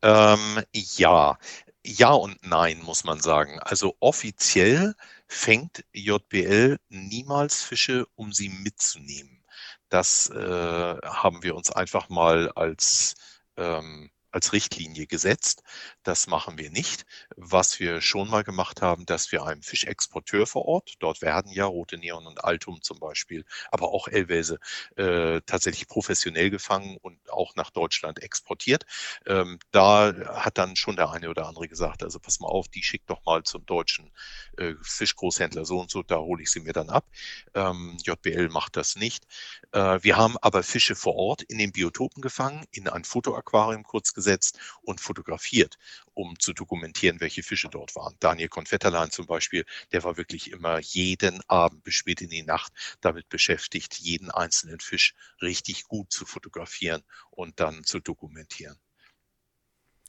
Ähm, 0.03 0.62
ja, 0.72 1.38
ja 1.85 2.11
und 2.12 2.38
nein, 2.46 2.81
muss 2.83 3.05
man 3.05 3.20
sagen. 3.20 3.59
Also 3.61 3.96
offiziell 4.01 4.94
fängt 5.27 5.85
JBL 5.92 6.79
niemals 6.88 7.62
Fische, 7.62 8.07
um 8.14 8.33
sie 8.33 8.48
mitzunehmen. 8.48 9.44
Das 9.88 10.31
äh, 10.31 10.98
haben 11.05 11.42
wir 11.42 11.57
uns 11.57 11.70
einfach 11.70 12.09
mal 12.09 12.51
als 12.53 13.14
ähm, 13.57 14.11
als 14.31 14.53
Richtlinie 14.53 15.07
gesetzt. 15.07 15.62
Das 16.03 16.27
machen 16.27 16.59
wir 16.59 16.70
nicht. 16.70 17.07
Was 17.40 17.79
wir 17.79 18.01
schon 18.01 18.29
mal 18.29 18.42
gemacht 18.42 18.83
haben, 18.83 19.07
dass 19.07 19.31
wir 19.31 19.44
einem 19.44 19.62
Fischexporteur 19.62 20.44
vor 20.44 20.64
Ort, 20.64 20.94
dort 20.98 21.22
werden 21.22 21.53
ja 21.53 21.66
Rote 21.66 21.96
Neon 21.96 22.27
und 22.27 22.42
Altum 22.42 22.83
zum 22.83 22.98
Beispiel, 22.98 23.44
aber 23.70 23.92
auch 23.92 24.09
Elwese 24.09 24.59
äh, 24.96 25.40
tatsächlich 25.46 25.87
professionell 25.87 26.51
gefangen 26.51 26.96
und 27.01 27.16
auch 27.31 27.55
nach 27.55 27.70
Deutschland 27.70 28.20
exportiert. 28.24 28.87
Ähm, 29.24 29.61
da 29.70 30.12
hat 30.35 30.59
dann 30.59 30.74
schon 30.74 30.96
der 30.96 31.11
eine 31.12 31.31
oder 31.31 31.46
andere 31.46 31.68
gesagt, 31.68 32.03
also 32.03 32.18
pass 32.18 32.40
mal 32.40 32.48
auf, 32.48 32.66
die 32.66 32.83
schickt 32.83 33.09
doch 33.09 33.24
mal 33.24 33.44
zum 33.44 33.64
deutschen 33.66 34.11
äh, 34.57 34.74
Fischgroßhändler 34.83 35.64
so 35.64 35.79
und 35.79 35.92
so, 35.92 36.03
da 36.03 36.16
hole 36.16 36.42
ich 36.42 36.51
sie 36.51 36.59
mir 36.59 36.72
dann 36.72 36.90
ab. 36.90 37.07
Ähm, 37.55 37.98
JBL 38.05 38.48
macht 38.48 38.77
das 38.77 38.96
nicht. 38.96 39.29
Äh, 39.70 40.01
wir 40.03 40.16
haben 40.16 40.37
aber 40.38 40.64
Fische 40.64 40.96
vor 40.96 41.14
Ort 41.14 41.42
in 41.42 41.59
den 41.59 41.70
Biotopen 41.70 42.20
gefangen, 42.20 42.64
in 42.72 42.88
ein 42.88 43.05
Fotoaquarium 43.05 43.85
kurz 43.85 44.12
gesetzt 44.12 44.59
und 44.83 45.01
fotografiert, 45.01 45.79
um 46.19 46.37
zu 46.41 46.53
dokumentieren, 46.53 47.21
welche 47.21 47.45
Fische 47.45 47.69
dort 47.69 47.95
waren. 47.95 48.17
Daniel 48.19 48.49
Konfetterlein 48.49 49.13
zum 49.13 49.27
Beispiel, 49.27 49.65
der 49.93 50.03
war 50.03 50.17
wirklich 50.17 50.51
immer 50.51 50.81
jeden 50.81 51.41
Abend 51.47 51.85
bis 51.85 51.95
spät 51.95 52.21
in 52.21 52.29
die 52.29 52.43
Nacht 52.43 52.73
damit 53.01 53.29
beschäftigt, 53.29 53.95
jeden 53.95 54.29
einzelnen 54.29 54.81
Fisch 54.81 55.15
richtig 55.41 55.85
gut 55.85 56.13
zu 56.13 56.27
fotografieren 56.27 57.05
und 57.31 57.61
dann 57.61 57.85
zu 57.85 58.01
dokumentieren. 58.01 58.77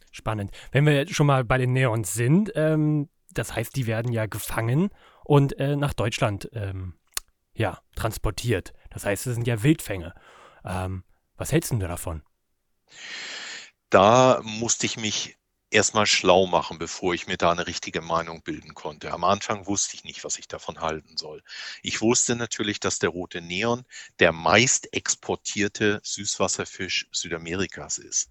Spannend. 0.10 0.50
Wenn 0.72 0.88
wir 0.88 0.96
jetzt 0.96 1.14
schon 1.14 1.28
mal 1.28 1.44
bei 1.44 1.60
den 1.60 1.74
Neons 1.74 2.16
sind, 2.16 2.52
ähm, 2.56 3.10
das 3.30 3.56
heißt, 3.56 3.76
die 3.76 3.86
werden 3.86 4.12
ja 4.12 4.26
gefangen 4.26 4.90
und 5.24 5.60
äh, 5.60 5.76
nach 5.76 5.94
Deutschland 5.94 6.50
ähm, 6.54 6.96
ja, 7.54 7.84
transportiert. 7.96 8.74
Das 8.90 9.06
heißt, 9.06 9.28
es 9.28 9.36
sind 9.36 9.46
ja 9.46 9.62
Wildfänge. 9.62 10.16
Ähm, 10.66 11.04
was 11.38 11.52
hältst 11.52 11.72
du 11.72 11.78
davon? 11.78 12.24
da 13.90 14.42
musste 14.44 14.86
ich 14.86 14.98
mich 14.98 15.39
erstmal 15.72 16.06
schlau 16.06 16.48
machen, 16.48 16.80
bevor 16.80 17.14
ich 17.14 17.28
mir 17.28 17.38
da 17.38 17.52
eine 17.52 17.68
richtige 17.68 18.02
Meinung 18.02 18.42
bilden 18.42 18.74
konnte. 18.74 19.12
Am 19.12 19.24
Anfang 19.24 19.68
wusste 19.68 19.96
ich 19.96 20.04
nicht, 20.04 20.24
was 20.24 20.40
ich 20.40 20.48
davon 20.48 20.82
halten 20.82 21.18
soll. 21.18 21.44
Ich 21.84 22.02
wusste 22.02 22.36
natürlich, 22.36 22.80
dass 22.80 23.00
der 23.00 23.10
rote 23.10 23.42
Neon 23.42 23.86
der 24.20 24.32
meist 24.32 24.94
exportierte 24.94 26.02
Süßwasserfisch 26.04 27.08
Südamerikas 27.12 27.98
ist. 27.98 28.30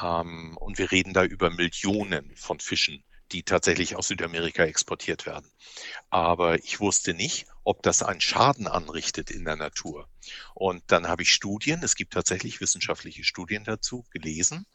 Ähm, 0.00 0.56
und 0.58 0.78
wir 0.78 0.90
reden 0.90 1.14
da 1.14 1.24
über 1.24 1.50
Millionen 1.50 2.34
von 2.36 2.60
Fischen, 2.60 3.04
die 3.32 3.42
tatsächlich 3.42 3.96
aus 3.96 4.08
Südamerika 4.08 4.64
exportiert 4.64 5.26
werden. 5.26 5.50
Aber 6.10 6.58
ich 6.58 6.80
wusste 6.80 7.14
nicht, 7.14 7.46
ob 7.64 7.82
das 7.82 8.02
einen 8.02 8.20
Schaden 8.20 8.66
anrichtet 8.66 9.30
in 9.30 9.44
der 9.44 9.56
Natur. 9.56 10.08
Und 10.54 10.82
dann 10.86 11.08
habe 11.08 11.22
ich 11.22 11.32
Studien, 11.32 11.82
es 11.82 11.94
gibt 11.94 12.14
tatsächlich 12.14 12.60
wissenschaftliche 12.60 13.24
Studien 13.24 13.64
dazu 13.64 14.04
gelesen, 14.10 14.66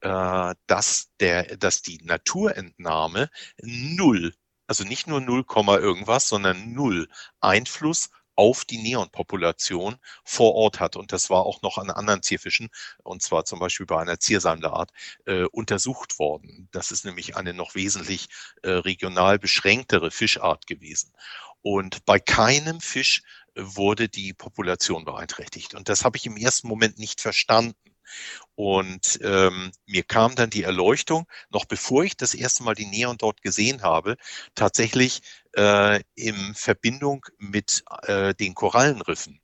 äh, 0.00 0.54
dass, 0.66 1.10
der, 1.20 1.56
dass 1.56 1.82
die 1.82 2.00
Naturentnahme 2.04 3.30
null, 3.62 4.34
also 4.66 4.84
nicht 4.84 5.06
nur 5.06 5.20
0, 5.20 5.44
irgendwas, 5.80 6.28
sondern 6.28 6.72
null 6.72 7.08
Einfluss 7.40 8.10
auf 8.36 8.64
die 8.64 8.78
Neonpopulation 8.78 9.96
vor 10.24 10.54
Ort 10.54 10.80
hat. 10.80 10.96
Und 10.96 11.12
das 11.12 11.30
war 11.30 11.44
auch 11.44 11.62
noch 11.62 11.78
an 11.78 11.90
anderen 11.90 12.22
Zierfischen, 12.22 12.68
und 13.02 13.22
zwar 13.22 13.44
zum 13.44 13.58
Beispiel 13.58 13.86
bei 13.86 14.00
einer 14.00 14.20
Ziersalmlerart, 14.20 14.92
äh, 15.26 15.44
untersucht 15.44 16.18
worden. 16.18 16.68
Das 16.72 16.90
ist 16.90 17.04
nämlich 17.04 17.36
eine 17.36 17.54
noch 17.54 17.74
wesentlich 17.74 18.28
äh, 18.62 18.70
regional 18.70 19.38
beschränktere 19.38 20.10
Fischart 20.10 20.66
gewesen. 20.66 21.12
Und 21.62 22.04
bei 22.04 22.20
keinem 22.20 22.80
Fisch 22.80 23.22
wurde 23.56 24.08
die 24.08 24.34
Population 24.34 25.04
beeinträchtigt. 25.04 25.74
Und 25.74 25.88
das 25.88 26.04
habe 26.04 26.16
ich 26.16 26.26
im 26.26 26.36
ersten 26.36 26.68
Moment 26.68 26.98
nicht 26.98 27.20
verstanden. 27.20 27.74
Und 28.54 29.18
ähm, 29.22 29.72
mir 29.86 30.02
kam 30.02 30.34
dann 30.34 30.50
die 30.50 30.62
Erleuchtung, 30.62 31.26
noch 31.50 31.64
bevor 31.64 32.04
ich 32.04 32.16
das 32.16 32.34
erste 32.34 32.64
Mal 32.64 32.74
die 32.74 32.86
Neon 32.86 33.18
dort 33.18 33.42
gesehen 33.42 33.82
habe, 33.82 34.16
tatsächlich 34.54 35.22
äh, 35.56 36.00
in 36.14 36.54
Verbindung 36.54 37.26
mit 37.38 37.84
äh, 38.02 38.34
den 38.34 38.54
Korallenriffen. 38.54 39.40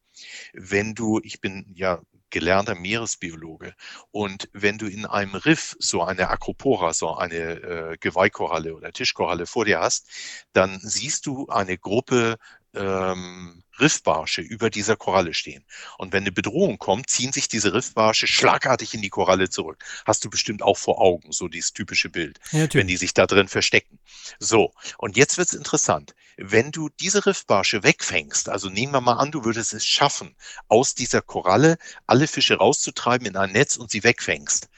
Wenn 0.52 0.94
du, 0.94 1.20
ich 1.22 1.40
bin 1.40 1.72
ja 1.74 2.00
gelernter 2.32 2.74
Meeresbiologe. 2.74 3.74
Und 4.10 4.48
wenn 4.52 4.78
du 4.78 4.86
in 4.86 5.06
einem 5.06 5.36
Riff 5.36 5.76
so 5.78 6.02
eine 6.02 6.30
Acropora, 6.30 6.92
so 6.92 7.14
eine 7.14 7.36
äh, 7.36 7.96
Geweihkoralle 8.00 8.74
oder 8.74 8.90
Tischkoralle 8.90 9.46
vor 9.46 9.66
dir 9.66 9.78
hast, 9.80 10.08
dann 10.52 10.80
siehst 10.80 11.26
du 11.26 11.46
eine 11.46 11.78
Gruppe 11.78 12.38
ähm, 12.74 13.62
Riffbarsche 13.80 14.40
über 14.40 14.70
dieser 14.70 14.96
Koralle 14.96 15.34
stehen. 15.34 15.64
Und 15.98 16.12
wenn 16.12 16.22
eine 16.22 16.32
Bedrohung 16.32 16.78
kommt, 16.78 17.08
ziehen 17.08 17.32
sich 17.32 17.48
diese 17.48 17.72
Riffbarsche 17.74 18.26
schlagartig 18.26 18.94
in 18.94 19.02
die 19.02 19.08
Koralle 19.08 19.48
zurück. 19.48 19.84
Hast 20.04 20.24
du 20.24 20.30
bestimmt 20.30 20.62
auch 20.62 20.76
vor 20.78 21.00
Augen, 21.00 21.32
so 21.32 21.48
dieses 21.48 21.72
typische 21.72 22.10
Bild, 22.10 22.38
ja, 22.52 22.66
wenn 22.74 22.86
die 22.86 22.96
sich 22.96 23.14
da 23.14 23.26
drin 23.26 23.48
verstecken. 23.48 23.98
So, 24.38 24.72
und 24.98 25.16
jetzt 25.16 25.38
wird's 25.38 25.54
interessant. 25.54 26.14
Wenn 26.36 26.70
du 26.70 26.88
diese 26.88 27.26
Riffbarsche 27.26 27.82
wegfängst, 27.82 28.48
also 28.48 28.68
nehmen 28.68 28.92
wir 28.92 29.00
mal 29.00 29.14
an, 29.14 29.30
du 29.30 29.44
würdest 29.44 29.74
es 29.74 29.86
schaffen, 29.86 30.34
aus 30.68 30.94
dieser 30.94 31.22
Koralle 31.22 31.76
alle 32.06 32.26
Fische 32.26 32.56
rauszutreiben 32.56 33.26
in 33.26 33.36
ein 33.36 33.52
Netz 33.52 33.76
und 33.76 33.90
sie 33.90 34.02
wegfängst, 34.02 34.68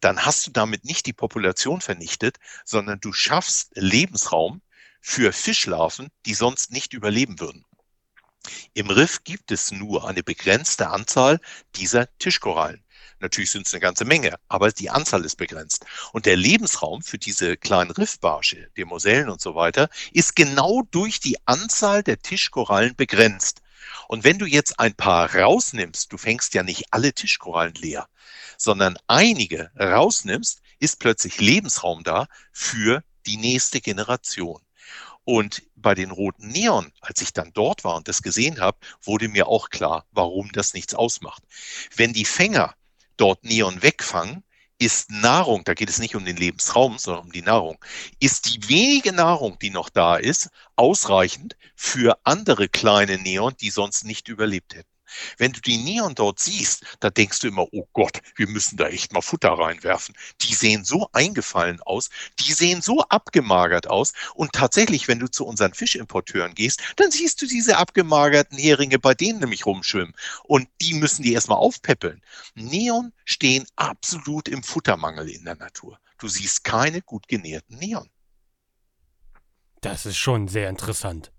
dann 0.00 0.24
hast 0.24 0.46
du 0.46 0.50
damit 0.50 0.84
nicht 0.84 1.06
die 1.06 1.12
Population 1.12 1.80
vernichtet, 1.80 2.38
sondern 2.64 3.00
du 3.00 3.12
schaffst 3.12 3.70
Lebensraum 3.74 4.62
für 5.00 5.32
Fischlarven, 5.32 6.08
die 6.26 6.34
sonst 6.34 6.70
nicht 6.70 6.92
überleben 6.92 7.40
würden. 7.40 7.64
Im 8.74 8.90
Riff 8.90 9.24
gibt 9.24 9.50
es 9.50 9.72
nur 9.72 10.08
eine 10.08 10.22
begrenzte 10.22 10.88
Anzahl 10.88 11.40
dieser 11.74 12.06
Tischkorallen. 12.18 12.84
Natürlich 13.20 13.50
sind 13.50 13.66
es 13.66 13.74
eine 13.74 13.80
ganze 13.80 14.04
Menge, 14.04 14.36
aber 14.48 14.70
die 14.70 14.90
Anzahl 14.90 15.24
ist 15.24 15.36
begrenzt. 15.36 15.84
Und 16.12 16.26
der 16.26 16.36
Lebensraum 16.36 17.02
für 17.02 17.18
diese 17.18 17.56
kleinen 17.56 17.90
Riffbarsche, 17.90 18.70
Mosellen 18.84 19.28
und 19.28 19.40
so 19.40 19.54
weiter, 19.54 19.88
ist 20.12 20.36
genau 20.36 20.82
durch 20.90 21.18
die 21.18 21.36
Anzahl 21.46 22.02
der 22.02 22.20
Tischkorallen 22.20 22.94
begrenzt. 22.94 23.60
Und 24.06 24.24
wenn 24.24 24.38
du 24.38 24.46
jetzt 24.46 24.78
ein 24.78 24.94
paar 24.94 25.34
rausnimmst, 25.34 26.12
du 26.12 26.18
fängst 26.18 26.54
ja 26.54 26.62
nicht 26.62 26.86
alle 26.92 27.12
Tischkorallen 27.12 27.74
leer, 27.74 28.08
sondern 28.56 28.98
einige 29.06 29.70
rausnimmst, 29.78 30.60
ist 30.78 31.00
plötzlich 31.00 31.40
Lebensraum 31.40 32.04
da 32.04 32.28
für 32.52 33.02
die 33.26 33.36
nächste 33.36 33.80
Generation. 33.80 34.60
Und 35.28 35.62
bei 35.76 35.94
den 35.94 36.10
roten 36.10 36.48
Neon, 36.48 36.90
als 37.02 37.20
ich 37.20 37.34
dann 37.34 37.52
dort 37.52 37.84
war 37.84 37.96
und 37.96 38.08
das 38.08 38.22
gesehen 38.22 38.60
habe, 38.60 38.78
wurde 39.02 39.28
mir 39.28 39.46
auch 39.46 39.68
klar, 39.68 40.06
warum 40.10 40.50
das 40.52 40.72
nichts 40.72 40.94
ausmacht. 40.94 41.42
Wenn 41.94 42.14
die 42.14 42.24
Fänger 42.24 42.74
dort 43.18 43.44
Neon 43.44 43.82
wegfangen, 43.82 44.42
ist 44.78 45.10
Nahrung, 45.10 45.64
da 45.64 45.74
geht 45.74 45.90
es 45.90 45.98
nicht 45.98 46.16
um 46.16 46.24
den 46.24 46.38
Lebensraum, 46.38 46.96
sondern 46.96 47.24
um 47.24 47.32
die 47.32 47.42
Nahrung, 47.42 47.76
ist 48.20 48.46
die 48.46 48.70
wenige 48.70 49.12
Nahrung, 49.12 49.58
die 49.58 49.68
noch 49.68 49.90
da 49.90 50.16
ist, 50.16 50.48
ausreichend 50.76 51.58
für 51.76 52.18
andere 52.24 52.66
kleine 52.66 53.18
Neon, 53.18 53.54
die 53.60 53.68
sonst 53.68 54.04
nicht 54.04 54.28
überlebt 54.28 54.76
hätten. 54.76 54.97
Wenn 55.36 55.52
du 55.52 55.60
die 55.60 55.78
Neon 55.78 56.14
dort 56.14 56.38
siehst, 56.38 56.84
da 57.00 57.10
denkst 57.10 57.40
du 57.40 57.48
immer, 57.48 57.66
oh 57.72 57.88
Gott, 57.92 58.20
wir 58.36 58.48
müssen 58.48 58.76
da 58.76 58.88
echt 58.88 59.12
mal 59.12 59.22
Futter 59.22 59.52
reinwerfen. 59.52 60.14
Die 60.42 60.54
sehen 60.54 60.84
so 60.84 61.08
eingefallen 61.12 61.80
aus, 61.82 62.10
die 62.40 62.52
sehen 62.52 62.82
so 62.82 63.00
abgemagert 63.02 63.88
aus. 63.88 64.12
Und 64.34 64.52
tatsächlich, 64.52 65.08
wenn 65.08 65.18
du 65.18 65.28
zu 65.28 65.46
unseren 65.46 65.74
Fischimporteuren 65.74 66.54
gehst, 66.54 66.80
dann 66.96 67.10
siehst 67.10 67.40
du 67.42 67.46
diese 67.46 67.76
abgemagerten 67.76 68.58
Heringe 68.58 68.98
bei 68.98 69.14
denen 69.14 69.40
nämlich 69.40 69.66
rumschwimmen. 69.66 70.14
Und 70.44 70.68
die 70.80 70.94
müssen 70.94 71.22
die 71.22 71.32
erstmal 71.32 71.58
aufpäppeln. 71.58 72.22
Neon 72.54 73.12
stehen 73.24 73.66
absolut 73.76 74.48
im 74.48 74.62
Futtermangel 74.62 75.28
in 75.28 75.44
der 75.44 75.56
Natur. 75.56 75.98
Du 76.18 76.28
siehst 76.28 76.64
keine 76.64 77.02
gut 77.02 77.28
genährten 77.28 77.78
Neon. 77.78 78.10
Das 79.80 80.06
ist 80.06 80.16
schon 80.16 80.48
sehr 80.48 80.68
interessant. 80.68 81.30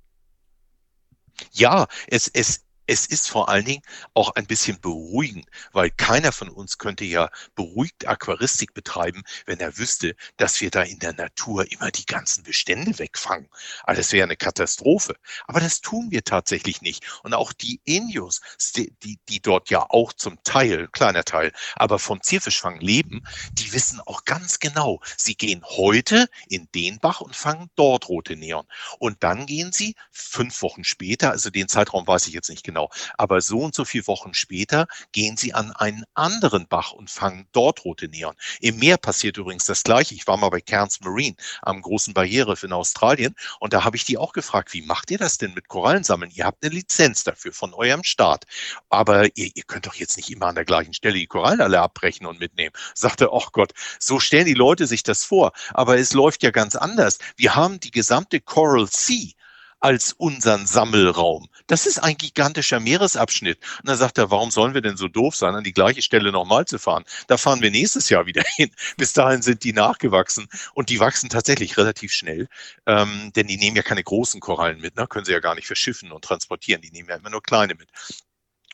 Ja, 1.52 1.88
es, 2.08 2.28
es, 2.28 2.66
es 2.90 3.06
ist 3.06 3.30
vor 3.30 3.50
allen 3.50 3.66
Dingen 3.66 3.84
auch 4.16 4.32
ein 4.32 4.48
bisschen 4.48 4.82
beruhigend, 4.82 5.46
weil 5.74 5.92
keiner 5.92 6.32
von 6.32 6.50
uns 6.50 6.80
könnte 6.80 7.06
ja 7.06 7.30
beruhigt 7.54 8.08
Aquaristik 8.08 8.74
betreiben, 8.74 9.22
wenn 9.46 9.60
er 9.60 9.78
wüsste, 9.78 10.16
dass 10.38 10.60
wir 10.60 10.72
da 10.72 10.82
in 10.82 10.98
der 10.98 11.14
Natur 11.14 11.72
immer 11.72 11.92
die 11.92 12.08
ganzen 12.08 12.44
Bestände 12.44 12.98
wegfangen. 12.98 13.48
Also 13.84 14.00
das 14.00 14.12
wäre 14.12 14.24
eine 14.24 14.38
Katastrophe. 14.38 15.16
Aber 15.46 15.60
das 15.60 15.82
tun 15.82 16.10
wir 16.10 16.24
tatsächlich 16.24 16.82
nicht. 16.82 17.06
Und 17.22 17.36
auch 17.36 17.54
die 17.54 17.80
Inyos, 17.84 18.42
die, 18.76 19.20
die 19.30 19.40
dort 19.40 19.70
ja 19.70 19.86
auch 19.88 20.12
zum 20.12 20.42
Teil, 20.44 20.88
kleiner 20.88 21.24
Teil, 21.24 21.54
aber 21.76 22.00
vom 22.00 22.24
Zierfischfang 22.24 22.80
leben, 22.80 23.24
die 23.52 23.72
wissen 23.72 24.00
auch 24.00 24.26
ganz 24.26 24.58
genau, 24.58 25.00
sie 25.16 25.36
gehen 25.36 25.64
heute 25.64 26.28
in 26.48 26.68
den 26.74 26.98
Bach 26.98 27.22
und 27.22 27.36
fangen 27.36 27.70
dort 27.76 28.10
rote 28.10 28.36
Neon. 28.36 28.66
Und 28.98 29.22
dann 29.24 29.46
gehen 29.46 29.72
sie 29.72 29.96
fünf 30.12 30.64
Wochen 30.64 30.84
später, 30.84 31.30
also 31.30 31.52
den 31.52 31.68
Zeitraum 31.68 32.08
weiß 32.08 32.26
ich 32.26 32.34
jetzt 32.34 32.50
nicht 32.50 32.64
genau, 32.64 32.79
genau. 32.80 32.90
Aber 33.18 33.42
so 33.42 33.60
und 33.60 33.76
so 33.76 33.86
viele 33.86 34.08
Wochen 34.08 34.34
später 34.34 34.88
gehen 35.12 35.38
sie 35.38 35.54
an 35.54 35.72
einen 35.72 36.04
anderen 36.14 36.68
Bach 36.68 36.92
und 36.92 37.10
fangen 37.10 37.48
dort 37.52 37.86
rote 37.86 38.08
Neon. 38.08 38.36
Im 38.62 38.78
Meer 38.78 38.98
passiert 38.98 39.38
übrigens 39.38 39.66
das 39.66 39.84
Gleiche. 39.84 40.16
Ich 40.16 40.28
war 40.28 40.38
mal 40.38 40.50
bei 40.50 40.62
Cairns 40.62 41.00
Marine 41.02 41.36
am 41.62 41.82
großen 41.82 42.14
Barrierriff 42.14 42.64
in 42.64 42.74
Australien 42.74 43.36
und 43.60 43.74
da 43.74 43.84
habe 43.84 43.98
ich 43.98 44.06
die 44.06 44.18
auch 44.18 44.34
gefragt, 44.34 44.74
wie 44.74 44.82
macht 44.82 45.12
ihr 45.12 45.18
das 45.18 45.38
denn 45.38 45.54
mit 45.54 45.68
Korallensammeln? 45.68 46.32
Ihr 46.34 46.46
habt 46.46 46.64
eine 46.64 46.74
Lizenz 46.74 47.24
dafür 47.24 47.54
von 47.54 47.74
eurem 47.74 48.04
Staat. 48.04 48.46
Aber 48.90 49.26
ihr, 49.36 49.52
ihr 49.54 49.64
könnt 49.64 49.86
doch 49.86 49.96
jetzt 49.96 50.18
nicht 50.18 50.30
immer 50.30 50.48
an 50.48 50.56
der 50.56 50.66
gleichen 50.66 50.94
Stelle 50.94 51.16
die 51.16 51.28
Korallen 51.28 51.62
alle 51.62 51.82
abbrechen 51.82 52.26
und 52.26 52.40
mitnehmen. 52.40 52.74
Sagte, 52.94 53.30
ach 53.34 53.52
Gott, 53.52 53.74
so 54.00 54.20
stellen 54.20 54.46
die 54.46 54.54
Leute 54.54 54.88
sich 54.88 55.04
das 55.04 55.24
vor. 55.24 55.52
Aber 55.74 55.98
es 55.98 56.14
läuft 56.14 56.44
ja 56.44 56.52
ganz 56.52 56.76
anders. 56.76 57.20
Wir 57.36 57.56
haben 57.56 57.80
die 57.80 57.92
gesamte 57.92 58.40
Coral 58.40 58.88
Sea 58.90 59.32
als 59.80 60.14
unseren 60.14 60.66
Sammelraum. 60.68 61.48
Das 61.70 61.86
ist 61.86 62.00
ein 62.00 62.18
gigantischer 62.18 62.80
Meeresabschnitt. 62.80 63.60
Und 63.80 63.90
dann 63.90 63.98
sagt 63.98 64.18
er, 64.18 64.32
warum 64.32 64.50
sollen 64.50 64.74
wir 64.74 64.82
denn 64.82 64.98
so 64.98 65.08
doof 65.08 65.36
sein, 65.36 65.54
an 65.54 65.64
die 65.64 65.72
gleiche 65.72 66.02
Stelle 66.02 66.32
nochmal 66.32 66.66
zu 66.66 66.80
fahren? 66.80 67.06
Da 67.28 67.38
fahren 67.38 67.62
wir 67.62 67.70
nächstes 67.70 68.10
Jahr 68.10 68.26
wieder 68.26 68.42
hin. 68.56 68.72
Bis 68.98 69.14
dahin 69.14 69.44
sind 69.44 69.64
die 69.64 69.72
nachgewachsen 69.72 70.48
und 70.74 70.90
die 70.90 71.00
wachsen 71.00 71.30
tatsächlich 71.30 71.78
relativ 71.78 72.12
schnell, 72.12 72.48
ähm, 72.88 73.32
denn 73.36 73.46
die 73.46 73.58
nehmen 73.58 73.78
ja 73.78 73.84
keine 73.84 74.04
großen 74.04 74.40
Korallen 74.40 74.82
mit, 74.82 74.96
ne? 74.96 75.06
können 75.08 75.26
sie 75.26 75.32
ja 75.32 75.40
gar 75.40 75.54
nicht 75.54 75.68
verschiffen 75.68 76.12
und 76.12 76.24
transportieren. 76.24 76.82
Die 76.82 76.92
nehmen 76.92 77.10
ja 77.10 77.16
immer 77.18 77.30
nur 77.30 77.44
kleine 77.44 77.76
mit. 77.76 77.90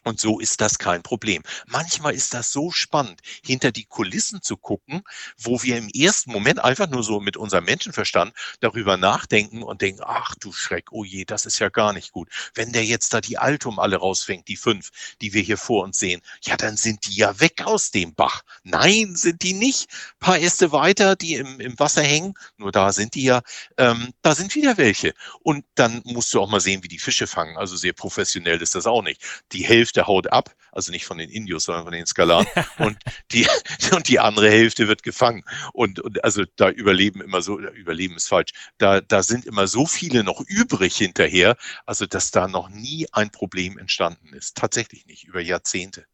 Und 0.05 0.19
so 0.19 0.39
ist 0.39 0.61
das 0.61 0.77
kein 0.77 1.01
Problem. 1.01 1.41
Manchmal 1.65 2.13
ist 2.13 2.35
das 2.35 2.51
so 2.51 2.69
spannend, 2.69 3.21
hinter 3.43 3.71
die 3.71 3.85
Kulissen 3.85 4.43
zu 4.43 4.55
gucken, 4.55 5.01
wo 5.35 5.63
wir 5.63 5.77
im 5.77 5.89
ersten 5.89 6.31
Moment 6.31 6.63
einfach 6.63 6.87
nur 6.87 7.03
so 7.03 7.19
mit 7.19 7.37
unserem 7.37 7.65
Menschenverstand 7.65 8.31
darüber 8.59 8.97
nachdenken 8.97 9.63
und 9.63 9.81
denken, 9.81 10.03
ach 10.05 10.35
du 10.35 10.53
Schreck, 10.53 10.91
oh 10.91 11.03
je, 11.03 11.25
das 11.25 11.47
ist 11.47 11.57
ja 11.57 11.69
gar 11.69 11.91
nicht 11.91 12.11
gut. 12.11 12.29
Wenn 12.53 12.71
der 12.71 12.85
jetzt 12.85 13.15
da 13.15 13.19
die 13.19 13.39
Altum 13.39 13.79
alle 13.79 13.97
rausfängt, 13.97 14.47
die 14.47 14.57
fünf, 14.57 14.91
die 15.21 15.33
wir 15.33 15.41
hier 15.41 15.57
vor 15.57 15.83
uns 15.83 15.97
sehen, 15.97 16.21
ja, 16.43 16.55
dann 16.55 16.77
sind 16.77 17.07
die 17.07 17.15
ja 17.15 17.39
weg 17.39 17.63
aus 17.65 17.89
dem 17.89 18.13
Bach. 18.13 18.43
Nein, 18.61 19.15
sind 19.15 19.41
die 19.41 19.53
nicht. 19.53 19.89
Ein 19.89 20.19
paar 20.19 20.39
Äste 20.39 20.71
weiter, 20.71 21.15
die 21.15 21.33
im, 21.33 21.59
im 21.59 21.79
Wasser 21.79 22.03
hängen, 22.03 22.35
nur 22.57 22.71
da 22.71 22.91
sind 22.93 23.15
die 23.15 23.23
ja, 23.23 23.41
ähm, 23.77 24.13
da 24.21 24.35
sind 24.35 24.53
wieder 24.53 24.77
welche. 24.77 25.15
Und 25.41 25.65
dann 25.73 26.01
musst 26.05 26.31
du 26.31 26.41
auch 26.41 26.49
mal 26.49 26.59
sehen, 26.59 26.83
wie 26.83 26.89
die 26.89 26.99
Fische 26.99 27.25
fangen. 27.25 27.57
Also 27.57 27.75
sehr 27.75 27.93
professionell 27.93 28.61
ist 28.61 28.75
das 28.75 28.85
auch 28.85 29.01
nicht. 29.01 29.19
Die 29.51 29.65
Hälfte 29.65 29.94
Hälfte 29.95 30.07
haut 30.07 30.31
ab, 30.31 30.55
also 30.71 30.91
nicht 30.91 31.05
von 31.05 31.17
den 31.17 31.29
Indios, 31.29 31.63
sondern 31.63 31.85
von 31.85 31.93
den 31.93 32.05
Skalaren. 32.05 32.47
und, 32.79 32.97
die, 33.31 33.47
und 33.93 34.07
die 34.07 34.19
andere 34.19 34.49
Hälfte 34.49 34.87
wird 34.87 35.03
gefangen. 35.03 35.43
Und, 35.73 35.99
und 35.99 36.23
also 36.23 36.43
da 36.55 36.69
überleben 36.69 37.21
immer 37.21 37.41
so, 37.41 37.59
überleben 37.59 38.15
ist 38.15 38.27
falsch, 38.27 38.51
da, 38.77 39.01
da 39.01 39.23
sind 39.23 39.45
immer 39.45 39.67
so 39.67 39.85
viele 39.85 40.23
noch 40.23 40.41
übrig 40.47 40.95
hinterher, 40.97 41.55
also 41.85 42.05
dass 42.05 42.31
da 42.31 42.47
noch 42.47 42.69
nie 42.69 43.07
ein 43.11 43.29
Problem 43.29 43.77
entstanden 43.77 44.33
ist. 44.33 44.57
Tatsächlich 44.57 45.05
nicht, 45.05 45.23
über 45.25 45.41
Jahrzehnte. 45.41 46.05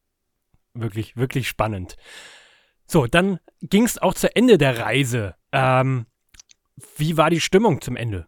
Wirklich, 0.74 1.18
wirklich 1.18 1.48
spannend. 1.48 1.98
So, 2.88 3.08
dann 3.08 3.40
ging 3.62 3.86
es 3.86 3.98
auch 3.98 4.14
zu 4.14 4.34
Ende 4.36 4.58
der 4.58 4.80
Reise. 4.80 5.36
Ähm, 5.52 6.06
wie 6.98 7.18
war 7.18 7.30
die 7.30 7.42
Stimmung 7.42 7.82
zum 7.82 7.96
Ende? 7.96 8.28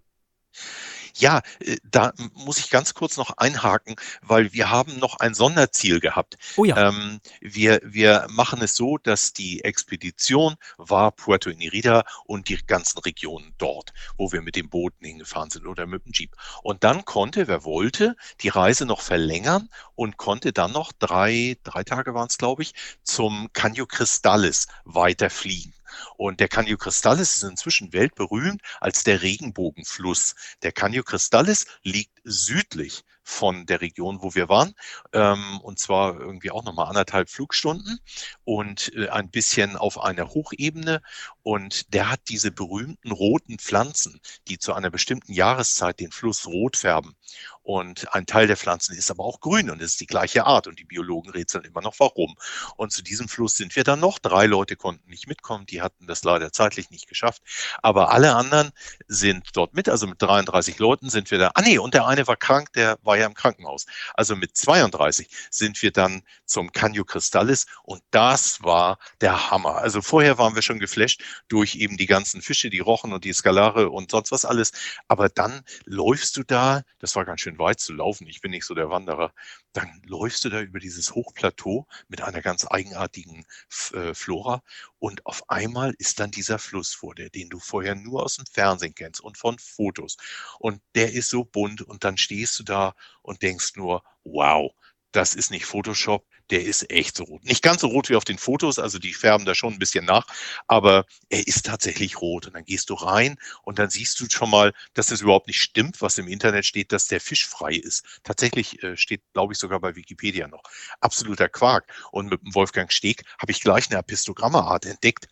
Ja, 1.16 1.42
äh, 1.60 1.78
da 1.84 2.14
muss 2.34 2.58
ich 2.58 2.70
ganz 2.70 2.94
kurz 2.94 3.18
noch 3.18 3.38
einhaken, 3.38 3.96
weil 4.22 4.54
wir 4.54 4.70
haben 4.70 4.98
noch 5.00 5.20
ein 5.20 5.34
Sonderziel 5.34 6.00
gehabt. 6.00 6.38
Oh 6.56 6.66
ja. 6.66 6.90
Ähm, 6.90 7.20
wir, 7.42 7.80
wir 7.84 8.28
machen 8.30 8.62
es 8.62 8.76
so, 8.76 8.98
dass 8.98 9.34
die 9.34 9.64
Expedition 9.64 10.56
war 10.78 11.12
Puerto 11.12 11.50
Inirida 11.50 12.04
und 12.26 12.50
die 12.50 12.58
ganzen 12.66 13.00
Regionen 13.00 13.54
dort, 13.58 13.94
wo 14.18 14.32
wir 14.32 14.42
mit 14.42 14.56
den 14.56 14.70
Booten 14.70 15.06
hingefahren 15.06 15.50
sind 15.50 15.68
oder 15.68 15.86
mit 15.86 16.06
dem 16.06 16.14
Jeep. 16.14 16.36
Und 16.64 16.84
dann 16.84 17.06
konnte, 17.06 17.48
wer 17.48 17.64
wollte, 17.64 18.16
die 18.42 18.50
Reise 18.50 18.86
noch 18.86 19.02
verlängern 19.02 19.70
und 19.96 20.18
konnte 20.18 20.52
dann 20.52 20.72
noch 20.72 20.92
drei, 20.92 21.58
drei 21.64 21.84
Tage 21.84 22.14
waren 22.14 22.28
es, 22.28 22.38
glaube 22.38 22.64
ich, 22.64 22.74
zum 23.04 23.50
Canyo 23.54 23.86
Cristallis 23.86 24.68
weiterfliegen. 24.86 25.74
Und 26.18 26.40
der 26.40 26.48
Canyo 26.48 26.78
Cristallis 26.78 27.36
ist 27.36 27.44
inzwischen 27.44 27.94
weltberühmt 27.94 28.62
als 28.80 29.04
der 29.04 29.22
Regenbogenfluss. 29.22 30.36
Der 30.62 30.72
Canyo 30.72 31.04
Cristallis 31.04 31.66
liegt 31.84 32.20
südlich 32.24 33.04
von 33.24 33.66
der 33.66 33.82
Region, 33.82 34.22
wo 34.22 34.36
wir 34.36 34.50
waren. 34.50 34.74
Ähm, 35.14 35.60
und 35.62 35.80
zwar 35.80 36.20
irgendwie 36.20 36.52
auch 36.52 36.64
nochmal 36.64 36.90
anderthalb 36.90 37.30
Flugstunden 37.30 38.00
und 38.44 38.94
äh, 38.96 39.10
ein 39.10 39.30
bisschen 39.30 39.78
auf 39.78 40.00
einer 40.00 40.30
Hochebene. 40.30 41.02
Und 41.42 41.94
der 41.94 42.10
hat 42.10 42.22
diese 42.28 42.52
berühmten 42.52 43.12
roten 43.12 43.60
Pflanzen, 43.60 44.20
die 44.48 44.60
zu 44.60 44.74
einer 44.74 44.90
bestimmten 44.90 45.34
Jahreszeit 45.34 46.00
den 46.00 46.12
Fluss 46.12 46.46
rot 46.46 46.78
färben. 46.78 47.16
Und 47.64 48.14
ein 48.14 48.26
Teil 48.26 48.48
der 48.48 48.58
Pflanzen 48.58 48.96
ist 48.96 49.10
aber 49.10 49.24
auch 49.24 49.40
grün 49.40 49.70
und 49.70 49.82
ist 49.82 50.02
die 50.02 50.06
gleiche 50.06 50.46
Art. 50.46 50.68
Und 50.68 50.80
die 50.80 50.86
Biologen 50.86 51.32
rätseln 51.32 51.64
immer 51.64 51.82
noch, 51.82 51.96
warum. 51.98 52.36
Und 52.76 52.92
zu 52.92 53.02
diesem 53.02 53.30
Fluss 53.30 53.56
sind 53.56 53.76
wir 53.76 53.86
dann 53.86 54.02
noch. 54.02 54.20
Drei 54.20 54.46
Leute 54.46 54.76
konnten 54.76 55.10
nicht 55.10 55.28
mitkommen. 55.28 55.66
Die 55.66 55.82
hatten 55.82 56.06
das 56.06 56.24
leider 56.24 56.52
zeitlich 56.52 56.92
nicht 56.92 57.08
geschafft. 57.08 57.42
Aber 57.82 58.12
alle 58.12 58.36
anderen 58.36 58.72
sind 59.08 59.50
dort 59.54 59.74
mit. 59.74 59.88
Also 59.88 60.08
mit 60.08 60.22
33 60.22 60.78
Leuten 60.78 61.10
sind 61.10 61.32
wir 61.32 61.40
da. 61.40 61.52
Ah 61.54 61.62
nee, 61.62 61.78
und 61.78 61.94
der 61.94 62.06
eine 62.06 62.28
war 62.28 62.36
krank, 62.36 62.74
der 62.74 63.00
war 63.02 63.18
ja 63.18 63.26
im 63.26 63.34
Krankenhaus. 63.34 63.86
Also 64.14 64.36
mit 64.36 64.58
32 64.58 65.30
sind 65.50 65.82
wir 65.82 65.92
dann 65.92 66.24
zum 66.46 66.72
Canyo 66.74 67.06
Cristallis. 67.06 67.66
Und 67.84 68.02
das 68.12 68.62
war 68.62 68.98
der 69.22 69.52
Hammer. 69.52 69.78
Also 69.78 70.02
vorher 70.02 70.38
waren 70.38 70.56
wir 70.56 70.62
schon 70.62 70.80
geflasht 70.80 71.24
durch 71.48 71.76
eben 71.76 71.96
die 71.96 72.08
ganzen 72.08 72.42
Fische, 72.42 72.70
die 72.70 72.80
Rochen 72.80 73.14
und 73.14 73.24
die 73.24 73.34
Skalare 73.34 73.90
und 73.90 74.12
sonst 74.12 74.32
was 74.32 74.44
alles. 74.44 74.74
Aber 75.08 75.30
dann 75.30 75.64
läufst 75.86 76.36
du 76.36 76.44
da, 76.44 76.84
das 77.00 77.16
war 77.16 77.24
ganz 77.24 77.42
schön 77.42 77.53
weit 77.60 77.80
zu 77.80 77.94
laufen, 77.94 78.28
ich 78.28 78.42
bin 78.42 78.52
nicht 78.52 78.66
so 78.66 78.74
der 78.74 78.90
Wanderer, 78.90 79.34
dann 79.74 80.02
läufst 80.06 80.46
du 80.46 80.50
da 80.50 80.62
über 80.62 80.80
dieses 80.80 81.14
Hochplateau 81.16 81.88
mit 82.08 82.22
einer 82.22 82.42
ganz 82.42 82.66
eigenartigen 82.70 83.46
äh, 83.94 84.14
Flora 84.14 84.62
und 85.00 85.26
auf 85.26 85.50
einmal 85.50 85.94
ist 85.98 86.20
dann 86.20 86.32
dieser 86.32 86.60
Fluss 86.60 86.94
vor 86.94 87.16
dir, 87.16 87.30
den 87.30 87.50
du 87.50 87.60
vorher 87.60 87.96
nur 87.96 88.24
aus 88.24 88.36
dem 88.38 88.46
Fernsehen 88.46 88.96
kennst 88.96 89.22
und 89.22 89.38
von 89.38 89.60
Fotos. 89.60 90.18
Und 90.60 90.82
der 90.96 91.14
ist 91.14 91.30
so 91.30 91.44
bunt 91.44 91.82
und 91.82 92.04
dann 92.04 92.18
stehst 92.18 92.60
du 92.60 92.64
da 92.64 92.96
und 93.22 93.42
denkst 93.42 93.76
nur, 93.76 94.04
wow, 94.24 94.72
das 95.14 95.36
ist 95.36 95.52
nicht 95.52 95.66
Photoshop, 95.66 96.26
der 96.50 96.64
ist 96.64 96.90
echt 96.92 97.16
so 97.16 97.24
rot. 97.24 97.46
Nicht 97.46 97.62
ganz 97.62 97.82
so 97.82 97.88
rot 97.88 98.10
wie 98.10 98.16
auf 98.16 98.26
den 98.26 98.38
Fotos, 98.38 98.80
also 98.80 99.00
die 99.00 99.14
färben 99.14 99.46
da 99.46 99.56
schon 99.56 99.74
ein 99.74 99.80
bisschen 99.80 100.06
nach, 100.06 100.28
aber 100.68 101.06
er 101.30 101.48
ist 101.48 101.66
tatsächlich 101.66 102.20
rot. 102.20 102.48
Und 102.48 102.54
dann 102.56 102.66
gehst 102.66 102.90
du 102.90 102.96
rein 102.96 103.38
und 103.64 103.80
dann 103.80 103.90
siehst 103.90 104.20
du 104.20 104.26
schon 104.30 104.50
mal, 104.50 104.74
dass 104.94 105.08
das 105.08 105.22
überhaupt 105.22 105.48
nicht 105.48 105.62
stimmt, 105.62 106.02
was 106.02 106.18
im 106.18 106.28
Internet 106.28 106.66
steht, 106.66 106.92
dass 106.92 107.08
der 107.08 107.22
Fisch 107.22 107.48
frei 107.48 107.74
ist. 107.74 108.04
Tatsächlich 108.24 108.82
äh, 108.84 108.98
steht, 108.98 109.22
glaube 109.34 109.54
ich, 109.54 109.60
sogar 109.60 109.80
bei 109.80 109.96
Wikipedia 109.96 110.48
noch. 110.48 110.64
Absoluter 111.00 111.48
Quark. 111.48 111.86
Und 112.12 112.30
mit 112.30 112.42
dem 112.42 112.54
Wolfgang 112.56 112.92
Steg 112.92 113.24
habe 113.38 113.52
ich 113.52 113.62
gleich 113.62 113.90
eine 113.90 114.00
Epistogrammeart 114.00 114.86
entdeckt, 114.86 115.28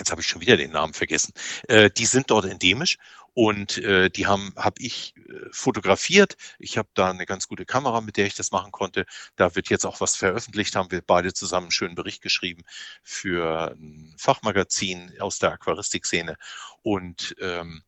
jetzt 0.00 0.10
habe 0.10 0.20
ich 0.20 0.26
schon 0.26 0.40
wieder 0.40 0.56
den 0.56 0.72
Namen 0.72 0.94
vergessen, 0.94 1.32
äh, 1.68 1.90
die 1.90 2.06
sind 2.06 2.30
dort 2.30 2.46
endemisch 2.46 2.98
und 3.34 3.78
äh, 3.78 4.10
die 4.10 4.26
haben 4.26 4.52
habe 4.56 4.82
ich 4.82 5.14
äh, 5.16 5.48
fotografiert. 5.52 6.36
Ich 6.58 6.78
habe 6.78 6.88
da 6.94 7.10
eine 7.10 7.26
ganz 7.26 7.48
gute 7.48 7.64
Kamera, 7.64 8.00
mit 8.00 8.16
der 8.16 8.26
ich 8.26 8.34
das 8.34 8.50
machen 8.50 8.72
konnte. 8.72 9.06
Da 9.36 9.54
wird 9.54 9.70
jetzt 9.70 9.86
auch 9.86 10.00
was 10.00 10.16
veröffentlicht, 10.16 10.76
haben 10.76 10.90
wir 10.90 11.02
beide 11.02 11.32
zusammen 11.32 11.66
einen 11.66 11.72
schönen 11.72 11.94
Bericht 11.94 12.22
geschrieben 12.22 12.62
für 13.02 13.72
ein 13.72 14.14
Fachmagazin 14.18 15.12
aus 15.20 15.38
der 15.38 15.52
Aquaristikszene. 15.52 16.36
Und 16.82 17.36
ähm, 17.40 17.82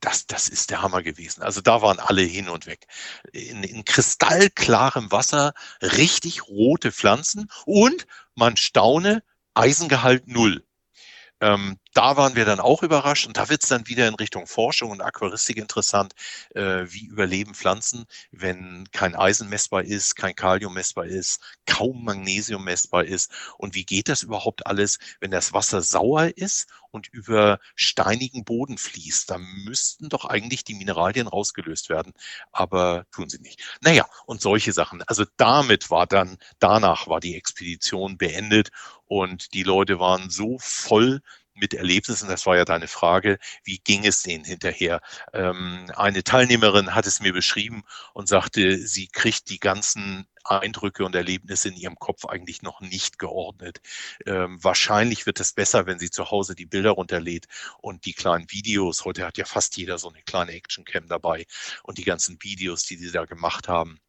das, 0.00 0.26
das 0.26 0.48
ist 0.48 0.70
der 0.70 0.82
Hammer 0.82 1.02
gewesen. 1.02 1.42
Also 1.42 1.60
da 1.60 1.82
waren 1.82 1.98
alle 1.98 2.22
hin 2.22 2.48
und 2.48 2.66
weg. 2.66 2.86
In, 3.32 3.62
in 3.62 3.84
kristallklarem 3.84 5.10
Wasser, 5.10 5.54
richtig 5.80 6.48
rote 6.48 6.92
Pflanzen 6.92 7.48
und 7.64 8.06
man 8.34 8.56
staune, 8.56 9.22
Eisengehalt 9.54 10.28
null. 10.28 10.64
Ähm, 11.40 11.78
da 11.94 12.16
waren 12.16 12.36
wir 12.36 12.44
dann 12.44 12.60
auch 12.60 12.82
überrascht 12.82 13.26
und 13.26 13.36
da 13.36 13.48
wird 13.48 13.62
es 13.62 13.68
dann 13.68 13.86
wieder 13.88 14.08
in 14.08 14.14
Richtung 14.14 14.46
Forschung 14.46 14.90
und 14.90 15.00
Aquaristik 15.00 15.56
interessant, 15.56 16.14
äh, 16.54 16.84
wie 16.86 17.06
überleben 17.06 17.54
Pflanzen, 17.54 18.06
wenn 18.30 18.88
kein 18.92 19.14
Eisen 19.14 19.48
messbar 19.48 19.84
ist, 19.84 20.16
kein 20.16 20.34
Kalium 20.34 20.74
messbar 20.74 21.06
ist, 21.06 21.40
kaum 21.66 22.04
Magnesium 22.04 22.64
messbar 22.64 23.04
ist 23.04 23.32
und 23.56 23.74
wie 23.74 23.84
geht 23.84 24.08
das 24.08 24.22
überhaupt 24.22 24.66
alles, 24.66 24.98
wenn 25.20 25.30
das 25.30 25.52
Wasser 25.52 25.82
sauer 25.82 26.36
ist 26.36 26.68
und 26.90 27.08
über 27.08 27.58
steinigen 27.74 28.44
Boden 28.44 28.78
fließt. 28.78 29.30
Da 29.30 29.38
müssten 29.38 30.08
doch 30.08 30.24
eigentlich 30.24 30.64
die 30.64 30.74
Mineralien 30.74 31.26
rausgelöst 31.26 31.88
werden, 31.88 32.12
aber 32.52 33.06
tun 33.12 33.28
sie 33.28 33.40
nicht. 33.40 33.78
Naja, 33.80 34.06
und 34.26 34.40
solche 34.40 34.72
Sachen. 34.72 35.02
Also 35.02 35.24
damit 35.36 35.90
war 35.90 36.06
dann, 36.06 36.38
danach 36.58 37.08
war 37.08 37.20
die 37.20 37.36
Expedition 37.36 38.18
beendet 38.18 38.70
und 39.06 39.54
die 39.54 39.62
Leute 39.62 39.98
waren 39.98 40.30
so 40.30 40.58
voll 40.58 41.22
mit 41.58 41.74
Erlebnissen, 41.74 42.28
das 42.28 42.46
war 42.46 42.56
ja 42.56 42.64
deine 42.64 42.88
Frage, 42.88 43.38
wie 43.64 43.78
ging 43.78 44.06
es 44.06 44.22
denen 44.22 44.44
hinterher? 44.44 45.00
Ähm, 45.32 45.90
eine 45.96 46.24
Teilnehmerin 46.24 46.94
hat 46.94 47.06
es 47.06 47.20
mir 47.20 47.32
beschrieben 47.32 47.84
und 48.14 48.28
sagte, 48.28 48.78
sie 48.78 49.08
kriegt 49.08 49.50
die 49.50 49.60
ganzen 49.60 50.26
Eindrücke 50.44 51.04
und 51.04 51.14
Erlebnisse 51.14 51.68
in 51.68 51.76
ihrem 51.76 51.96
Kopf 51.96 52.24
eigentlich 52.24 52.62
noch 52.62 52.80
nicht 52.80 53.18
geordnet. 53.18 53.80
Ähm, 54.26 54.62
wahrscheinlich 54.62 55.26
wird 55.26 55.40
es 55.40 55.52
besser, 55.52 55.86
wenn 55.86 55.98
sie 55.98 56.10
zu 56.10 56.30
Hause 56.30 56.54
die 56.54 56.66
Bilder 56.66 56.90
runterlädt 56.90 57.46
und 57.78 58.06
die 58.06 58.14
kleinen 58.14 58.50
Videos. 58.50 59.04
Heute 59.04 59.26
hat 59.26 59.38
ja 59.38 59.44
fast 59.44 59.76
jeder 59.76 59.98
so 59.98 60.08
eine 60.08 60.22
kleine 60.22 60.52
Actioncam 60.52 61.06
dabei 61.08 61.46
und 61.82 61.98
die 61.98 62.04
ganzen 62.04 62.38
Videos, 62.42 62.84
die 62.84 62.96
sie 62.96 63.12
da 63.12 63.24
gemacht 63.24 63.68
haben. 63.68 64.00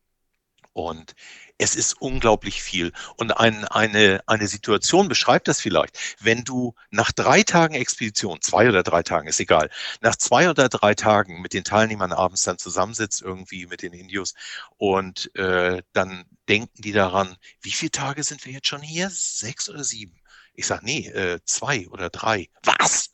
Und 0.74 1.14
es 1.58 1.76
ist 1.76 2.00
unglaublich 2.00 2.62
viel. 2.62 2.94
Und 3.18 3.32
ein, 3.32 3.66
eine, 3.66 4.22
eine 4.28 4.48
Situation 4.48 5.10
beschreibt 5.10 5.48
das 5.48 5.60
vielleicht. 5.60 5.98
Wenn 6.20 6.44
du 6.44 6.74
nach 6.90 7.12
drei 7.12 7.44
Tagen 7.44 7.74
Expedition, 7.74 8.42
zwei 8.42 8.70
oder 8.70 8.84
drei 8.84 9.04
Tagen, 9.04 9.28
ist 9.28 9.40
egal, 9.40 9.70
nach 10.02 10.16
zwei 10.16 10.50
oder 10.50 10.70
drei 10.70 10.96
Tagen 10.96 11.42
mit 11.42 11.54
den 11.54 11.64
Teilnehmern 11.64 12.14
abends 12.14 12.44
dann 12.44 12.58
zusammensitzt, 12.60 13.22
irgendwie 13.22 13.66
mit 13.66 13.82
den 13.82 13.94
Indios, 13.94 14.36
und 14.78 15.36
äh, 15.36 15.82
dann 15.94 16.26
denken 16.48 16.82
die 16.82 16.94
daran, 16.94 17.36
wie 17.62 17.72
viele 17.72 17.92
Tage 17.92 18.24
sind 18.24 18.46
wir 18.46 18.54
jetzt 18.54 18.68
schon 18.68 18.82
hier? 18.82 19.10
Sechs 19.12 19.70
oder 19.70 19.84
sieben? 19.84 20.20
Ich 20.54 20.68
sage, 20.68 20.86
nee, 20.86 21.08
äh, 21.08 21.40
zwei 21.46 21.88
oder 21.90 22.10
drei. 22.10 22.50
Was? 22.64 23.09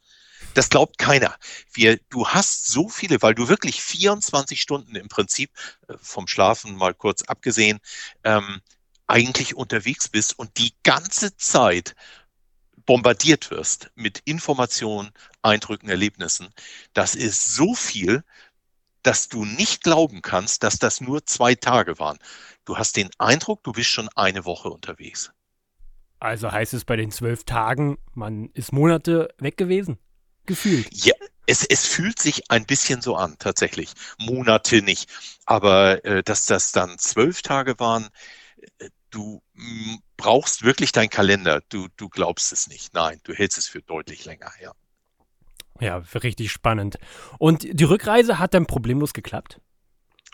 Das 0.55 0.69
glaubt 0.69 0.97
keiner. 0.97 1.35
Wir, 1.73 1.99
du 2.09 2.27
hast 2.27 2.67
so 2.67 2.87
viele, 2.87 3.21
weil 3.21 3.35
du 3.35 3.49
wirklich 3.49 3.81
24 3.81 4.61
Stunden 4.61 4.95
im 4.95 5.09
Prinzip 5.09 5.51
äh, 5.87 5.95
vom 6.01 6.27
Schlafen 6.27 6.75
mal 6.75 6.93
kurz 6.93 7.23
abgesehen, 7.23 7.79
ähm, 8.23 8.61
eigentlich 9.05 9.55
unterwegs 9.55 10.07
bist 10.07 10.39
und 10.39 10.57
die 10.57 10.73
ganze 10.83 11.35
Zeit 11.35 11.93
bombardiert 12.85 13.51
wirst 13.51 13.91
mit 13.95 14.21
Informationen, 14.25 15.11
Eindrücken, 15.41 15.89
Erlebnissen. 15.89 16.47
Das 16.93 17.15
ist 17.15 17.53
so 17.53 17.75
viel, 17.75 18.23
dass 19.03 19.27
du 19.27 19.43
nicht 19.43 19.83
glauben 19.83 20.21
kannst, 20.21 20.63
dass 20.63 20.79
das 20.79 21.01
nur 21.01 21.25
zwei 21.25 21.55
Tage 21.55 21.99
waren. 21.99 22.17
Du 22.63 22.77
hast 22.77 22.95
den 22.95 23.09
Eindruck, 23.17 23.61
du 23.63 23.73
bist 23.73 23.89
schon 23.89 24.09
eine 24.15 24.45
Woche 24.45 24.69
unterwegs. 24.69 25.31
Also 26.19 26.51
heißt 26.51 26.73
es 26.73 26.85
bei 26.85 26.95
den 26.95 27.11
zwölf 27.11 27.43
Tagen, 27.43 27.97
man 28.13 28.49
ist 28.53 28.71
Monate 28.71 29.33
weg 29.37 29.57
gewesen? 29.57 29.99
Gefühlt. 30.45 30.87
Ja, 30.91 31.13
es, 31.47 31.65
es 31.65 31.85
fühlt 31.85 32.19
sich 32.19 32.49
ein 32.49 32.65
bisschen 32.65 33.01
so 33.01 33.15
an, 33.15 33.35
tatsächlich. 33.39 33.91
Monate 34.17 34.81
nicht. 34.81 35.09
Aber 35.45 36.03
äh, 36.05 36.23
dass 36.23 36.45
das 36.45 36.71
dann 36.71 36.97
zwölf 36.97 37.41
Tage 37.41 37.79
waren, 37.79 38.09
äh, 38.79 38.89
du 39.09 39.41
brauchst 40.17 40.63
wirklich 40.63 40.91
deinen 40.91 41.09
Kalender. 41.09 41.61
Du, 41.69 41.87
du 41.95 42.09
glaubst 42.09 42.51
es 42.51 42.67
nicht. 42.67 42.93
Nein, 42.93 43.19
du 43.23 43.33
hältst 43.33 43.57
es 43.57 43.67
für 43.67 43.81
deutlich 43.81 44.25
länger, 44.25 44.51
ja. 44.61 44.73
Ja, 45.79 45.97
richtig 46.15 46.51
spannend. 46.51 46.97
Und 47.37 47.67
die 47.69 47.83
Rückreise 47.83 48.39
hat 48.39 48.53
dann 48.53 48.65
problemlos 48.65 49.13
geklappt? 49.13 49.59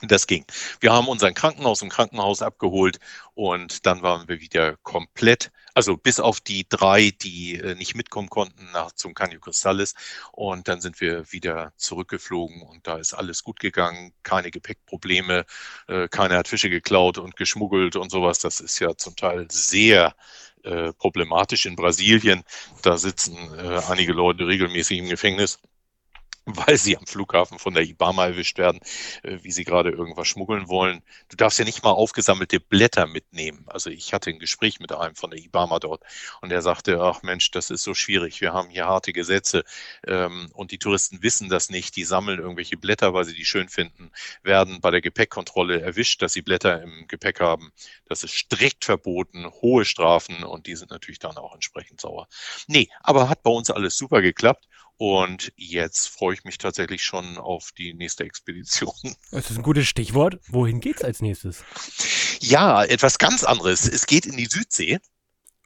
Das 0.08 0.28
ging. 0.28 0.46
Wir 0.80 0.92
haben 0.94 1.08
unseren 1.08 1.34
Krankenhaus 1.34 1.82
im 1.82 1.90
Krankenhaus 1.90 2.42
abgeholt 2.42 3.00
und 3.34 3.86
dann 3.86 4.02
waren 4.02 4.28
wir 4.28 4.40
wieder 4.40 4.78
komplett, 4.78 5.52
also 5.74 5.96
bis 5.96 6.20
auf 6.20 6.40
die 6.40 6.68
drei, 6.68 7.12
die 7.12 7.56
äh, 7.56 7.76
nicht 7.76 7.96
mitkommen 7.96 8.30
konnten 8.30 8.72
nach 8.72 8.92
zum 8.94 9.14
Canio 9.14 9.40
Cristallis 9.40 9.94
und 10.32 10.68
dann 10.68 10.82
sind 10.82 11.02
wir 11.02 11.32
wieder 11.32 11.74
zurückgeflogen 11.78 12.62
und 12.64 12.88
da 12.88 12.98
ist 12.98 13.14
alles 13.14 13.44
gut 13.44 13.60
gegangen, 13.60 14.14
keine 14.24 14.52
Gepäckprobleme, 14.52 15.46
äh, 15.88 16.08
keiner 16.08 16.38
hat 16.38 16.48
Fische 16.48 16.70
geklaut 16.70 17.18
und 17.18 17.36
geschmuggelt 17.36 17.96
und 17.96 18.10
sowas. 18.10 18.40
Das 18.40 18.60
ist 18.60 18.80
ja 18.80 18.96
zum 18.98 19.16
Teil 19.16 19.48
sehr 19.52 20.16
äh, 20.64 20.94
problematisch 20.94 21.66
in 21.66 21.76
Brasilien. 21.76 22.44
Da 22.82 22.98
sitzen 22.98 23.36
äh, 23.58 23.82
einige 23.90 24.14
Leute 24.14 24.48
regelmäßig 24.48 25.00
im 25.00 25.10
Gefängnis 25.10 25.60
weil 26.46 26.78
sie 26.78 26.98
am 26.98 27.06
Flughafen 27.06 27.60
von 27.60 27.74
der 27.74 27.84
Ibama 27.84 28.26
erwischt 28.26 28.58
werden, 28.58 28.80
äh, 29.24 29.38
wie 29.42 29.52
sie 29.52 29.64
gerade 29.64 29.92
irgendwas 29.92 30.28
schmuggeln 30.28 30.68
wollen. 30.70 31.04
Du 31.30 31.38
darfst 31.38 31.60
ja 31.60 31.66
nicht 31.66 31.84
mal 31.84 31.92
aufgesammelte 31.92 32.60
Blätter 32.60 33.06
mitnehmen. 33.06 33.66
Also 33.68 33.90
ich 33.92 34.14
hatte 34.14 34.32
ein 34.32 34.40
Gespräch 34.40 34.80
mit 34.80 34.92
einem 34.92 35.16
von 35.16 35.30
der 35.30 35.40
Ibama 35.40 35.80
dort 35.80 36.04
und 36.42 36.50
der 36.50 36.62
sagte, 36.62 37.00
ach 37.00 37.22
Mensch, 37.22 37.52
das 37.52 37.70
ist 37.70 37.84
so 37.84 37.94
schwierig. 37.94 38.42
Wir 38.42 38.54
haben 38.54 38.70
hier 38.70 38.86
harte 38.88 39.14
Gesetze 39.14 39.64
ähm, 40.08 40.50
und 40.54 40.72
die 40.72 40.80
Touristen 40.80 41.22
wissen 41.22 41.48
das 41.50 41.70
nicht. 41.70 41.96
Die 41.96 42.06
sammeln 42.06 42.40
irgendwelche 42.40 42.78
Blätter, 42.78 43.14
weil 43.14 43.26
sie 43.26 43.36
die 43.36 43.46
schön 43.46 43.70
finden, 43.70 44.12
werden 44.42 44.82
bei 44.82 44.90
der 44.90 45.02
Gepäckkontrolle 45.02 45.82
erwischt, 45.82 46.22
dass 46.24 46.34
sie 46.34 46.42
Blätter 46.42 46.82
im 46.82 47.08
Gepäck 47.08 47.40
haben. 47.40 47.72
Das 48.06 48.24
ist 48.24 48.34
strikt 48.34 48.86
verboten, 48.86 49.46
hohe 49.62 49.86
Strafen 49.86 50.44
und 50.44 50.66
die 50.66 50.76
sind 50.76 50.90
natürlich 50.92 51.20
dann 51.20 51.38
auch 51.38 51.54
entsprechend 51.54 52.02
sauer. 52.02 52.28
Nee, 52.68 52.90
aber 53.02 53.30
hat 53.30 53.44
bei 53.44 53.52
uns 53.52 53.70
alles 53.70 53.96
super 53.96 54.22
geklappt 54.22 54.68
und 55.02 55.52
jetzt 55.56 56.10
freue 56.10 56.36
ich 56.36 56.44
mich 56.44 56.60
tatsächlich 56.60 57.04
schon 57.04 57.40
auf 57.40 57.72
die 57.72 57.96
nächste 57.96 58.24
Expedition. 58.24 58.94
Das 59.32 59.50
ist 59.50 59.58
ein 59.58 59.64
gutes 59.64 59.88
Stichwort. 59.88 60.38
Wohin 60.48 60.80
geht 60.80 60.98
es 60.98 61.04
als 61.04 61.24
nächstes? 61.24 61.64
Ja, 62.40 62.84
etwas 62.84 63.18
ganz 63.18 63.44
anderes. 63.44 63.88
Es 63.88 64.06
geht 64.06 64.28
in 64.28 64.38
die 64.38 64.46
Südsee. 64.46 65.00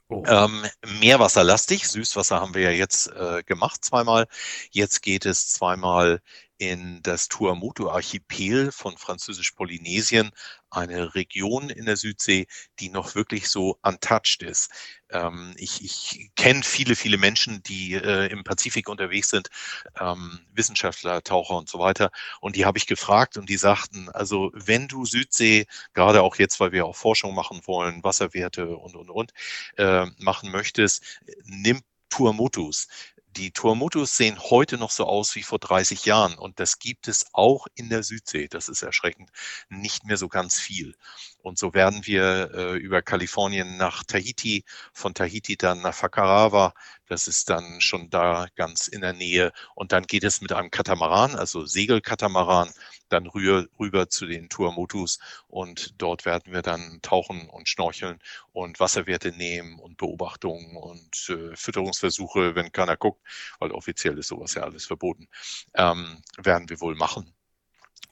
Oh. 0.08 0.24
Ähm, 0.26 0.64
meerwasserlastig. 1.00 1.86
Süßwasser 1.86 2.40
haben 2.40 2.54
wir 2.54 2.62
ja 2.62 2.70
jetzt 2.70 3.08
äh, 3.08 3.42
gemacht 3.42 3.84
zweimal. 3.84 4.26
Jetzt 4.70 5.02
geht 5.02 5.26
es 5.26 5.48
zweimal 5.50 6.22
in 6.58 7.02
das 7.02 7.28
Tuamotu-Archipel 7.28 8.72
von 8.72 8.96
Französisch-Polynesien, 8.96 10.30
eine 10.70 11.14
Region 11.14 11.70
in 11.70 11.86
der 11.86 11.96
Südsee, 11.96 12.46
die 12.80 12.88
noch 12.90 13.14
wirklich 13.14 13.48
so 13.48 13.78
untouched 13.82 14.42
ist. 14.42 14.70
Ähm, 15.10 15.54
ich 15.56 15.84
ich 15.84 16.30
kenne 16.36 16.62
viele, 16.62 16.96
viele 16.96 17.18
Menschen, 17.18 17.62
die 17.62 17.94
äh, 17.94 18.30
im 18.30 18.44
Pazifik 18.44 18.88
unterwegs 18.88 19.28
sind, 19.30 19.48
ähm, 20.00 20.40
Wissenschaftler, 20.52 21.22
Taucher 21.22 21.56
und 21.56 21.68
so 21.68 21.78
weiter. 21.78 22.10
Und 22.40 22.56
die 22.56 22.64
habe 22.66 22.78
ich 22.78 22.86
gefragt 22.86 23.36
und 23.36 23.48
die 23.48 23.56
sagten, 23.56 24.08
also 24.10 24.50
wenn 24.54 24.88
du 24.88 25.04
Südsee, 25.04 25.66
gerade 25.94 26.22
auch 26.22 26.36
jetzt, 26.36 26.60
weil 26.60 26.72
wir 26.72 26.86
auch 26.86 26.96
Forschung 26.96 27.34
machen 27.34 27.60
wollen, 27.66 28.02
Wasserwerte 28.04 28.76
und, 28.76 28.96
und, 28.96 29.10
und, 29.10 29.32
äh, 29.76 30.06
machen 30.18 30.50
möchtest, 30.50 31.02
nimm 31.44 31.80
Tuamotus 32.08 32.88
die 33.36 33.50
Tuamotus 33.52 34.16
sehen 34.16 34.38
heute 34.40 34.78
noch 34.78 34.90
so 34.90 35.04
aus 35.04 35.34
wie 35.34 35.42
vor 35.42 35.58
30 35.58 36.04
Jahren 36.06 36.38
und 36.38 36.58
das 36.60 36.78
gibt 36.78 37.08
es 37.08 37.26
auch 37.32 37.66
in 37.74 37.88
der 37.90 38.02
Südsee. 38.02 38.48
Das 38.48 38.68
ist 38.68 38.82
erschreckend. 38.82 39.30
Nicht 39.68 40.04
mehr 40.04 40.16
so 40.16 40.28
ganz 40.28 40.58
viel. 40.58 40.94
Und 41.46 41.58
so 41.58 41.74
werden 41.74 42.04
wir 42.06 42.50
äh, 42.54 42.76
über 42.76 43.02
Kalifornien 43.02 43.76
nach 43.76 44.02
Tahiti, 44.02 44.64
von 44.92 45.14
Tahiti 45.14 45.56
dann 45.56 45.80
nach 45.80 45.94
Fakarawa. 45.94 46.74
Das 47.06 47.28
ist 47.28 47.50
dann 47.50 47.80
schon 47.80 48.10
da 48.10 48.48
ganz 48.56 48.88
in 48.88 49.00
der 49.00 49.12
Nähe. 49.12 49.52
Und 49.76 49.92
dann 49.92 50.08
geht 50.08 50.24
es 50.24 50.40
mit 50.40 50.52
einem 50.52 50.72
Katamaran, 50.72 51.36
also 51.36 51.64
Segelkatamaran, 51.64 52.72
dann 53.10 53.28
rüber, 53.28 53.64
rüber 53.78 54.08
zu 54.08 54.26
den 54.26 54.48
Tuamotus. 54.48 55.20
Und 55.46 55.94
dort 56.02 56.24
werden 56.24 56.52
wir 56.52 56.62
dann 56.62 56.98
tauchen 57.00 57.48
und 57.48 57.68
schnorcheln 57.68 58.18
und 58.50 58.80
Wasserwerte 58.80 59.30
nehmen 59.30 59.78
und 59.78 59.98
Beobachtungen 59.98 60.76
und 60.76 61.28
äh, 61.28 61.54
Fütterungsversuche, 61.54 62.56
wenn 62.56 62.72
keiner 62.72 62.96
guckt, 62.96 63.24
weil 63.60 63.70
offiziell 63.70 64.18
ist 64.18 64.26
sowas 64.26 64.54
ja 64.54 64.62
alles 64.64 64.86
verboten, 64.86 65.28
ähm, 65.74 66.20
werden 66.38 66.68
wir 66.68 66.80
wohl 66.80 66.96
machen. 66.96 67.32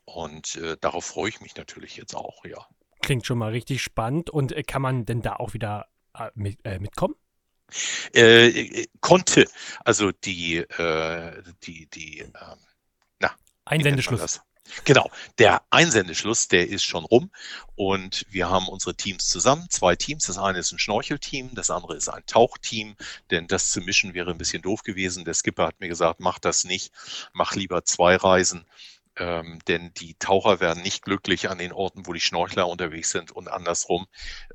Und 0.05 0.55
äh, 0.55 0.76
darauf 0.80 1.05
freue 1.07 1.30
ich 1.30 1.41
mich 1.41 1.57
natürlich 1.57 1.97
jetzt 1.97 2.14
auch, 2.14 2.45
ja. 2.45 2.64
Klingt 3.05 3.27
schon 3.27 3.37
mal 3.37 3.51
richtig 3.51 3.83
spannend. 3.83 4.31
Und 4.31 4.53
äh, 4.53 4.63
kann 4.63 4.81
man 4.81 5.05
denn 5.05 5.21
da 5.21 5.37
auch 5.37 5.53
wieder 5.53 5.89
äh, 6.19 6.31
mit, 6.35 6.59
äh, 6.65 6.79
mitkommen? 6.79 7.15
Äh, 8.15 8.49
äh, 8.49 8.87
konnte, 9.01 9.47
also 9.85 10.11
die, 10.11 10.57
äh, 10.57 11.43
die, 11.63 11.87
die, 11.91 12.21
ähm, 12.21 12.33
na, 13.19 13.31
Einsendeschluss. 13.67 14.41
Genau, 14.85 15.11
der 15.39 15.63
Einsendeschluss, 15.69 16.49
der 16.49 16.67
ist 16.67 16.85
schon 16.85 17.05
rum 17.05 17.31
und 17.75 18.25
wir 18.31 18.49
haben 18.49 18.69
unsere 18.69 18.97
Teams 18.97 19.27
zusammen, 19.29 19.69
zwei 19.69 19.95
Teams. 19.95 20.25
Das 20.25 20.39
eine 20.39 20.59
ist 20.59 20.73
ein 20.73 20.79
Schnorchelteam, 20.79 21.55
das 21.55 21.69
andere 21.69 21.97
ist 21.97 22.09
ein 22.09 22.25
Tauchteam, 22.25 22.97
denn 23.31 23.47
das 23.47 23.71
zu 23.71 23.83
mischen 23.83 24.15
wäre 24.15 24.31
ein 24.31 24.39
bisschen 24.39 24.63
doof 24.63 24.83
gewesen. 24.83 25.27
Der 25.27 25.35
Skipper 25.35 25.67
hat 25.67 25.81
mir 25.81 25.89
gesagt, 25.89 26.21
mach 26.21 26.39
das 26.39 26.65
nicht, 26.65 26.93
mach 27.35 27.55
lieber 27.55 27.85
zwei 27.85 28.17
Reisen 28.17 28.65
ähm, 29.17 29.59
denn 29.69 29.93
die 29.95 30.15
Taucher 30.15 30.61
werden 30.61 30.83
nicht 30.83 31.03
glücklich 31.03 31.49
an 31.49 31.59
den 31.59 31.73
Orten, 31.73 32.07
wo 32.07 32.12
die 32.12 32.21
Schnorchler 32.21 32.69
unterwegs 32.69 33.11
sind 33.11 33.31
und 33.31 33.49
andersrum. 33.49 34.07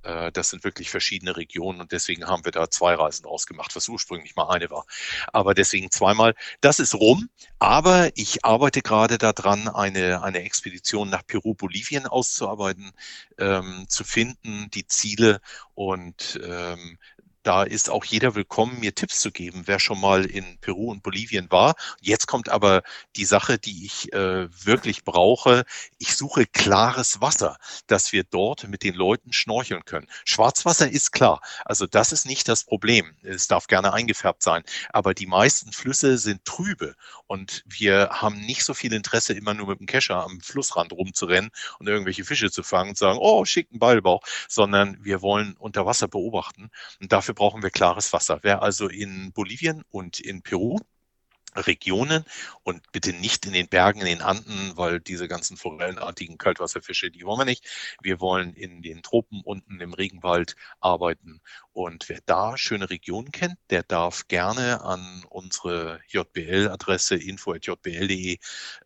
Äh, 0.04 0.32
das 0.32 0.50
sind 0.50 0.64
wirklich 0.64 0.90
verschiedene 0.90 1.38
Regionen 1.38 1.82
und 1.82 1.92
deswegen 1.92 2.28
haben 2.28 2.46
wir 2.46 2.52
da 2.52 2.70
zwei 2.70 2.96
Reisen 2.96 3.26
ausgemacht, 3.26 3.76
was 3.76 3.88
ursprünglich 3.88 4.36
mal 4.36 4.50
eine 4.50 4.70
war. 4.70 4.86
Aber 5.32 5.54
deswegen 5.54 5.92
zweimal. 5.92 6.36
Das 6.62 6.80
ist 6.80 6.94
rum, 6.96 7.30
aber 7.60 8.10
ich 8.16 8.44
arbeite 8.46 8.82
gerade 8.82 9.18
daran, 9.18 9.68
eine, 9.68 10.22
eine 10.24 10.40
Expedition 10.40 11.10
nach 11.10 11.26
Peru, 11.26 11.54
Bolivien 11.54 12.06
auszuarbeiten, 12.08 12.92
ähm, 13.38 13.86
zu 13.88 14.04
finden, 14.04 14.70
die 14.72 14.88
Ziele 14.88 15.42
und 15.74 16.40
ähm, 16.44 16.98
da 17.44 17.64
ist 17.64 17.90
auch 17.90 18.04
jeder 18.04 18.36
willkommen, 18.36 18.80
mir 18.80 18.94
Tipps 18.94 19.22
zu 19.22 19.32
geben, 19.32 19.64
wer 19.66 19.80
schon 19.80 20.00
mal 20.00 20.26
in 20.26 20.58
Peru 20.60 20.92
und 20.92 21.04
Bolivien 21.04 21.50
war. 21.50 21.76
Jetzt 22.02 22.28
kommt 22.28 22.50
aber 22.50 22.84
die 23.16 23.26
Sache, 23.26 23.58
die 23.58 23.86
ich 23.86 24.12
äh, 24.14 24.48
wirklich 24.66 25.04
brauche. 25.04 25.64
Ich 25.98 26.16
suche 26.16 26.46
klares 26.46 27.22
Wasser, 27.22 27.58
dass 27.88 28.12
wir 28.12 28.24
dort 28.24 28.68
mit 28.68 28.84
den 28.84 28.94
Leuten 28.94 29.32
schnorcheln 29.32 29.86
können. 29.86 30.08
Schwarzwasser 30.26 30.90
ist 30.90 31.12
klar. 31.12 31.42
Also 31.66 31.88
das 31.88 32.12
ist 32.12 32.26
nicht 32.26 32.48
das 32.48 32.66
Problem. 32.66 33.16
Es 33.24 33.48
darf 33.48 33.68
gerne 33.68 33.94
eingefärbt 33.94 34.44
sein. 34.44 34.64
Aber 34.92 35.14
die 35.14 35.28
meisten 35.28 35.72
Flüsse 35.72 36.18
sind 36.18 36.44
trübe 36.46 36.96
und 37.28 37.64
wir 37.66 38.10
haben 38.12 38.40
nicht 38.42 38.66
so 38.66 38.74
viel 38.74 38.94
Interesse, 38.94 39.34
immer 39.34 39.54
nur 39.54 39.68
mit 39.68 39.80
dem 39.80 39.88
Kescher 39.88 40.24
am 40.24 40.42
Flussrand 40.42 40.92
rumzurennen 40.92 41.52
und 41.80 41.88
irgendwelche 41.88 42.26
Fische 42.26 42.52
zu 42.52 42.64
fangen 42.64 42.90
und 42.90 42.98
sagen, 42.98 43.20
oh, 43.22 43.46
schicken 43.46 43.80
Ballbauch, 43.80 44.22
sondern 44.48 44.98
wir 45.04 45.22
wollen 45.22 45.56
unter 45.58 45.86
Wasser 45.86 46.08
beobachten. 46.08 46.70
Und 47.00 47.12
dafür 47.12 47.29
Dafür 47.30 47.36
brauchen 47.36 47.62
wir 47.62 47.70
klares 47.70 48.12
Wasser. 48.12 48.40
Wer 48.42 48.64
also 48.64 48.88
in 48.88 49.32
Bolivien 49.34 49.84
und 49.92 50.20
in 50.20 50.42
Peru 50.42 50.80
Regionen 51.56 52.26
und 52.64 52.92
bitte 52.92 53.14
nicht 53.14 53.46
in 53.46 53.54
den 53.54 53.68
Bergen, 53.68 54.02
in 54.02 54.06
den 54.06 54.22
Anden, 54.22 54.74
weil 54.76 55.00
diese 55.00 55.28
ganzen 55.28 55.58
forellenartigen 55.58 56.38
Kaltwasserfische, 56.38 57.12
die 57.12 57.26
wollen 57.26 57.40
wir 57.40 57.46
nicht. 57.46 57.66
Wir 58.02 58.20
wollen 58.20 58.54
in 58.54 58.82
den 58.82 59.02
Tropen 59.02 59.42
unten 59.44 59.80
im 59.82 59.94
Regenwald 59.94 60.56
arbeiten. 60.80 61.42
Und 61.72 62.10
wer 62.10 62.20
da 62.26 62.58
schöne 62.58 62.90
Regionen 62.90 63.32
kennt, 63.32 63.58
der 63.70 63.84
darf 63.84 64.28
gerne 64.28 64.82
an 64.82 65.24
unsere 65.30 66.02
JBL-Adresse 66.08 67.16
info.jbl.de 67.16 68.38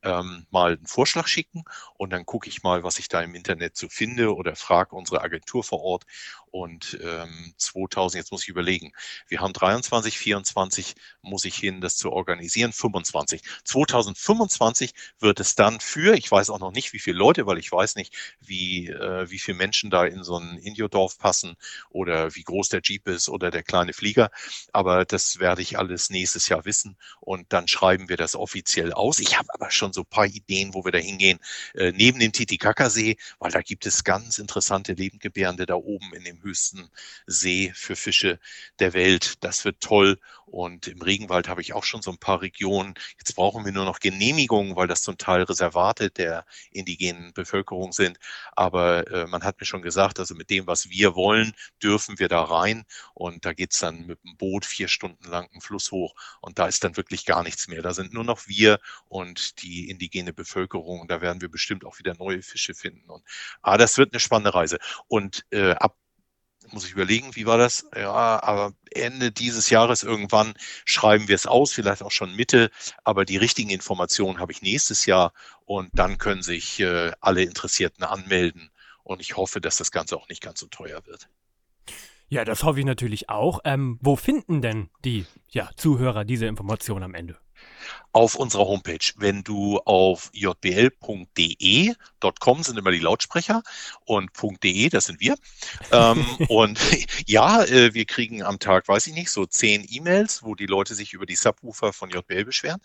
ähm, 0.04 0.46
mal 0.52 0.74
einen 0.74 0.88
Vorschlag 0.88 1.28
schicken 1.28 1.64
und 1.96 2.12
dann 2.12 2.26
gucke 2.26 2.50
ich 2.50 2.64
mal, 2.64 2.84
was 2.84 3.00
ich 3.00 3.08
da 3.08 3.22
im 3.22 3.36
Internet 3.36 3.76
so 3.76 3.90
finde 3.90 4.36
oder 4.36 4.56
frage 4.56 4.96
unsere 4.96 5.22
Agentur 5.22 5.64
vor 5.64 5.82
Ort 5.82 6.04
und 6.52 7.00
ähm, 7.02 7.54
2000, 7.58 8.22
jetzt 8.22 8.32
muss 8.32 8.44
ich 8.44 8.50
überlegen, 8.50 8.92
wir 9.28 9.42
haben 9.42 9.54
23, 9.54 10.18
24 10.20 10.94
muss 11.24 11.46
ich 11.46 11.56
hin, 11.56 11.82
das 11.82 11.98
zu 11.98 12.12
organisieren, 12.12 12.53
25. 12.74 13.42
2025 13.64 14.94
wird 15.20 15.40
es 15.40 15.56
dann 15.56 15.80
für, 15.80 16.16
ich 16.16 16.30
weiß 16.30 16.50
auch 16.50 16.60
noch 16.60 16.72
nicht, 16.72 16.94
wie 16.94 17.00
viele 17.00 17.18
Leute, 17.18 17.46
weil 17.48 17.58
ich 17.58 17.72
weiß 17.72 17.96
nicht, 17.96 18.16
wie, 18.40 18.90
äh, 18.90 19.30
wie 19.30 19.40
viele 19.40 19.58
Menschen 19.58 19.90
da 19.90 20.06
in 20.06 20.24
so 20.24 20.38
ein 20.38 20.58
Indiodorf 20.58 21.18
passen 21.18 21.56
oder 21.90 22.36
wie 22.36 22.44
groß 22.44 22.70
der 22.70 22.82
Jeep 22.84 23.08
ist 23.08 23.30
oder 23.30 23.52
der 23.52 23.64
kleine 23.64 23.94
Flieger, 23.94 24.30
aber 24.72 25.06
das 25.06 25.40
werde 25.40 25.62
ich 25.62 25.78
alles 25.78 26.10
nächstes 26.10 26.50
Jahr 26.50 26.66
wissen 26.66 26.98
und 27.20 27.52
dann 27.54 27.68
schreiben 27.68 28.10
wir 28.10 28.18
das 28.18 28.36
offiziell 28.36 28.94
aus. 28.94 29.20
Ich 29.20 29.38
habe 29.38 29.54
aber 29.54 29.72
schon 29.72 29.94
so 29.94 30.02
ein 30.02 30.06
paar 30.06 30.26
Ideen, 30.26 30.74
wo 30.74 30.86
wir 30.86 30.92
da 30.92 31.00
hingehen, 31.00 31.40
äh, 31.74 31.92
neben 31.92 32.20
dem 32.20 32.32
Titicacasee, 32.32 33.18
weil 33.40 33.52
da 33.52 33.62
gibt 33.62 33.86
es 33.86 34.04
ganz 34.04 34.38
interessante 34.38 34.94
Lebendgebärende 34.94 35.66
da 35.66 35.76
oben 35.76 36.14
in 36.14 36.24
dem 36.24 36.42
höchsten 36.44 36.90
See 37.28 37.72
für 37.76 37.96
Fische 37.96 38.40
der 38.80 38.94
Welt. 38.94 39.44
Das 39.44 39.66
wird 39.66 39.82
toll. 39.82 40.20
Und 40.46 40.88
im 40.88 41.02
Regenwald 41.02 41.48
habe 41.48 41.62
ich 41.62 41.74
auch 41.74 41.84
schon 41.84 42.04
so 42.04 42.12
ein 42.12 42.20
paar 42.20 42.43
Regionen. 42.44 42.94
Jetzt 43.18 43.36
brauchen 43.36 43.66
wir 43.66 43.72
nur 43.72 43.86
noch 43.86 44.00
Genehmigungen, 44.00 44.76
weil 44.76 44.88
das 44.88 45.02
zum 45.02 45.18
Teil 45.18 45.44
Reservate 45.44 46.12
der 46.12 46.46
indigenen 46.72 47.34
Bevölkerung 47.34 47.92
sind. 47.92 48.20
Aber 48.52 49.08
äh, 49.12 49.26
man 49.26 49.44
hat 49.44 49.60
mir 49.60 49.66
schon 49.66 49.82
gesagt, 49.82 50.20
also 50.20 50.36
mit 50.36 50.50
dem, 50.52 50.68
was 50.68 50.90
wir 50.90 51.16
wollen, 51.16 51.54
dürfen 51.82 52.20
wir 52.20 52.28
da 52.28 52.44
rein. 52.44 52.86
Und 53.16 53.46
da 53.46 53.54
geht 53.54 53.74
es 53.74 53.80
dann 53.80 54.06
mit 54.06 54.24
dem 54.24 54.38
Boot 54.38 54.66
vier 54.66 54.88
Stunden 54.88 55.28
lang 55.28 55.50
einen 55.52 55.62
Fluss 55.62 55.92
hoch. 55.92 56.14
Und 56.42 56.60
da 56.60 56.68
ist 56.68 56.84
dann 56.84 56.98
wirklich 56.98 57.26
gar 57.26 57.44
nichts 57.44 57.68
mehr. 57.68 57.82
Da 57.82 57.94
sind 57.94 58.14
nur 58.14 58.24
noch 58.24 58.48
wir 58.48 58.80
und 59.08 59.62
die 59.64 59.90
indigene 59.90 60.34
Bevölkerung. 60.34 61.08
Da 61.08 61.22
werden 61.22 61.42
wir 61.42 61.50
bestimmt 61.50 61.86
auch 61.86 61.98
wieder 62.00 62.14
neue 62.16 62.42
Fische 62.42 62.76
finden. 62.76 63.10
Und 63.10 63.24
ah, 63.62 63.78
das 63.78 63.98
wird 63.98 64.14
eine 64.14 64.20
spannende 64.20 64.54
Reise. 64.54 64.78
Und 65.08 65.46
äh, 65.52 65.72
ab 65.72 65.98
muss 66.72 66.86
ich 66.86 66.92
überlegen, 66.92 67.36
wie 67.36 67.46
war 67.46 67.58
das? 67.58 67.88
Ja, 67.96 68.42
aber 68.44 68.74
Ende 68.92 69.32
dieses 69.32 69.70
Jahres 69.70 70.04
irgendwann 70.04 70.54
schreiben 70.86 71.28
wir 71.28 71.36
es 71.36 71.46
aus, 71.46 71.74
vielleicht 71.74 72.04
auch 72.04 72.12
schon 72.12 72.36
Mitte, 72.36 72.72
aber 73.04 73.26
die 73.26 73.38
richtigen 73.38 73.70
Informationen 73.70 74.40
habe 74.40 74.52
ich 74.52 74.62
nächstes 74.62 75.06
Jahr 75.06 75.34
und 75.66 75.90
dann 75.94 76.18
können 76.18 76.44
sich 76.44 76.80
äh, 76.80 77.12
alle 77.20 77.44
Interessierten 77.44 78.04
anmelden 78.04 78.70
und 79.04 79.22
ich 79.22 79.38
hoffe, 79.38 79.62
dass 79.62 79.78
das 79.78 79.92
Ganze 79.92 80.18
auch 80.18 80.28
nicht 80.30 80.42
ganz 80.42 80.60
so 80.60 80.68
teuer 80.68 81.06
wird. 81.06 81.30
Ja, 82.30 82.46
das 82.46 82.64
hoffe 82.64 82.80
ich 82.80 82.86
natürlich 82.86 83.30
auch. 83.30 83.60
Ähm, 83.64 84.00
wo 84.02 84.16
finden 84.16 84.62
denn 84.62 84.90
die 85.06 85.26
ja, 85.50 85.70
Zuhörer 85.76 86.26
diese 86.26 86.48
Informationen 86.48 87.04
am 87.04 87.14
Ende? 87.14 87.38
Auf 88.14 88.36
unserer 88.36 88.66
Homepage. 88.68 89.12
Wenn 89.18 89.44
du 89.44 89.80
auf 89.80 90.30
jbl.de, 90.34 91.94
.com 92.40 92.64
sind 92.64 92.78
immer 92.78 92.92
die 92.92 93.00
Lautsprecher 93.00 93.64
und 94.06 94.32
.de, 94.64 94.90
das 94.90 95.06
sind 95.06 95.20
wir. 95.20 95.36
ähm, 95.92 96.26
und 96.48 96.80
ja, 97.28 97.64
äh, 97.64 97.94
wir 97.94 98.06
kriegen 98.06 98.44
am 98.44 98.60
Tag, 98.60 98.88
weiß 98.88 99.08
ich 99.08 99.14
nicht, 99.14 99.32
so 99.32 99.46
zehn 99.46 99.86
E-Mails, 99.90 100.44
wo 100.44 100.56
die 100.56 100.68
Leute 100.68 100.96
sich 100.96 101.14
über 101.14 101.26
die 101.26 101.36
Subwoofer 101.36 101.92
von 101.92 102.12
JBL 102.12 102.46
beschweren. 102.46 102.80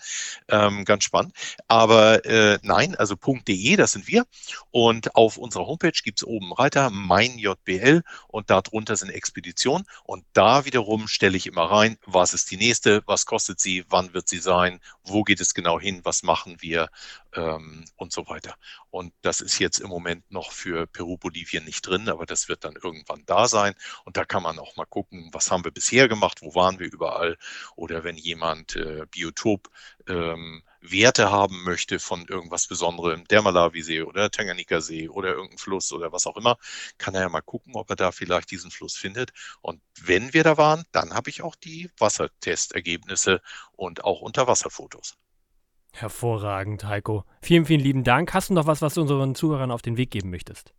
Ähm, 0.49 0.84
ganz 0.84 1.05
spannend. 1.05 1.34
Aber 1.68 2.24
äh, 2.24 2.59
nein, 2.62 2.94
also 2.96 3.14
.de, 3.14 3.76
das 3.76 3.92
sind 3.92 4.09
wir. 4.09 4.24
Und 4.70 5.14
auf 5.14 5.36
unserer 5.36 5.66
Homepage 5.66 5.92
gibt 6.03 6.20
es 6.20 6.26
oben 6.26 6.53
Reiter, 6.53 6.90
mein 6.90 7.38
JBL 7.38 8.03
und 8.28 8.49
darunter 8.51 8.96
sind 8.96 9.11
Expeditionen. 9.11 9.86
Und 10.05 10.24
da 10.32 10.64
wiederum 10.64 11.07
stelle 11.07 11.36
ich 11.36 11.46
immer 11.46 11.64
rein, 11.70 11.99
was 12.07 12.32
ist 12.32 12.51
die 12.51 12.57
nächste, 12.57 13.03
was 13.07 13.26
kostet 13.26 13.61
sie, 13.61 13.84
wann 13.88 14.14
wird 14.14 14.28
sie 14.28 14.38
sein, 14.38 14.80
wo 15.03 15.22
geht 15.22 15.41
es 15.41 15.55
genau 15.55 15.80
hin, 15.80 16.01
was 16.05 16.22
machen 16.22 16.57
wir 16.61 16.89
ähm, 17.34 17.84
und 17.97 18.12
so 18.12 18.28
weiter. 18.28 18.55
Und 18.91 19.12
das 19.22 19.41
ist 19.41 19.59
jetzt 19.59 19.78
im 19.78 19.89
Moment 19.89 20.30
noch 20.30 20.53
für 20.53 20.86
Peru, 20.86 21.16
Bolivien 21.16 21.64
nicht 21.64 21.86
drin, 21.86 22.09
aber 22.09 22.26
das 22.26 22.49
wird 22.49 22.64
dann 22.64 22.76
irgendwann 22.76 23.24
da 23.26 23.49
sein. 23.49 23.74
Und 24.05 24.16
da 24.16 24.24
kann 24.24 24.43
man 24.43 24.59
auch 24.59 24.76
mal 24.76 24.86
gucken, 24.86 25.30
was 25.32 25.51
haben 25.51 25.64
wir 25.64 25.70
bisher 25.72 26.09
gemacht, 26.09 26.43
wo 26.43 26.55
waren 26.55 26.78
wir 26.78 26.91
überall. 26.91 27.36
Oder 27.76 28.05
wenn 28.05 28.16
jemand 28.16 28.76
äh, 28.76 29.07
Biotop 29.11 29.70
ähm, 30.07 30.62
Werte 30.81 31.31
haben 31.31 31.64
möchte 31.64 31.99
von 31.99 32.26
irgendwas 32.26 32.66
Besonderem, 32.66 33.24
der 33.29 33.43
Malawisee 33.43 34.03
oder 34.03 34.31
Tanganika-See 34.31 35.09
oder 35.09 35.31
irgendein 35.31 35.59
Fluss 35.59 35.93
oder 35.93 36.12
was 36.12 36.26
auch 36.26 36.37
immer, 36.37 36.57
kann 36.99 37.14
er 37.14 37.22
ja 37.22 37.29
mal 37.29 37.41
gucken, 37.41 37.74
ob 37.74 37.91
er 37.91 37.97
da 37.97 38.12
vielleicht 38.12 38.51
diesen 38.51 38.70
Fluss 38.70 38.97
findet. 38.97 39.33
Und 39.61 39.81
wenn 40.01 40.33
wir 40.35 40.45
da 40.45 40.57
waren, 40.57 40.85
dann 40.93 41.14
habe 41.14 41.31
ich 41.31 41.43
auch 41.43 41.57
die 41.57 41.91
Wassertestergebnisse 41.99 43.41
und 43.72 44.05
auch 44.05 44.20
Unterwasserfotos. 44.20 45.16
Hervorragend, 45.93 46.85
Heiko. 46.85 47.24
Vielen, 47.43 47.64
vielen 47.66 47.81
lieben 47.81 48.05
Dank. 48.05 48.33
Hast 48.35 48.51
du 48.51 48.55
noch 48.55 48.66
was, 48.66 48.83
was 48.83 48.95
du 48.95 49.01
unseren 49.01 49.35
Zuhörern 49.35 49.70
auf 49.70 49.83
den 49.83 49.97
Weg 49.97 50.11
geben 50.11 50.31
möchtest? 50.31 50.74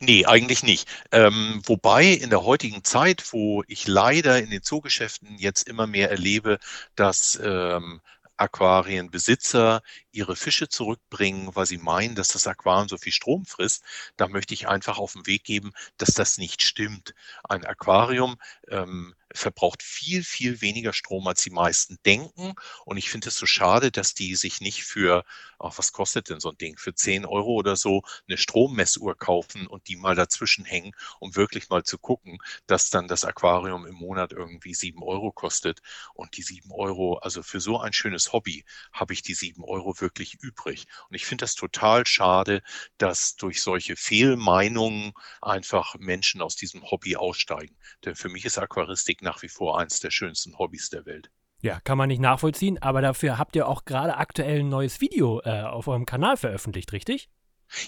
Nee, 0.00 0.24
eigentlich 0.26 0.62
nicht. 0.62 0.88
Ähm, 1.10 1.62
wobei 1.64 2.06
in 2.06 2.30
der 2.30 2.44
heutigen 2.44 2.84
Zeit, 2.84 3.32
wo 3.32 3.62
ich 3.66 3.86
leider 3.86 4.38
in 4.38 4.50
den 4.50 4.62
Zoogeschäften 4.62 5.36
jetzt 5.38 5.68
immer 5.68 5.86
mehr 5.86 6.10
erlebe, 6.10 6.58
dass 6.94 7.40
ähm, 7.42 8.00
Aquarienbesitzer 8.42 9.82
ihre 10.10 10.36
Fische 10.36 10.68
zurückbringen, 10.68 11.54
weil 11.54 11.66
sie 11.66 11.78
meinen, 11.78 12.14
dass 12.16 12.28
das 12.28 12.46
Aquarium 12.46 12.88
so 12.88 12.98
viel 12.98 13.12
Strom 13.12 13.44
frisst, 13.46 13.84
da 14.16 14.28
möchte 14.28 14.52
ich 14.54 14.68
einfach 14.68 14.98
auf 14.98 15.12
den 15.12 15.26
Weg 15.26 15.44
geben, 15.44 15.72
dass 15.96 16.14
das 16.14 16.38
nicht 16.38 16.62
stimmt. 16.62 17.14
Ein 17.44 17.64
Aquarium 17.64 18.36
ähm, 18.68 19.14
verbraucht 19.34 19.82
viel, 19.82 20.24
viel 20.24 20.60
weniger 20.60 20.92
Strom, 20.92 21.26
als 21.26 21.42
die 21.42 21.50
meisten 21.50 21.98
denken. 22.04 22.54
Und 22.84 22.96
ich 22.96 23.10
finde 23.10 23.28
es 23.28 23.36
so 23.36 23.46
schade, 23.46 23.90
dass 23.90 24.14
die 24.14 24.34
sich 24.34 24.60
nicht 24.60 24.84
für, 24.84 25.24
ach, 25.58 25.78
was 25.78 25.92
kostet 25.92 26.28
denn 26.28 26.40
so 26.40 26.50
ein 26.50 26.58
Ding, 26.58 26.76
für 26.78 26.94
10 26.94 27.24
Euro 27.24 27.52
oder 27.52 27.76
so 27.76 28.02
eine 28.28 28.36
Strommessuhr 28.36 29.16
kaufen 29.16 29.66
und 29.66 29.88
die 29.88 29.96
mal 29.96 30.14
dazwischen 30.14 30.64
hängen, 30.64 30.92
um 31.20 31.36
wirklich 31.36 31.68
mal 31.68 31.82
zu 31.84 31.98
gucken, 31.98 32.38
dass 32.66 32.90
dann 32.90 33.08
das 33.08 33.24
Aquarium 33.24 33.86
im 33.86 33.94
Monat 33.94 34.32
irgendwie 34.32 34.74
7 34.74 35.02
Euro 35.02 35.32
kostet. 35.32 35.80
Und 36.14 36.36
die 36.36 36.42
7 36.42 36.70
Euro, 36.72 37.18
also 37.18 37.42
für 37.42 37.60
so 37.60 37.78
ein 37.80 37.92
schönes 37.92 38.32
Hobby, 38.32 38.64
habe 38.92 39.12
ich 39.12 39.22
die 39.22 39.34
7 39.34 39.64
Euro 39.64 40.00
wirklich 40.00 40.34
übrig. 40.40 40.86
Und 41.08 41.14
ich 41.16 41.26
finde 41.26 41.42
das 41.44 41.54
total 41.54 42.06
schade, 42.06 42.62
dass 42.98 43.36
durch 43.36 43.62
solche 43.62 43.96
Fehlmeinungen 43.96 45.12
einfach 45.40 45.94
Menschen 45.98 46.42
aus 46.42 46.56
diesem 46.56 46.82
Hobby 46.90 47.16
aussteigen. 47.16 47.76
Denn 48.04 48.14
für 48.16 48.28
mich 48.28 48.44
ist 48.44 48.58
Aquaristik 48.58 48.82
Aquaristik 48.82 49.21
nach 49.22 49.42
wie 49.42 49.48
vor 49.48 49.78
eines 49.78 50.00
der 50.00 50.10
schönsten 50.10 50.58
Hobbys 50.58 50.90
der 50.90 51.06
Welt. 51.06 51.30
Ja, 51.60 51.78
kann 51.80 51.96
man 51.96 52.08
nicht 52.08 52.20
nachvollziehen, 52.20 52.82
aber 52.82 53.02
dafür 53.02 53.38
habt 53.38 53.54
ihr 53.54 53.68
auch 53.68 53.84
gerade 53.84 54.16
aktuell 54.16 54.60
ein 54.60 54.68
neues 54.68 55.00
Video 55.00 55.40
äh, 55.44 55.62
auf 55.62 55.86
eurem 55.86 56.06
Kanal 56.06 56.36
veröffentlicht, 56.36 56.92
richtig? 56.92 57.28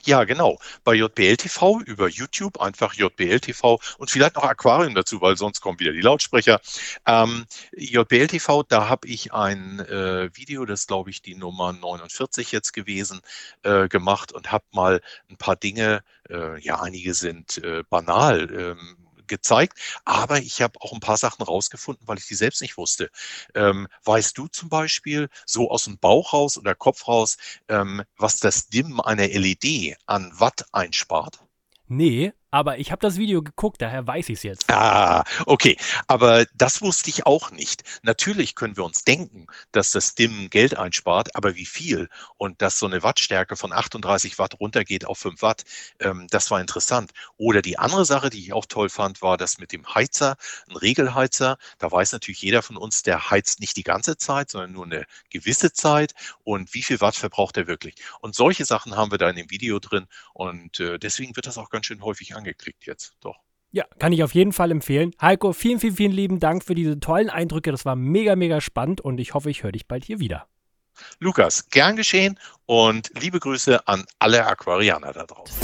Ja, 0.04 0.24
genau. 0.24 0.58
Bei 0.82 0.94
JBL 0.94 1.36
TV 1.36 1.80
über 1.80 2.08
YouTube 2.08 2.60
einfach 2.60 2.94
JBL 2.94 3.40
TV 3.40 3.78
und 3.98 4.10
vielleicht 4.10 4.36
noch 4.36 4.44
Aquarium 4.44 4.94
dazu, 4.94 5.20
weil 5.20 5.36
sonst 5.36 5.60
kommen 5.60 5.78
wieder 5.78 5.92
die 5.92 6.00
Lautsprecher. 6.00 6.60
Ähm, 7.06 7.44
JBL 7.76 8.28
TV, 8.28 8.62
da 8.62 8.88
habe 8.88 9.08
ich 9.08 9.32
ein 9.32 9.80
äh, 9.80 10.30
Video, 10.34 10.64
das 10.64 10.86
glaube 10.86 11.10
ich 11.10 11.22
die 11.22 11.34
Nummer 11.34 11.72
49 11.72 12.52
jetzt 12.52 12.72
gewesen, 12.72 13.20
äh, 13.62 13.88
gemacht 13.88 14.32
und 14.32 14.52
habe 14.52 14.64
mal 14.72 15.00
ein 15.28 15.36
paar 15.36 15.56
Dinge, 15.56 16.02
äh, 16.30 16.58
ja, 16.60 16.80
einige 16.80 17.14
sind 17.14 17.58
äh, 17.62 17.82
banal, 17.88 18.50
ähm, 18.52 18.96
gezeigt, 19.26 19.78
aber 20.04 20.38
ich 20.38 20.62
habe 20.62 20.80
auch 20.80 20.92
ein 20.92 21.00
paar 21.00 21.16
Sachen 21.16 21.42
rausgefunden, 21.42 22.06
weil 22.06 22.18
ich 22.18 22.26
die 22.26 22.34
selbst 22.34 22.62
nicht 22.62 22.76
wusste. 22.76 23.10
Ähm, 23.54 23.88
weißt 24.04 24.36
du 24.36 24.48
zum 24.48 24.68
Beispiel 24.68 25.28
so 25.46 25.70
aus 25.70 25.84
dem 25.84 25.98
Bauch 25.98 26.32
raus 26.32 26.58
oder 26.58 26.74
Kopf 26.74 27.08
raus, 27.08 27.36
ähm, 27.68 28.02
was 28.16 28.38
das 28.38 28.68
Dimmen 28.68 29.00
einer 29.00 29.28
LED 29.28 29.96
an 30.06 30.32
Watt 30.38 30.66
einspart? 30.72 31.40
Nee, 31.86 32.32
aber 32.54 32.78
ich 32.78 32.92
habe 32.92 33.00
das 33.00 33.16
Video 33.16 33.42
geguckt, 33.42 33.82
daher 33.82 34.06
weiß 34.06 34.28
ich 34.28 34.36
es 34.36 34.42
jetzt. 34.44 34.70
Ah, 34.70 35.24
okay. 35.46 35.76
Aber 36.06 36.46
das 36.54 36.82
wusste 36.82 37.10
ich 37.10 37.26
auch 37.26 37.50
nicht. 37.50 37.82
Natürlich 38.02 38.54
können 38.54 38.76
wir 38.76 38.84
uns 38.84 39.02
denken, 39.02 39.48
dass 39.72 39.90
das 39.90 40.14
Dimmen 40.14 40.50
Geld 40.50 40.78
einspart, 40.78 41.34
aber 41.34 41.56
wie 41.56 41.66
viel? 41.66 42.08
Und 42.36 42.62
dass 42.62 42.78
so 42.78 42.86
eine 42.86 43.02
Wattstärke 43.02 43.56
von 43.56 43.72
38 43.72 44.38
Watt 44.38 44.60
runtergeht 44.60 45.04
auf 45.04 45.18
5 45.18 45.42
Watt, 45.42 45.64
ähm, 45.98 46.28
das 46.30 46.48
war 46.52 46.60
interessant. 46.60 47.10
Oder 47.38 47.60
die 47.60 47.76
andere 47.76 48.04
Sache, 48.04 48.30
die 48.30 48.38
ich 48.38 48.52
auch 48.52 48.66
toll 48.66 48.88
fand, 48.88 49.20
war 49.20 49.36
das 49.36 49.58
mit 49.58 49.72
dem 49.72 49.92
Heizer, 49.92 50.36
ein 50.68 50.76
Regelheizer. 50.76 51.58
Da 51.80 51.90
weiß 51.90 52.12
natürlich 52.12 52.42
jeder 52.42 52.62
von 52.62 52.76
uns, 52.76 53.02
der 53.02 53.32
heizt 53.32 53.58
nicht 53.58 53.76
die 53.76 53.82
ganze 53.82 54.16
Zeit, 54.16 54.50
sondern 54.50 54.70
nur 54.70 54.84
eine 54.84 55.06
gewisse 55.28 55.72
Zeit. 55.72 56.14
Und 56.44 56.72
wie 56.72 56.84
viel 56.84 57.00
Watt 57.00 57.16
verbraucht 57.16 57.56
er 57.56 57.66
wirklich? 57.66 57.96
Und 58.20 58.36
solche 58.36 58.64
Sachen 58.64 58.96
haben 58.96 59.10
wir 59.10 59.18
da 59.18 59.28
in 59.28 59.34
dem 59.34 59.50
Video 59.50 59.80
drin. 59.80 60.06
Und 60.34 60.78
äh, 60.78 61.00
deswegen 61.00 61.34
wird 61.34 61.48
das 61.48 61.58
auch 61.58 61.68
ganz 61.68 61.86
schön 61.86 62.00
häufig 62.00 62.36
angeschaut 62.36 62.43
angeklickt 62.44 62.86
jetzt, 62.86 63.16
doch. 63.20 63.36
Ja, 63.72 63.84
kann 63.98 64.12
ich 64.12 64.22
auf 64.22 64.34
jeden 64.34 64.52
Fall 64.52 64.70
empfehlen. 64.70 65.12
Heiko, 65.20 65.52
vielen, 65.52 65.80
vielen, 65.80 65.96
vielen 65.96 66.12
lieben 66.12 66.38
Dank 66.38 66.62
für 66.62 66.76
diese 66.76 67.00
tollen 67.00 67.28
Eindrücke. 67.28 67.72
Das 67.72 67.84
war 67.84 67.96
mega, 67.96 68.36
mega 68.36 68.60
spannend 68.60 69.00
und 69.00 69.18
ich 69.18 69.34
hoffe, 69.34 69.50
ich 69.50 69.64
höre 69.64 69.72
dich 69.72 69.88
bald 69.88 70.04
hier 70.04 70.20
wieder. 70.20 70.46
Lukas, 71.18 71.68
gern 71.70 71.96
geschehen 71.96 72.38
und 72.66 73.10
liebe 73.20 73.40
Grüße 73.40 73.88
an 73.88 74.04
alle 74.20 74.46
Aquarianer 74.46 75.12
da 75.12 75.24
draußen. 75.24 75.56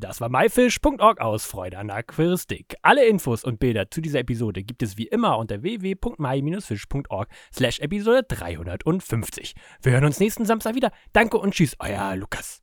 Das 0.00 0.20
war 0.20 0.28
myfish.org 0.28 1.20
aus 1.20 1.44
Freude 1.44 1.76
an 1.76 1.90
Aquaristik. 1.90 2.76
Alle 2.82 3.04
Infos 3.06 3.42
und 3.42 3.58
Bilder 3.58 3.90
zu 3.90 4.00
dieser 4.00 4.20
Episode 4.20 4.62
gibt 4.62 4.84
es 4.84 4.96
wie 4.96 5.08
immer 5.08 5.38
unter 5.38 5.62
www.my-fish.org 5.62 7.28
slash 7.52 7.80
Episode 7.80 8.22
350. 8.28 9.54
Wir 9.82 9.92
hören 9.92 10.04
uns 10.04 10.20
nächsten 10.20 10.44
Samstag 10.44 10.76
wieder. 10.76 10.92
Danke 11.12 11.38
und 11.38 11.52
tschüss, 11.52 11.74
euer 11.80 12.14
Lukas. 12.14 12.62